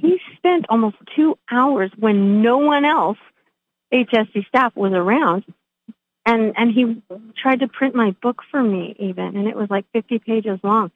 He 0.00 0.18
spent 0.36 0.66
almost 0.68 0.96
two 1.16 1.36
hours 1.50 1.90
when 1.98 2.42
no 2.42 2.58
one 2.58 2.84
else, 2.84 3.18
HSC 3.92 4.46
staff, 4.46 4.74
was 4.76 4.92
around. 4.92 5.44
And, 6.24 6.52
and 6.56 6.72
he 6.72 7.02
tried 7.40 7.60
to 7.60 7.68
print 7.68 7.94
my 7.94 8.14
book 8.22 8.42
for 8.50 8.62
me 8.62 8.94
even, 8.98 9.36
and 9.36 9.48
it 9.48 9.56
was 9.56 9.70
like 9.70 9.86
50 9.92 10.18
pages 10.18 10.58
long. 10.62 10.90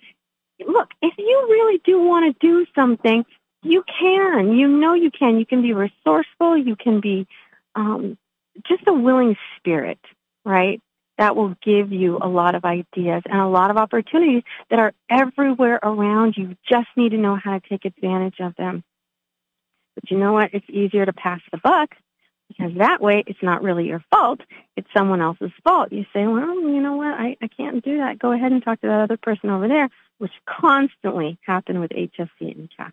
Look, 0.67 0.91
if 1.01 1.15
you 1.19 1.47
really 1.49 1.81
do 1.85 2.01
want 2.01 2.39
to 2.39 2.47
do 2.47 2.67
something, 2.75 3.25
you 3.63 3.85
can. 3.99 4.57
You 4.57 4.69
know 4.69 4.95
you 4.95 5.11
can. 5.11 5.39
You 5.39 5.47
can 5.47 5.63
be 5.63 5.73
resourceful. 5.73 6.57
You 6.57 6.77
can 6.77 7.01
be 7.01 7.27
um, 7.75 8.19
just 8.67 8.83
a 8.87 8.93
willing 8.93 9.37
spirit, 9.57 9.99
right? 10.45 10.81
That 11.19 11.37
will 11.37 11.55
give 11.63 11.93
you 11.93 12.19
a 12.21 12.29
lot 12.29 12.55
of 12.55 12.65
ideas 12.65 13.23
and 13.27 13.41
a 13.41 13.47
lot 13.47 13.71
of 13.71 13.77
opportunities 13.77 14.43
that 14.71 14.79
are 14.79 14.93
everywhere 15.09 15.79
around 15.83 16.35
you. 16.37 16.49
You 16.49 16.57
just 16.69 16.89
need 16.97 17.11
to 17.11 17.19
know 17.19 17.37
how 17.37 17.59
to 17.59 17.69
take 17.69 17.85
advantage 17.85 18.41
of 18.41 18.57
them. 18.57 18.83
But 19.95 20.11
you 20.11 20.19
know 20.19 20.33
what? 20.33 20.55
It's 20.55 20.69
easier 20.69 21.05
to 21.07 21.13
pass 21.13 21.41
the 21.53 21.59
buck 21.59 21.91
because 22.57 22.77
that 22.79 23.01
way 23.01 23.25
it's 23.27 23.43
not 23.43 23.63
really 23.63 23.87
your 23.87 24.05
fault. 24.11 24.41
It's 24.77 24.89
someone 24.97 25.21
else's 25.21 25.53
fault. 25.65 25.93
You 25.93 26.05
say, 26.13 26.27
well, 26.27 26.61
you 26.61 26.81
know 26.81 26.97
what? 26.97 27.15
I, 27.15 27.37
I 27.43 27.49
can't 27.49 27.85
do 27.85 27.99
that. 27.99 28.19
Go 28.19 28.33
ahead 28.33 28.53
and 28.53 28.63
talk 28.63 28.81
to 28.81 28.87
that 28.87 29.01
other 29.01 29.17
person 29.17 29.51
over 29.51 29.69
there, 29.69 29.89
which 30.19 30.33
constantly 30.47 31.39
happened 31.47 31.81
with 31.81 31.91
HSC 31.91 32.29
and 32.41 32.69
CAS. 32.77 32.93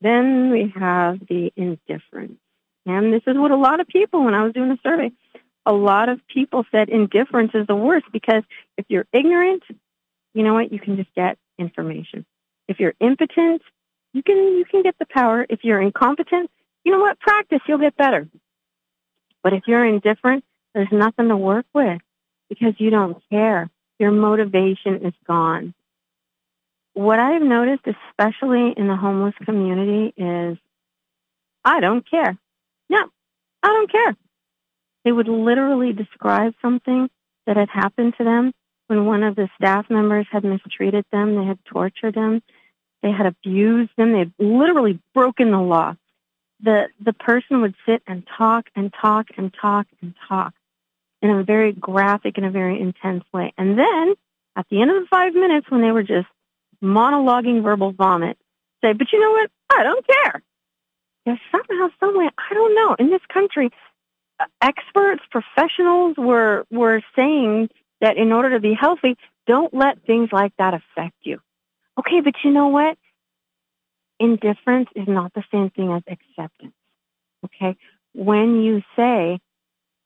Then 0.00 0.50
we 0.50 0.72
have 0.78 1.18
the 1.28 1.52
indifference. 1.56 2.38
And 2.86 3.12
this 3.12 3.22
is 3.26 3.36
what 3.36 3.50
a 3.50 3.56
lot 3.56 3.80
of 3.80 3.88
people, 3.88 4.24
when 4.24 4.34
I 4.34 4.44
was 4.44 4.52
doing 4.52 4.70
a 4.70 4.78
survey, 4.82 5.12
a 5.66 5.72
lot 5.72 6.08
of 6.08 6.20
people 6.26 6.64
said 6.70 6.88
indifference 6.88 7.52
is 7.54 7.66
the 7.66 7.74
worst 7.74 8.06
because 8.12 8.42
if 8.76 8.84
you're 8.88 9.06
ignorant, 9.12 9.62
you 10.34 10.42
know 10.42 10.54
what, 10.54 10.72
you 10.72 10.78
can 10.78 10.96
just 10.96 11.14
get 11.14 11.38
information. 11.58 12.26
If 12.68 12.80
you're 12.80 12.94
impotent, 13.00 13.62
you 14.12 14.22
can 14.22 14.36
you 14.36 14.64
can 14.70 14.82
get 14.82 14.96
the 14.98 15.06
power. 15.06 15.46
If 15.48 15.60
you're 15.62 15.80
incompetent, 15.80 16.50
you 16.84 16.92
know 16.92 16.98
what, 16.98 17.18
practice, 17.18 17.60
you'll 17.66 17.78
get 17.78 17.96
better. 17.96 18.28
But 19.44 19.52
if 19.52 19.62
you're 19.68 19.86
indifferent, 19.86 20.44
there's 20.74 20.88
nothing 20.90 21.28
to 21.28 21.36
work 21.36 21.66
with 21.72 22.00
because 22.48 22.74
you 22.78 22.90
don't 22.90 23.22
care. 23.30 23.70
Your 24.00 24.10
motivation 24.10 25.06
is 25.06 25.14
gone 25.24 25.74
what 26.94 27.18
I've 27.18 27.42
noticed, 27.42 27.84
especially 27.86 28.72
in 28.76 28.86
the 28.86 28.96
homeless 28.96 29.34
community, 29.44 30.14
is 30.16 30.56
I 31.64 31.80
don't 31.80 32.08
care. 32.08 32.38
No, 32.88 33.04
I 33.62 33.68
don't 33.68 33.90
care. 33.90 34.16
They 35.04 35.12
would 35.12 35.28
literally 35.28 35.92
describe 35.92 36.54
something 36.62 37.10
that 37.46 37.56
had 37.56 37.68
happened 37.68 38.14
to 38.18 38.24
them 38.24 38.52
when 38.86 39.06
one 39.06 39.22
of 39.22 39.34
the 39.34 39.48
staff 39.56 39.86
members 39.90 40.26
had 40.30 40.44
mistreated 40.44 41.04
them, 41.10 41.36
they 41.36 41.44
had 41.44 41.58
tortured 41.64 42.14
them, 42.14 42.42
they 43.02 43.10
had 43.10 43.26
abused 43.26 43.90
them, 43.96 44.12
they 44.12 44.20
had 44.20 44.32
literally 44.38 45.00
broken 45.14 45.50
the 45.50 45.58
law. 45.58 45.94
The 46.64 46.88
the 47.04 47.12
person 47.12 47.60
would 47.60 47.74
sit 47.86 48.02
and 48.06 48.26
talk 48.38 48.66
and 48.74 48.92
talk 49.00 49.26
and 49.36 49.54
talk 49.60 49.86
and 50.00 50.14
talk 50.28 50.54
in 51.22 51.30
a 51.30 51.44
very 51.44 51.72
graphic 51.72 52.36
and 52.36 52.46
a 52.46 52.50
very 52.50 52.80
intense 52.80 53.24
way. 53.32 53.52
And 53.56 53.78
then 53.78 54.14
at 54.56 54.66
the 54.70 54.80
end 54.80 54.90
of 54.90 55.02
the 55.02 55.06
five 55.10 55.34
minutes 55.34 55.70
when 55.70 55.82
they 55.82 55.90
were 55.90 56.02
just 56.02 56.26
monologuing 56.82 57.62
verbal 57.62 57.92
vomit, 57.92 58.38
say, 58.82 58.92
but 58.92 59.08
you 59.12 59.20
know 59.20 59.30
what? 59.30 59.50
I 59.70 59.82
don't 59.82 60.06
care. 60.06 60.42
Yeah, 61.26 61.36
somehow, 61.50 61.88
someway, 62.00 62.28
I 62.36 62.54
don't 62.54 62.74
know. 62.74 62.96
In 62.98 63.10
this 63.10 63.22
country, 63.32 63.70
experts, 64.60 65.22
professionals 65.30 66.16
were 66.18 66.64
were 66.70 67.00
saying 67.16 67.70
that 68.00 68.16
in 68.16 68.32
order 68.32 68.50
to 68.50 68.60
be 68.60 68.74
healthy, 68.78 69.16
don't 69.46 69.72
let 69.72 70.04
things 70.06 70.30
like 70.32 70.52
that 70.58 70.74
affect 70.74 71.16
you. 71.22 71.40
Okay, 71.98 72.20
but 72.20 72.34
you 72.44 72.50
know 72.50 72.68
what? 72.68 72.98
Indifference 74.20 74.88
is 74.94 75.08
not 75.08 75.32
the 75.34 75.44
same 75.52 75.70
thing 75.70 75.92
as 75.92 76.02
acceptance. 76.06 76.74
Okay? 77.44 77.76
When 78.14 78.62
you 78.62 78.82
say, 78.96 79.40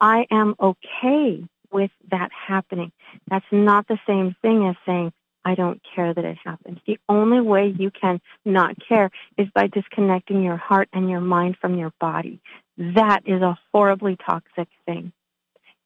I 0.00 0.26
am 0.30 0.54
okay 0.60 1.44
with 1.70 1.90
that 2.10 2.30
happening, 2.32 2.92
that's 3.28 3.44
not 3.52 3.86
the 3.88 3.98
same 4.06 4.34
thing 4.42 4.66
as 4.66 4.76
saying, 4.86 5.12
I 5.44 5.54
don't 5.54 5.80
care 5.94 6.12
that 6.12 6.24
it 6.24 6.38
happens. 6.44 6.78
The 6.86 6.98
only 7.08 7.40
way 7.40 7.74
you 7.78 7.90
can 7.90 8.20
not 8.44 8.76
care 8.86 9.10
is 9.36 9.48
by 9.54 9.68
disconnecting 9.68 10.42
your 10.42 10.56
heart 10.56 10.88
and 10.92 11.08
your 11.08 11.20
mind 11.20 11.56
from 11.60 11.78
your 11.78 11.92
body. 12.00 12.40
That 12.76 13.20
is 13.24 13.40
a 13.40 13.58
horribly 13.72 14.16
toxic 14.16 14.68
thing. 14.84 15.12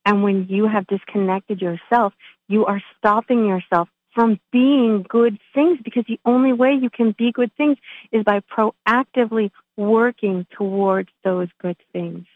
And 0.05 0.23
when 0.23 0.47
you 0.49 0.67
have 0.67 0.87
disconnected 0.87 1.61
yourself, 1.61 2.13
you 2.49 2.67
are 2.67 2.83
stopping 2.99 3.47
yourself 3.47 3.89
from 4.15 4.39
being 4.51 5.05
good 5.09 5.39
things 5.55 5.79
because 5.83 6.05
the 6.07 6.21
only 6.25 6.53
way 6.53 6.73
you 6.81 6.91
can 6.91 7.15
be 7.17 7.33
good 7.33 7.55
things 7.57 7.79
is 8.11 8.25
by 8.25 8.41
proactively 8.41 9.51
working 9.77 10.47
towards 10.57 11.09
those 11.25 11.49
good 11.61 11.77
things. 11.93 12.27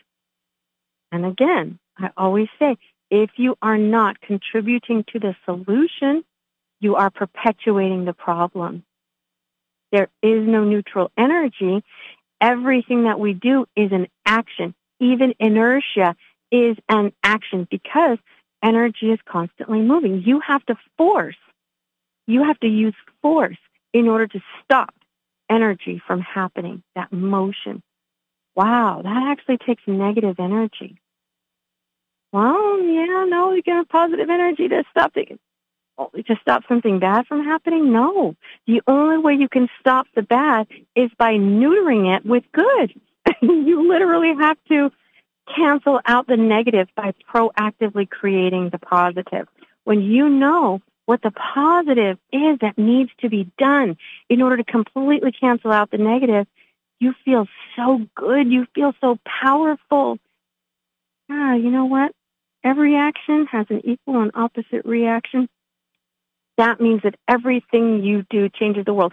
And 1.12 1.27
again, 1.27 1.79
I 1.99 2.11
always 2.16 2.49
say, 2.59 2.77
if 3.11 3.31
you 3.37 3.57
are 3.62 3.79
not 3.79 4.20
contributing 4.20 5.05
to 5.12 5.20
the 5.20 5.37
solution, 5.45 6.24
you 6.81 6.97
are 6.97 7.11
perpetuating 7.11 8.05
the 8.05 8.12
problem. 8.12 8.85
There 9.93 10.09
is 10.22 10.47
no 10.47 10.64
neutral 10.64 11.11
energy. 11.16 11.85
Everything 12.41 13.05
that 13.05 13.20
we 13.20 13.33
do 13.33 13.66
is 13.77 13.93
an 13.93 14.09
action. 14.27 14.74
Even 15.01 15.35
inertia 15.39 16.16
is 16.51 16.77
an 16.89 17.12
action 17.22 17.66
because 17.70 18.18
energy 18.62 19.11
is 19.11 19.18
constantly 19.27 19.81
moving. 19.81 20.22
You 20.24 20.41
have 20.41 20.64
to 20.66 20.77
force. 20.99 21.37
You 22.27 22.45
have 22.45 22.59
to 22.61 22.68
use 22.68 22.95
force 23.22 23.59
in 23.93 24.09
order 24.09 24.27
to 24.27 24.41
stop 24.64 24.95
energy 25.49 26.03
from 26.07 26.20
happening, 26.20 26.83
that 26.95 27.12
motion. 27.12 27.83
Wow, 28.55 29.03
that 29.03 29.22
actually 29.29 29.59
takes 29.59 29.83
negative 29.87 30.37
energy. 30.39 30.99
Well, 32.33 32.81
yeah, 32.83 33.27
no, 33.29 33.53
you 33.53 33.62
get 33.62 33.89
positive 33.89 34.29
energy 34.29 34.68
to 34.68 34.83
stop 34.91 35.16
it 35.16 35.41
oh, 35.99 36.11
to 36.14 36.37
stop 36.41 36.62
something 36.68 36.99
bad 36.99 37.27
from 37.27 37.45
happening? 37.45 37.93
No. 37.93 38.37
The 38.66 38.83
only 38.87 39.18
way 39.18 39.35
you 39.35 39.49
can 39.49 39.68
stop 39.81 40.07
the 40.14 40.22
bad 40.22 40.66
is 40.95 41.11
by 41.18 41.35
neutering 41.35 42.14
it 42.14 42.24
with 42.24 42.45
good. 42.53 43.01
you 43.43 43.89
literally 43.89 44.35
have 44.39 44.57
to 44.68 44.91
cancel 45.55 46.01
out 46.07 46.27
the 46.27 46.37
negative 46.37 46.89
by 46.97 47.12
proactively 47.33 48.09
creating 48.09 48.70
the 48.70 48.79
positive. 48.79 49.49
When 49.85 50.03
you 50.03 50.29
know 50.29 50.81
what 51.07 51.22
the 51.22 51.30
positive 51.30 52.18
is 52.32 52.59
that 52.61 52.76
needs 52.76 53.11
to 53.20 53.28
be 53.28 53.50
done 53.59 53.96
in 54.28 54.42
order 54.42 54.59
to 54.59 54.64
completely 54.64 55.32
cancel 55.32 55.72
out 55.72 55.90
the 55.90 55.98
negative, 55.98 56.46
you 57.00 57.14
feel 57.24 57.46
so 57.76 58.00
good. 58.14 58.50
You 58.50 58.66
feel 58.74 58.92
so 59.00 59.18
powerful. 59.24 60.18
Ah, 61.30 61.54
you 61.54 61.70
know 61.70 61.86
what? 61.86 62.12
every 62.66 62.96
action 62.96 63.46
has 63.46 63.66
an 63.70 63.80
equal 63.84 64.20
and 64.20 64.32
opposite 64.34 64.84
reaction, 64.84 65.48
that 66.59 66.80
means 66.80 67.02
that 67.04 67.14
everything 67.28 68.02
you 68.02 68.24
do 68.28 68.48
changes 68.48 68.84
the 68.84 68.94
world. 68.94 69.12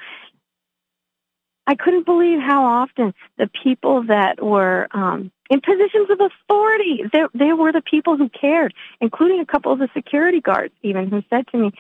I 1.65 1.75
couldn't 1.75 2.05
believe 2.05 2.39
how 2.39 2.65
often 2.65 3.13
the 3.37 3.49
people 3.63 4.03
that 4.07 4.43
were 4.43 4.87
um, 4.91 5.31
in 5.49 5.61
positions 5.61 6.09
of 6.09 6.19
authority, 6.19 7.03
they, 7.11 7.23
they 7.33 7.53
were 7.53 7.71
the 7.71 7.81
people 7.81 8.17
who 8.17 8.29
cared, 8.29 8.73
including 8.99 9.39
a 9.39 9.45
couple 9.45 9.71
of 9.71 9.79
the 9.79 9.89
security 9.93 10.41
guards 10.41 10.73
even 10.81 11.09
who 11.09 11.21
said 11.29 11.47
to 11.49 11.57
me, 11.57 11.71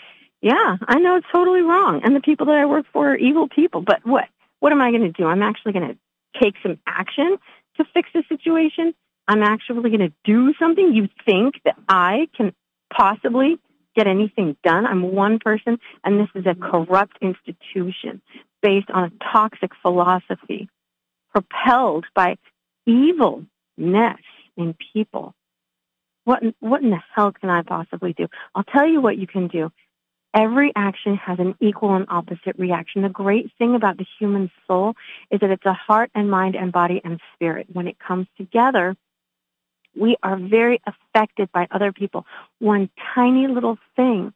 yeah, 0.41 0.77
I 0.87 0.99
know 0.99 1.15
it's 1.15 1.27
totally 1.33 1.61
wrong. 1.61 2.01
And 2.03 2.15
the 2.15 2.21
people 2.21 2.45
that 2.47 2.55
I 2.55 2.65
work 2.65 2.85
for 2.93 3.11
are 3.11 3.15
evil 3.15 3.47
people, 3.47 3.81
but 3.81 4.05
what? 4.05 4.25
What 4.59 4.71
am 4.71 4.81
I 4.81 4.91
going 4.91 5.03
to 5.03 5.11
do? 5.11 5.25
I'm 5.25 5.41
actually 5.41 5.73
going 5.73 5.89
to 5.89 6.41
take 6.41 6.55
some 6.63 6.79
action 6.87 7.37
to 7.77 7.85
fix 7.93 8.09
the 8.13 8.23
situation. 8.29 8.93
I'm 9.27 9.41
actually 9.41 9.89
going 9.89 9.99
to 9.99 10.13
do 10.23 10.53
something. 10.59 10.93
You 10.93 11.09
think 11.25 11.55
that 11.65 11.75
I 11.87 12.27
can 12.35 12.53
possibly 12.95 13.57
get 13.95 14.07
anything 14.07 14.55
done? 14.63 14.85
I'm 14.85 15.13
one 15.13 15.39
person, 15.39 15.79
and 16.03 16.19
this 16.19 16.29
is 16.35 16.45
a 16.45 16.55
corrupt 16.55 17.17
institution 17.21 18.21
based 18.63 18.89
on 18.89 19.03
a 19.03 19.23
toxic 19.31 19.71
philosophy 19.81 20.69
propelled 21.31 22.05
by 22.15 22.37
evilness 22.87 23.47
in 24.57 24.75
people. 24.93 25.35
What, 26.25 26.41
what 26.59 26.81
in 26.81 26.89
the 26.89 27.01
hell 27.13 27.33
can 27.33 27.49
I 27.49 27.61
possibly 27.63 28.13
do? 28.13 28.27
I'll 28.55 28.63
tell 28.63 28.87
you 28.87 29.01
what 29.01 29.17
you 29.17 29.27
can 29.27 29.47
do. 29.47 29.71
Every 30.33 30.71
action 30.75 31.15
has 31.17 31.37
an 31.37 31.55
equal 31.59 31.95
and 31.95 32.05
opposite 32.09 32.57
reaction. 32.57 33.03
The 33.03 33.09
great 33.09 33.51
thing 33.59 33.75
about 33.75 33.97
the 33.97 34.05
human 34.19 34.49
soul 34.65 34.95
is 35.29 35.41
that 35.41 35.51
it's 35.51 35.65
a 35.65 35.73
heart 35.73 36.09
and 36.15 36.31
mind 36.31 36.55
and 36.55 36.71
body 36.71 37.01
and 37.03 37.19
spirit. 37.33 37.67
When 37.71 37.87
it 37.87 37.99
comes 37.99 38.27
together, 38.37 38.95
we 39.95 40.15
are 40.23 40.37
very 40.37 40.81
affected 40.85 41.51
by 41.51 41.67
other 41.71 41.91
people. 41.91 42.25
One 42.59 42.89
tiny 43.15 43.47
little 43.47 43.77
thing 43.95 44.33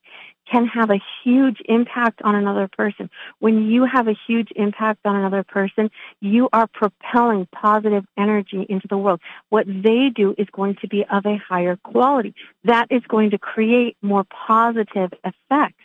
can 0.50 0.66
have 0.66 0.90
a 0.90 1.00
huge 1.24 1.58
impact 1.66 2.22
on 2.24 2.36
another 2.36 2.70
person. 2.70 3.10
When 3.40 3.70
you 3.70 3.86
have 3.86 4.08
a 4.08 4.16
huge 4.28 4.50
impact 4.56 5.02
on 5.06 5.16
another 5.16 5.44
person, 5.44 5.90
you 6.22 6.50
are 6.54 6.68
propelling 6.68 7.48
positive 7.52 8.06
energy 8.18 8.66
into 8.70 8.88
the 8.88 8.98
world. 8.98 9.20
What 9.50 9.66
they 9.68 10.10
do 10.14 10.36
is 10.38 10.48
going 10.52 10.76
to 10.82 10.88
be 10.88 11.04
of 11.12 11.26
a 11.26 11.38
higher 11.38 11.78
quality. 11.84 12.34
That 12.64 12.88
is 12.90 13.02
going 13.08 13.32
to 13.32 13.38
create 13.38 13.98
more 14.02 14.24
positive 14.48 15.12
effects. 15.24 15.84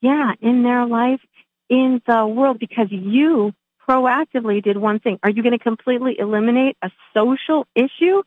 Yeah, 0.00 0.32
in 0.40 0.62
their 0.62 0.86
life, 0.86 1.20
in 1.68 2.00
the 2.06 2.26
world, 2.26 2.58
because 2.58 2.88
you 2.90 3.52
proactively 3.88 4.62
did 4.62 4.76
one 4.76 4.98
thing. 5.00 5.18
Are 5.22 5.30
you 5.30 5.42
going 5.42 5.56
to 5.56 5.62
completely 5.62 6.16
eliminate 6.18 6.76
a 6.82 6.90
social 7.12 7.66
issue 7.74 8.22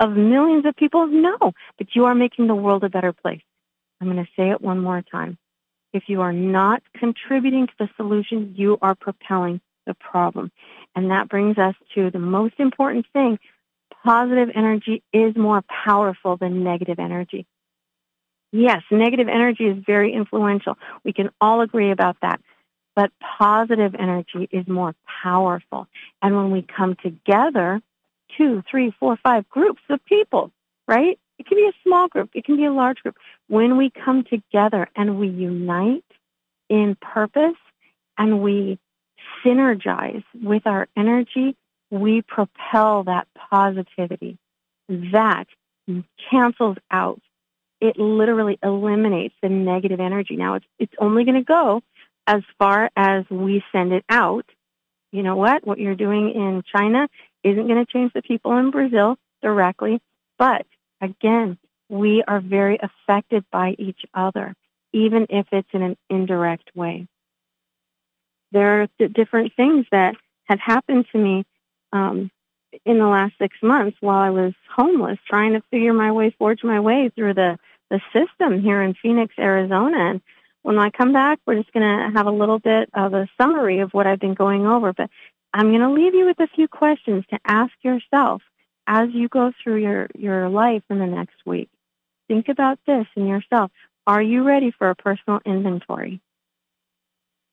of 0.00 0.12
millions 0.12 0.64
of 0.66 0.76
people? 0.76 1.06
No, 1.06 1.38
but 1.76 1.88
you 1.94 2.04
are 2.06 2.14
making 2.14 2.46
the 2.46 2.54
world 2.54 2.84
a 2.84 2.88
better 2.88 3.12
place. 3.12 3.42
I'm 4.00 4.08
going 4.08 4.24
to 4.24 4.30
say 4.36 4.50
it 4.50 4.60
one 4.60 4.80
more 4.80 5.02
time. 5.02 5.38
If 5.92 6.04
you 6.06 6.20
are 6.20 6.32
not 6.32 6.82
contributing 6.94 7.66
to 7.66 7.72
the 7.78 7.88
solution, 7.96 8.54
you 8.56 8.78
are 8.82 8.94
propelling 8.94 9.60
the 9.86 9.94
problem. 9.94 10.52
And 10.94 11.10
that 11.10 11.28
brings 11.28 11.58
us 11.58 11.74
to 11.94 12.10
the 12.10 12.18
most 12.18 12.54
important 12.58 13.06
thing. 13.12 13.38
Positive 14.04 14.50
energy 14.54 15.02
is 15.12 15.34
more 15.36 15.62
powerful 15.84 16.36
than 16.36 16.62
negative 16.62 16.98
energy. 16.98 17.46
Yes, 18.52 18.82
negative 18.90 19.28
energy 19.28 19.64
is 19.64 19.82
very 19.84 20.12
influential. 20.12 20.78
We 21.04 21.12
can 21.12 21.30
all 21.40 21.60
agree 21.60 21.90
about 21.90 22.16
that. 22.22 22.40
But 22.94 23.10
positive 23.38 23.94
energy 23.94 24.48
is 24.50 24.66
more 24.66 24.94
powerful. 25.22 25.86
And 26.22 26.36
when 26.36 26.50
we 26.50 26.62
come 26.62 26.96
together, 27.02 27.80
two, 28.38 28.62
three, 28.70 28.94
four, 28.98 29.18
five 29.22 29.48
groups 29.48 29.82
of 29.90 30.02
people, 30.06 30.50
right? 30.86 31.18
It 31.38 31.46
can 31.46 31.58
be 31.58 31.66
a 31.66 31.72
small 31.84 32.08
group. 32.08 32.30
It 32.34 32.44
can 32.44 32.56
be 32.56 32.64
a 32.64 32.72
large 32.72 32.98
group. 32.98 33.16
When 33.48 33.76
we 33.76 33.90
come 33.90 34.24
together 34.24 34.88
and 34.96 35.18
we 35.18 35.28
unite 35.28 36.04
in 36.68 36.96
purpose 37.00 37.58
and 38.16 38.42
we 38.42 38.78
synergize 39.44 40.24
with 40.34 40.66
our 40.66 40.88
energy, 40.96 41.56
we 41.90 42.22
propel 42.22 43.04
that 43.04 43.28
positivity. 43.50 44.38
That 44.88 45.44
cancels 46.30 46.76
out. 46.90 47.20
It 47.80 47.98
literally 47.98 48.58
eliminates 48.62 49.34
the 49.42 49.48
negative 49.48 50.00
energy. 50.00 50.36
Now 50.36 50.54
it's, 50.54 50.66
it's 50.78 50.92
only 50.98 51.24
going 51.24 51.36
to 51.36 51.44
go 51.44 51.82
as 52.26 52.42
far 52.58 52.90
as 52.96 53.24
we 53.30 53.62
send 53.72 53.92
it 53.92 54.04
out. 54.08 54.44
You 55.12 55.22
know 55.22 55.36
what? 55.36 55.66
What 55.66 55.78
you're 55.78 55.94
doing 55.94 56.32
in 56.34 56.62
China 56.74 57.08
isn't 57.44 57.66
going 57.66 57.84
to 57.84 57.92
change 57.92 58.12
the 58.12 58.22
people 58.22 58.56
in 58.58 58.70
Brazil 58.70 59.16
directly, 59.42 60.00
but 60.38 60.66
Again, 61.00 61.58
we 61.88 62.22
are 62.26 62.40
very 62.40 62.78
affected 62.82 63.44
by 63.50 63.74
each 63.78 64.00
other, 64.14 64.54
even 64.92 65.26
if 65.30 65.46
it's 65.52 65.68
in 65.72 65.82
an 65.82 65.96
indirect 66.10 66.70
way. 66.74 67.06
There 68.52 68.82
are 68.82 68.86
th- 68.98 69.12
different 69.12 69.52
things 69.54 69.86
that 69.92 70.16
have 70.44 70.58
happened 70.58 71.06
to 71.12 71.18
me 71.18 71.44
um, 71.92 72.30
in 72.84 72.98
the 72.98 73.06
last 73.06 73.34
six 73.38 73.56
months 73.62 73.96
while 74.00 74.18
I 74.18 74.30
was 74.30 74.54
homeless, 74.74 75.18
trying 75.28 75.52
to 75.52 75.62
figure 75.70 75.92
my 75.92 76.12
way, 76.12 76.34
forge 76.38 76.64
my 76.64 76.80
way 76.80 77.10
through 77.14 77.34
the, 77.34 77.58
the 77.90 78.00
system 78.12 78.60
here 78.60 78.82
in 78.82 78.94
Phoenix, 78.94 79.34
Arizona. 79.38 80.10
And 80.10 80.20
when 80.62 80.78
I 80.78 80.90
come 80.90 81.12
back, 81.12 81.38
we're 81.46 81.56
just 81.56 81.72
going 81.72 81.86
to 81.86 82.10
have 82.14 82.26
a 82.26 82.30
little 82.30 82.58
bit 82.58 82.90
of 82.92 83.14
a 83.14 83.28
summary 83.40 83.80
of 83.80 83.92
what 83.92 84.06
I've 84.06 84.20
been 84.20 84.34
going 84.34 84.66
over. 84.66 84.92
But 84.92 85.10
I'm 85.52 85.70
going 85.70 85.80
to 85.80 85.90
leave 85.90 86.14
you 86.14 86.26
with 86.26 86.40
a 86.40 86.48
few 86.48 86.68
questions 86.68 87.24
to 87.30 87.38
ask 87.46 87.72
yourself 87.82 88.42
as 88.86 89.08
you 89.12 89.28
go 89.28 89.52
through 89.62 89.76
your, 89.76 90.08
your 90.14 90.48
life 90.48 90.82
in 90.88 90.98
the 90.98 91.06
next 91.06 91.36
week, 91.44 91.68
think 92.26 92.48
about 92.48 92.78
this 92.86 93.06
in 93.16 93.26
yourself. 93.26 93.70
Are 94.06 94.22
you 94.22 94.42
ready 94.42 94.70
for 94.70 94.88
a 94.88 94.96
personal 94.96 95.40
inventory? 95.44 96.20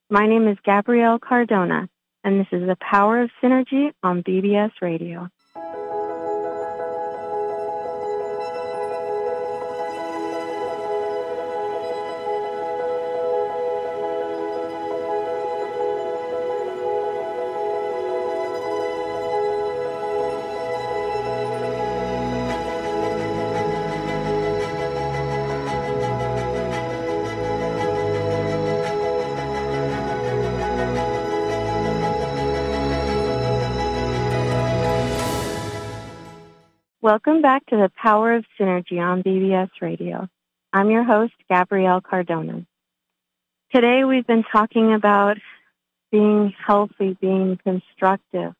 My 0.08 0.26
name 0.26 0.48
is 0.48 0.56
Gabrielle 0.64 1.18
Cardona, 1.18 1.88
and 2.24 2.40
this 2.40 2.46
is 2.52 2.66
the 2.66 2.76
Power 2.76 3.22
of 3.22 3.30
Synergy 3.42 3.92
on 4.02 4.22
BBS 4.22 4.70
Radio. 4.80 5.28
Welcome 37.06 37.40
back 37.40 37.64
to 37.66 37.76
the 37.76 37.88
Power 38.02 38.34
of 38.34 38.44
Synergy 38.58 38.98
on 38.98 39.22
BBS 39.22 39.70
Radio. 39.80 40.28
I'm 40.72 40.90
your 40.90 41.04
host, 41.04 41.34
Gabrielle 41.48 42.00
Cardona. 42.00 42.66
Today 43.72 44.02
we've 44.02 44.26
been 44.26 44.42
talking 44.50 44.92
about 44.92 45.36
being 46.10 46.52
healthy, 46.66 47.16
being 47.20 47.60
constructive. 47.62 48.54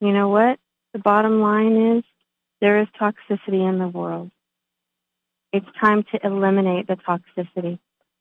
You 0.00 0.12
know 0.12 0.30
what? 0.30 0.58
The 0.94 1.00
bottom 1.00 1.42
line 1.42 1.98
is 1.98 2.04
there 2.62 2.80
is 2.80 2.88
toxicity 2.98 3.68
in 3.68 3.78
the 3.78 3.88
world. 3.88 4.30
It's 5.52 5.68
time 5.78 6.04
to 6.14 6.26
eliminate 6.26 6.86
the 6.86 6.96
toxicity. 6.96 7.78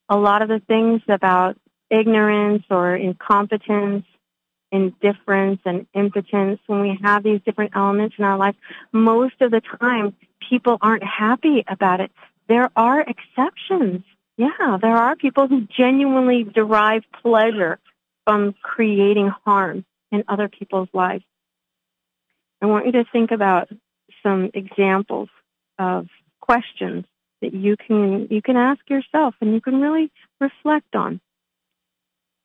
A 0.09 0.17
lot 0.17 0.41
of 0.41 0.49
the 0.49 0.61
things 0.67 1.01
about 1.07 1.55
ignorance 1.89 2.63
or 2.69 2.93
incompetence 2.93 4.03
indifference 4.71 5.61
and 5.65 5.87
impotence, 5.93 6.59
when 6.67 6.81
we 6.81 6.97
have 7.01 7.23
these 7.23 7.41
different 7.45 7.71
elements 7.75 8.15
in 8.17 8.25
our 8.25 8.37
life, 8.37 8.55
most 8.91 9.35
of 9.41 9.51
the 9.51 9.61
time 9.79 10.15
people 10.47 10.77
aren't 10.81 11.03
happy 11.03 11.63
about 11.67 12.01
it. 12.01 12.11
There 12.47 12.69
are 12.75 13.01
exceptions. 13.01 14.03
Yeah, 14.37 14.77
there 14.81 14.95
are 14.95 15.15
people 15.15 15.47
who 15.47 15.67
genuinely 15.77 16.43
derive 16.43 17.03
pleasure 17.21 17.79
from 18.25 18.53
creating 18.61 19.31
harm 19.45 19.85
in 20.11 20.23
other 20.27 20.47
people's 20.47 20.89
lives. 20.93 21.23
I 22.61 22.65
want 22.65 22.85
you 22.85 22.91
to 22.93 23.05
think 23.11 23.31
about 23.31 23.69
some 24.23 24.51
examples 24.53 25.29
of 25.77 26.07
questions 26.41 27.05
that 27.41 27.53
you 27.53 27.77
can 27.77 28.27
you 28.29 28.41
can 28.41 28.57
ask 28.57 28.81
yourself 28.89 29.35
and 29.39 29.53
you 29.53 29.61
can 29.61 29.79
really 29.79 30.11
reflect 30.39 30.95
on. 30.95 31.21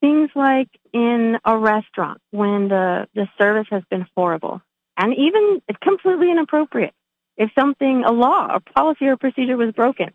Things 0.01 0.29
like 0.35 0.69
in 0.93 1.37
a 1.43 1.57
restaurant 1.57 2.21
when 2.31 2.67
the, 2.67 3.07
the 3.15 3.27
service 3.39 3.67
has 3.71 3.83
been 3.89 4.05
horrible 4.15 4.61
and 4.97 5.13
even 5.13 5.61
it's 5.67 5.79
completely 5.81 6.31
inappropriate. 6.31 6.93
If 7.37 7.51
something, 7.57 8.03
a 8.05 8.11
law, 8.11 8.47
a 8.55 8.59
policy 8.59 9.07
or 9.07 9.17
procedure 9.17 9.57
was 9.57 9.73
broken, 9.73 10.11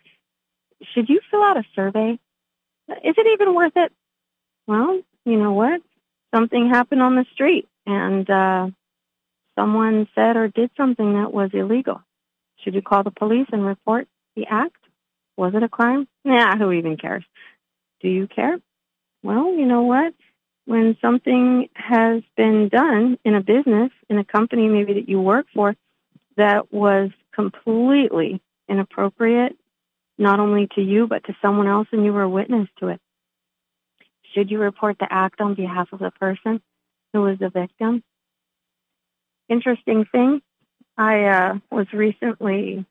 should 0.95 1.09
you 1.09 1.21
fill 1.31 1.43
out 1.43 1.59
a 1.59 1.65
survey? 1.75 2.19
Is 2.89 3.15
it 3.17 3.27
even 3.35 3.55
worth 3.55 3.75
it? 3.77 3.93
Well, 4.67 5.01
you 5.25 5.37
know 5.37 5.53
what? 5.53 5.83
Something 6.35 6.71
happened 6.71 7.03
on 7.03 7.17
the 7.17 7.27
street 7.35 7.69
and 7.87 8.29
uh, 8.31 8.69
someone 9.59 10.09
said 10.15 10.37
or 10.37 10.49
did 10.49 10.71
something 10.77 11.15
that 11.15 11.33
was 11.33 11.51
illegal. 11.53 12.01
Should 12.61 12.75
you 12.75 12.83
call 12.83 13.03
the 13.03 13.11
police 13.11 13.47
and 13.53 13.65
report 13.65 14.09
the 14.37 14.47
act? 14.49 14.77
Was 15.37 15.55
it 15.55 15.63
a 15.63 15.69
crime? 15.69 16.09
Yeah, 16.25 16.57
who 16.57 16.73
even 16.73 16.97
cares? 16.97 17.25
Do 18.01 18.09
you 18.09 18.27
care? 18.27 18.59
Well, 19.23 19.53
you 19.53 19.67
know 19.67 19.83
what? 19.83 20.15
When 20.65 20.97
something 21.01 21.69
has 21.75 22.23
been 22.37 22.69
done 22.69 23.19
in 23.25 23.35
a 23.35 23.41
business, 23.41 23.91
in 24.09 24.19
a 24.19 24.25
company 24.25 24.69
maybe 24.69 24.95
that 24.95 25.09
you 25.09 25.21
work 25.21 25.47
for, 25.55 25.75
that 26.37 26.73
was 26.73 27.11
completely 27.35 28.41
inappropriate, 28.69 29.57
not 30.17 30.41
only 30.41 30.69
to 30.75 30.81
you, 30.81 31.07
but 31.07 31.25
to 31.25 31.37
someone 31.43 31.67
else, 31.67 31.89
and 31.93 32.05
you 32.05 32.13
were 32.13 32.23
a 32.23 32.29
witness 32.29 32.69
to 32.79 32.89
it. 32.89 33.01
Should 34.35 34.51
you 34.51 34.61
report 34.61 34.97
the 34.99 35.09
act 35.11 35.41
on 35.41 35.55
behalf 35.55 35.89
of 35.93 35.99
the 35.99 36.13
person 36.13 36.63
who 37.13 37.23
was 37.23 37.39
the 37.39 37.51
victim? 37.51 38.03
Interesting 39.49 40.05
thing, 40.13 40.41
I 40.97 41.25
uh, 41.25 41.55
was 41.71 41.87
recently, 41.93 42.87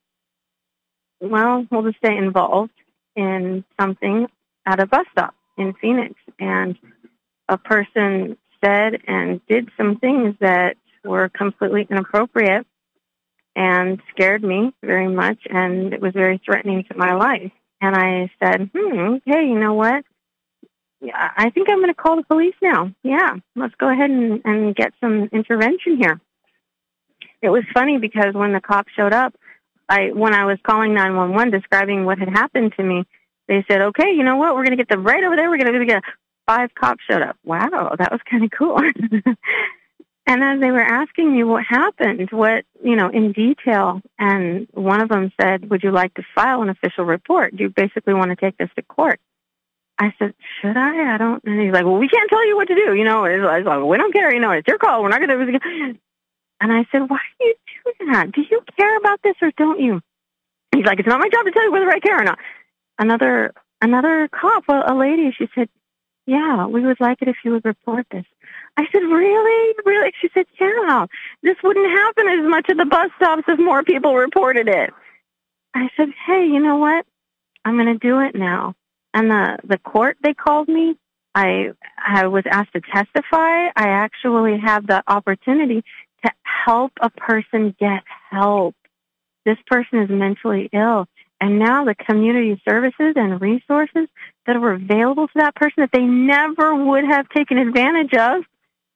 well, 1.21 1.65
we'll 1.71 1.83
just 1.83 2.03
say 2.03 2.17
involved 2.17 2.73
in 3.15 3.63
something 3.79 4.27
at 4.65 4.81
a 4.81 4.85
bus 4.85 5.05
stop 5.13 5.33
in 5.59 5.73
Phoenix, 5.73 6.15
and 6.39 6.77
a 7.47 7.57
person 7.57 8.37
said 8.63 9.01
and 9.07 9.45
did 9.47 9.69
some 9.77 9.97
things 9.97 10.35
that 10.39 10.75
were 11.03 11.29
completely 11.29 11.87
inappropriate 11.89 12.65
and 13.55 14.01
scared 14.11 14.43
me 14.43 14.73
very 14.83 15.07
much, 15.07 15.39
and 15.49 15.93
it 15.93 16.01
was 16.01 16.13
very 16.13 16.41
threatening 16.43 16.83
to 16.85 16.97
my 16.97 17.13
life. 17.13 17.51
And 17.81 17.95
I 17.95 18.31
said, 18.41 18.69
hmm, 18.73 19.15
hey, 19.25 19.45
you 19.45 19.59
know 19.59 19.73
what? 19.73 20.03
Yeah, 21.01 21.31
I 21.35 21.49
think 21.49 21.69
I'm 21.69 21.77
going 21.77 21.87
to 21.87 21.93
call 21.93 22.17
the 22.17 22.23
police 22.23 22.55
now. 22.61 22.93
Yeah, 23.03 23.35
let's 23.55 23.75
go 23.75 23.89
ahead 23.89 24.09
and, 24.09 24.41
and 24.43 24.75
get 24.75 24.93
some 24.99 25.29
intervention 25.31 25.97
here. 25.97 26.19
It 27.41 27.49
was 27.49 27.63
funny 27.73 27.97
because 27.97 28.33
when 28.33 28.51
the 28.51 28.59
cops 28.59 28.91
showed 28.97 29.13
up, 29.13 29.33
I 29.87 30.11
when 30.13 30.33
I 30.33 30.45
was 30.45 30.57
calling 30.61 30.93
911 30.93 31.51
describing 31.51 32.05
what 32.05 32.19
had 32.19 32.29
happened 32.29 32.73
to 32.77 32.83
me, 32.83 33.05
they 33.49 33.65
said, 33.67 33.81
"Okay, 33.81 34.11
you 34.11 34.23
know 34.23 34.37
what? 34.37 34.55
We're 34.55 34.63
going 34.63 34.77
to 34.77 34.83
get 34.83 34.87
them 34.87 35.03
right 35.03 35.23
over 35.23 35.35
there. 35.35 35.49
We're 35.49 35.57
going 35.57 35.73
to 35.73 35.85
get 35.85 36.03
five 36.45 36.73
cops 36.75 37.03
showed 37.09 37.23
up. 37.23 37.35
Wow, 37.43 37.95
that 37.97 38.11
was 38.11 38.21
kind 38.29 38.43
of 38.45 38.51
cool." 38.51 38.77
and 40.27 40.43
as 40.43 40.59
they 40.61 40.71
were 40.71 40.79
asking 40.79 41.35
me 41.35 41.43
what 41.43 41.65
happened, 41.65 42.29
what 42.31 42.63
you 42.83 42.95
know 42.95 43.09
in 43.09 43.33
detail, 43.33 44.01
and 44.19 44.67
one 44.73 45.01
of 45.01 45.09
them 45.09 45.33
said, 45.41 45.69
"Would 45.69 45.83
you 45.83 45.91
like 45.91 46.13
to 46.13 46.23
file 46.35 46.61
an 46.61 46.69
official 46.69 47.05
report? 47.05 47.57
Do 47.57 47.63
you 47.63 47.69
basically 47.69 48.13
want 48.13 48.29
to 48.29 48.35
take 48.35 48.57
this 48.57 48.69
to 48.75 48.83
court?" 48.83 49.19
I 49.97 50.13
said, 50.19 50.35
"Should 50.61 50.77
I? 50.77 51.15
I 51.15 51.17
don't." 51.17 51.43
And 51.43 51.59
he's 51.59 51.73
like, 51.73 51.85
"Well, 51.85 51.97
we 51.97 52.07
can't 52.07 52.29
tell 52.29 52.47
you 52.47 52.55
what 52.55 52.67
to 52.67 52.75
do. 52.75 52.93
You 52.93 53.03
know, 53.03 53.25
it's 53.25 53.43
like, 53.43 53.65
we 53.83 53.97
don't 53.97 54.13
care. 54.13 54.31
You 54.31 54.39
know, 54.39 54.51
it's 54.51 54.67
your 54.67 54.77
call. 54.77 55.01
We're 55.01 55.09
not 55.09 55.21
going 55.21 55.29
to." 55.29 55.95
And 56.61 56.73
I 56.73 56.85
said, 56.91 57.09
"Why 57.09 57.19
do 57.39 57.45
you 57.45 57.55
do 57.85 58.11
that? 58.11 58.31
Do 58.31 58.41
you 58.41 58.61
care 58.77 58.97
about 58.97 59.21
this 59.23 59.35
or 59.41 59.51
don't 59.57 59.79
you?" 59.79 60.01
He's 60.75 60.85
like, 60.85 60.99
"It's 60.99 61.07
not 61.07 61.19
my 61.19 61.29
job 61.29 61.45
to 61.45 61.51
tell 61.51 61.63
you 61.63 61.71
whether 61.71 61.89
I 61.89 61.99
care 61.99 62.21
or 62.21 62.23
not." 62.23 62.37
Another 62.99 63.53
another 63.81 64.29
cop, 64.31 64.65
well, 64.67 64.83
a 64.85 64.93
lady, 64.93 65.31
she 65.35 65.47
said, 65.55 65.69
"Yeah, 66.27 66.67
we 66.67 66.81
would 66.85 66.99
like 66.99 67.21
it 67.21 67.27
if 67.27 67.37
you 67.43 67.51
would 67.51 67.65
report 67.65 68.05
this." 68.11 68.25
I 68.77 68.85
said, 68.91 68.99
"Really? 68.99 69.75
Really?" 69.85 70.13
She 70.21 70.29
said, 70.33 70.45
"Yeah. 70.59 71.07
This 71.41 71.57
wouldn't 71.63 71.89
happen 71.89 72.27
as 72.27 72.45
much 72.47 72.69
at 72.69 72.77
the 72.77 72.85
bus 72.85 73.09
stops 73.15 73.43
if 73.47 73.59
more 73.59 73.83
people 73.83 74.15
reported 74.15 74.67
it." 74.67 74.93
I 75.73 75.89
said, 75.97 76.09
"Hey, 76.25 76.45
you 76.45 76.59
know 76.59 76.77
what? 76.77 77.05
I'm 77.65 77.75
going 77.75 77.97
to 77.99 78.07
do 78.07 78.19
it 78.19 78.35
now." 78.35 78.75
And 79.13 79.31
the 79.31 79.57
the 79.63 79.77
court 79.77 80.17
they 80.21 80.33
called 80.33 80.67
me. 80.67 80.97
I 81.35 81.71
I 81.97 82.27
was 82.27 82.43
asked 82.49 82.73
to 82.73 82.81
testify. 82.81 83.67
I 83.75 83.87
actually 84.05 84.57
have 84.59 84.87
the 84.87 85.03
opportunity 85.07 85.83
to 86.25 86.31
help 86.43 86.91
a 87.01 87.09
person 87.09 87.75
get 87.79 88.03
help. 88.29 88.75
This 89.45 89.57
person 89.67 89.99
is 89.99 90.09
mentally 90.09 90.69
ill 90.73 91.07
and 91.41 91.59
now 91.59 91.85
the 91.85 91.95
community 91.95 92.61
services 92.67 93.13
and 93.15 93.41
resources 93.41 94.07
that 94.45 94.59
were 94.59 94.73
available 94.73 95.27
to 95.27 95.33
that 95.35 95.55
person 95.55 95.75
that 95.77 95.91
they 95.93 96.03
never 96.03 96.75
would 96.75 97.05
have 97.05 97.29
taken 97.29 97.57
advantage 97.57 98.13
of 98.13 98.43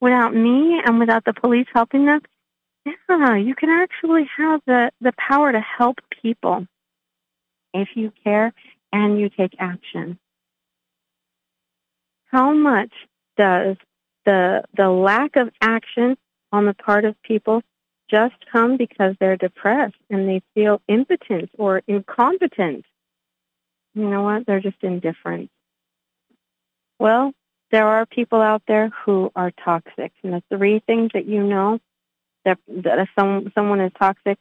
without 0.00 0.34
me 0.34 0.80
and 0.84 0.98
without 0.98 1.24
the 1.24 1.32
police 1.32 1.66
helping 1.72 2.06
them. 2.06 2.20
Yeah, 2.84 3.36
you 3.36 3.54
can 3.54 3.70
actually 3.70 4.28
have 4.36 4.60
the, 4.66 4.90
the 5.00 5.12
power 5.16 5.52
to 5.52 5.60
help 5.60 5.98
people 6.22 6.66
if 7.72 7.88
you 7.94 8.12
care 8.22 8.52
and 8.92 9.18
you 9.18 9.30
take 9.30 9.54
action. 9.58 10.18
How 12.26 12.52
much 12.52 12.92
does 13.36 13.76
the 14.24 14.64
the 14.76 14.88
lack 14.88 15.36
of 15.36 15.50
action 15.60 16.16
on 16.52 16.66
the 16.66 16.74
part 16.74 17.04
of 17.04 17.20
people 17.22 17.62
just 18.14 18.46
come 18.52 18.76
because 18.76 19.16
they're 19.18 19.36
depressed 19.36 19.96
and 20.08 20.28
they 20.28 20.40
feel 20.54 20.80
impotent 20.86 21.50
or 21.58 21.82
incompetent. 21.88 22.84
You 23.94 24.08
know 24.08 24.22
what? 24.22 24.46
They're 24.46 24.60
just 24.60 24.82
indifferent. 24.82 25.50
Well, 27.00 27.32
there 27.72 27.88
are 27.88 28.06
people 28.06 28.40
out 28.40 28.62
there 28.68 28.90
who 29.04 29.32
are 29.34 29.50
toxic. 29.50 30.12
And 30.22 30.32
the 30.34 30.42
three 30.48 30.80
things 30.86 31.10
that 31.14 31.26
you 31.26 31.42
know 31.42 31.80
that, 32.44 32.58
that 32.68 33.08
some, 33.18 33.50
someone 33.52 33.80
is 33.80 33.90
toxic 33.98 34.38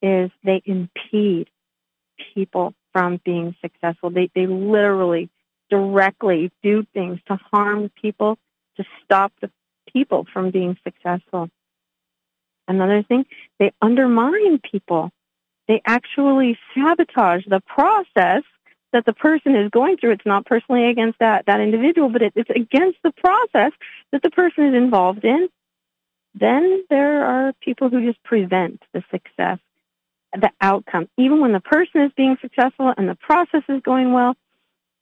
is 0.00 0.30
they 0.44 0.62
impede 0.64 1.48
people 2.34 2.72
from 2.92 3.20
being 3.24 3.56
successful. 3.60 4.10
They, 4.10 4.30
they 4.32 4.46
literally 4.46 5.28
directly 5.70 6.52
do 6.62 6.84
things 6.94 7.18
to 7.26 7.36
harm 7.50 7.90
people, 8.00 8.38
to 8.76 8.84
stop 9.04 9.32
the 9.40 9.50
people 9.92 10.24
from 10.32 10.52
being 10.52 10.76
successful. 10.84 11.50
Another 12.72 13.02
thing, 13.02 13.26
they 13.58 13.70
undermine 13.82 14.58
people. 14.58 15.10
They 15.68 15.82
actually 15.86 16.58
sabotage 16.74 17.44
the 17.46 17.60
process 17.60 18.42
that 18.94 19.04
the 19.04 19.12
person 19.12 19.54
is 19.54 19.70
going 19.70 19.98
through. 19.98 20.12
It's 20.12 20.26
not 20.26 20.46
personally 20.46 20.86
against 20.86 21.18
that, 21.18 21.44
that 21.46 21.60
individual, 21.60 22.08
but 22.08 22.22
it, 22.22 22.32
it's 22.34 22.50
against 22.50 22.98
the 23.04 23.12
process 23.12 23.72
that 24.10 24.22
the 24.22 24.30
person 24.30 24.68
is 24.68 24.74
involved 24.74 25.24
in. 25.24 25.48
Then 26.34 26.84
there 26.88 27.26
are 27.26 27.52
people 27.60 27.90
who 27.90 28.06
just 28.06 28.22
prevent 28.24 28.82
the 28.94 29.04
success, 29.10 29.58
the 30.32 30.50
outcome. 30.60 31.08
Even 31.18 31.40
when 31.40 31.52
the 31.52 31.60
person 31.60 32.00
is 32.02 32.12
being 32.16 32.38
successful 32.40 32.92
and 32.96 33.06
the 33.06 33.16
process 33.16 33.62
is 33.68 33.82
going 33.82 34.12
well, 34.12 34.34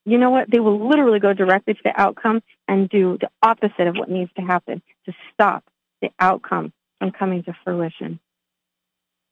you 0.04 0.18
know 0.18 0.30
what? 0.30 0.50
They 0.50 0.58
will 0.58 0.88
literally 0.88 1.20
go 1.20 1.34
directly 1.34 1.74
to 1.74 1.80
the 1.84 2.00
outcome 2.00 2.42
and 2.66 2.88
do 2.88 3.16
the 3.20 3.30
opposite 3.42 3.86
of 3.86 3.96
what 3.96 4.10
needs 4.10 4.30
to 4.36 4.42
happen 4.42 4.82
to 5.06 5.12
stop 5.32 5.62
the 6.02 6.10
outcome 6.18 6.72
from 7.00 7.10
coming 7.10 7.42
to 7.44 7.56
fruition. 7.64 8.20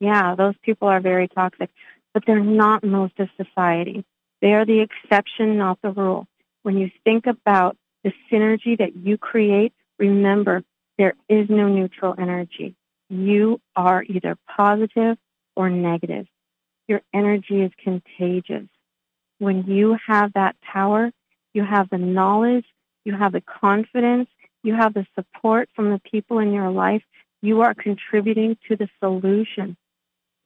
Yeah, 0.00 0.34
those 0.34 0.54
people 0.62 0.88
are 0.88 1.00
very 1.00 1.28
toxic, 1.28 1.70
but 2.14 2.24
they're 2.26 2.40
not 2.40 2.82
most 2.82 3.20
of 3.20 3.28
society. 3.36 4.04
They 4.40 4.54
are 4.54 4.64
the 4.64 4.80
exception, 4.80 5.58
not 5.58 5.78
the 5.82 5.90
rule. 5.90 6.26
When 6.62 6.78
you 6.78 6.90
think 7.04 7.26
about 7.26 7.76
the 8.02 8.12
synergy 8.30 8.78
that 8.78 8.96
you 8.96 9.18
create, 9.18 9.72
remember 9.98 10.62
there 10.96 11.14
is 11.28 11.48
no 11.48 11.68
neutral 11.68 12.14
energy. 12.18 12.74
You 13.10 13.60
are 13.76 14.02
either 14.02 14.36
positive 14.56 15.16
or 15.56 15.70
negative. 15.70 16.26
Your 16.86 17.02
energy 17.12 17.62
is 17.62 17.72
contagious. 17.82 18.68
When 19.38 19.64
you 19.66 19.96
have 20.06 20.32
that 20.34 20.56
power, 20.60 21.10
you 21.52 21.64
have 21.64 21.90
the 21.90 21.98
knowledge, 21.98 22.64
you 23.04 23.14
have 23.14 23.32
the 23.32 23.42
confidence, 23.42 24.28
you 24.62 24.74
have 24.74 24.94
the 24.94 25.06
support 25.14 25.68
from 25.74 25.90
the 25.90 26.00
people 26.10 26.38
in 26.38 26.52
your 26.52 26.70
life 26.70 27.02
you 27.40 27.62
are 27.62 27.74
contributing 27.74 28.56
to 28.68 28.76
the 28.76 28.88
solution. 29.00 29.76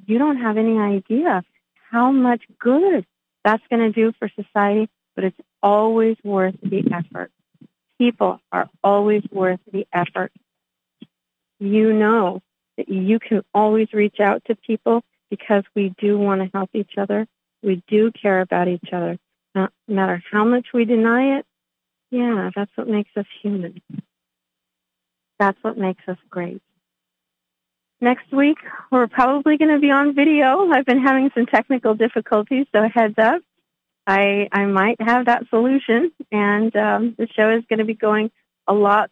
You 0.04 0.18
don't 0.18 0.38
have 0.38 0.56
any 0.56 0.78
idea 0.78 1.42
how 1.90 2.10
much 2.10 2.42
good 2.58 3.06
that's 3.44 3.62
going 3.70 3.80
to 3.80 3.92
do 3.92 4.12
for 4.18 4.28
society, 4.28 4.88
but 5.14 5.24
it's 5.24 5.40
always 5.62 6.16
worth 6.22 6.56
the 6.62 6.84
effort. 6.92 7.30
People 7.98 8.40
are 8.50 8.68
always 8.82 9.22
worth 9.30 9.60
the 9.70 9.86
effort. 9.92 10.32
You 11.58 11.92
know 11.92 12.42
that 12.76 12.88
you 12.88 13.18
can 13.18 13.42
always 13.54 13.92
reach 13.92 14.18
out 14.20 14.42
to 14.46 14.56
people 14.56 15.02
because 15.30 15.64
we 15.74 15.94
do 15.98 16.18
want 16.18 16.42
to 16.42 16.50
help 16.52 16.70
each 16.74 16.98
other. 16.98 17.26
We 17.62 17.82
do 17.86 18.10
care 18.10 18.40
about 18.40 18.68
each 18.68 18.88
other. 18.92 19.18
No 19.54 19.68
matter 19.86 20.22
how 20.30 20.44
much 20.44 20.68
we 20.74 20.84
deny 20.84 21.38
it, 21.38 21.46
yeah, 22.10 22.50
that's 22.54 22.70
what 22.74 22.88
makes 22.88 23.10
us 23.16 23.26
human. 23.42 23.80
That's 25.38 25.58
what 25.62 25.78
makes 25.78 26.02
us 26.08 26.18
great 26.28 26.62
next 28.02 28.30
week. 28.32 28.58
We're 28.90 29.06
probably 29.06 29.56
going 29.56 29.72
to 29.72 29.80
be 29.80 29.90
on 29.90 30.14
video. 30.14 30.68
I've 30.70 30.84
been 30.84 31.00
having 31.00 31.30
some 31.34 31.46
technical 31.46 31.94
difficulties, 31.94 32.66
so 32.74 32.82
heads 32.92 33.14
up. 33.18 33.40
I 34.06 34.48
I 34.52 34.66
might 34.66 35.00
have 35.00 35.26
that 35.26 35.44
solution, 35.48 36.10
and 36.30 36.74
um, 36.76 37.14
the 37.16 37.28
show 37.28 37.50
is 37.50 37.62
going 37.68 37.78
to 37.78 37.84
be 37.84 37.94
going 37.94 38.30
a 38.66 38.74
lot. 38.74 39.10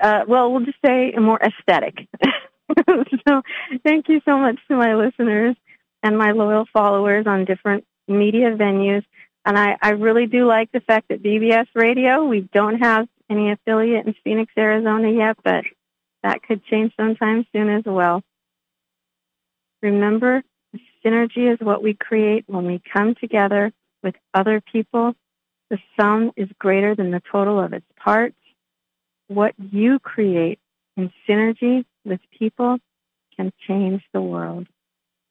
Uh, 0.00 0.24
well, 0.26 0.52
we'll 0.52 0.64
just 0.64 0.78
say 0.84 1.12
more 1.18 1.40
aesthetic. 1.40 2.08
so, 3.28 3.42
thank 3.84 4.08
you 4.08 4.20
so 4.24 4.36
much 4.38 4.58
to 4.68 4.76
my 4.76 4.94
listeners 4.94 5.56
and 6.02 6.18
my 6.18 6.32
loyal 6.32 6.66
followers 6.72 7.26
on 7.26 7.44
different 7.44 7.84
media 8.06 8.50
venues. 8.56 9.04
And 9.44 9.58
I, 9.58 9.76
I 9.80 9.90
really 9.90 10.26
do 10.26 10.46
like 10.46 10.70
the 10.72 10.80
fact 10.80 11.08
that 11.08 11.22
BBS 11.22 11.66
Radio, 11.74 12.24
we 12.24 12.40
don't 12.52 12.80
have 12.80 13.08
any 13.30 13.50
affiliate 13.50 14.06
in 14.06 14.14
Phoenix, 14.24 14.52
Arizona 14.56 15.10
yet, 15.10 15.36
but 15.42 15.64
that 16.22 16.42
could 16.42 16.64
change 16.64 16.92
sometime 16.96 17.46
soon 17.52 17.68
as 17.68 17.84
well. 17.84 18.22
Remember, 19.82 20.42
Synergy 21.04 21.52
is 21.52 21.58
what 21.60 21.82
we 21.82 21.94
create 21.94 22.44
when 22.46 22.66
we 22.66 22.82
come 22.92 23.14
together 23.14 23.72
with 24.02 24.14
other 24.34 24.60
people. 24.60 25.14
The 25.70 25.78
sum 25.98 26.32
is 26.36 26.48
greater 26.58 26.94
than 26.94 27.10
the 27.10 27.22
total 27.30 27.60
of 27.60 27.72
its 27.72 27.86
parts. 27.96 28.36
What 29.28 29.54
you 29.58 29.98
create 29.98 30.58
in 30.96 31.12
synergy 31.28 31.84
with 32.04 32.20
people 32.38 32.78
can 33.36 33.52
change 33.66 34.02
the 34.12 34.20
world. 34.20 34.66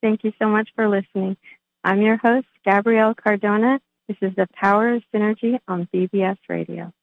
Thank 0.01 0.23
you 0.23 0.31
so 0.39 0.47
much 0.47 0.69
for 0.75 0.87
listening. 0.87 1.37
I'm 1.83 2.01
your 2.01 2.17
host, 2.17 2.47
Gabrielle 2.63 3.15
Cardona. 3.15 3.79
This 4.07 4.17
is 4.21 4.35
the 4.35 4.47
Power 4.53 4.95
of 4.95 5.03
Synergy 5.13 5.59
on 5.67 5.87
BBS 5.93 6.37
Radio. 6.47 6.93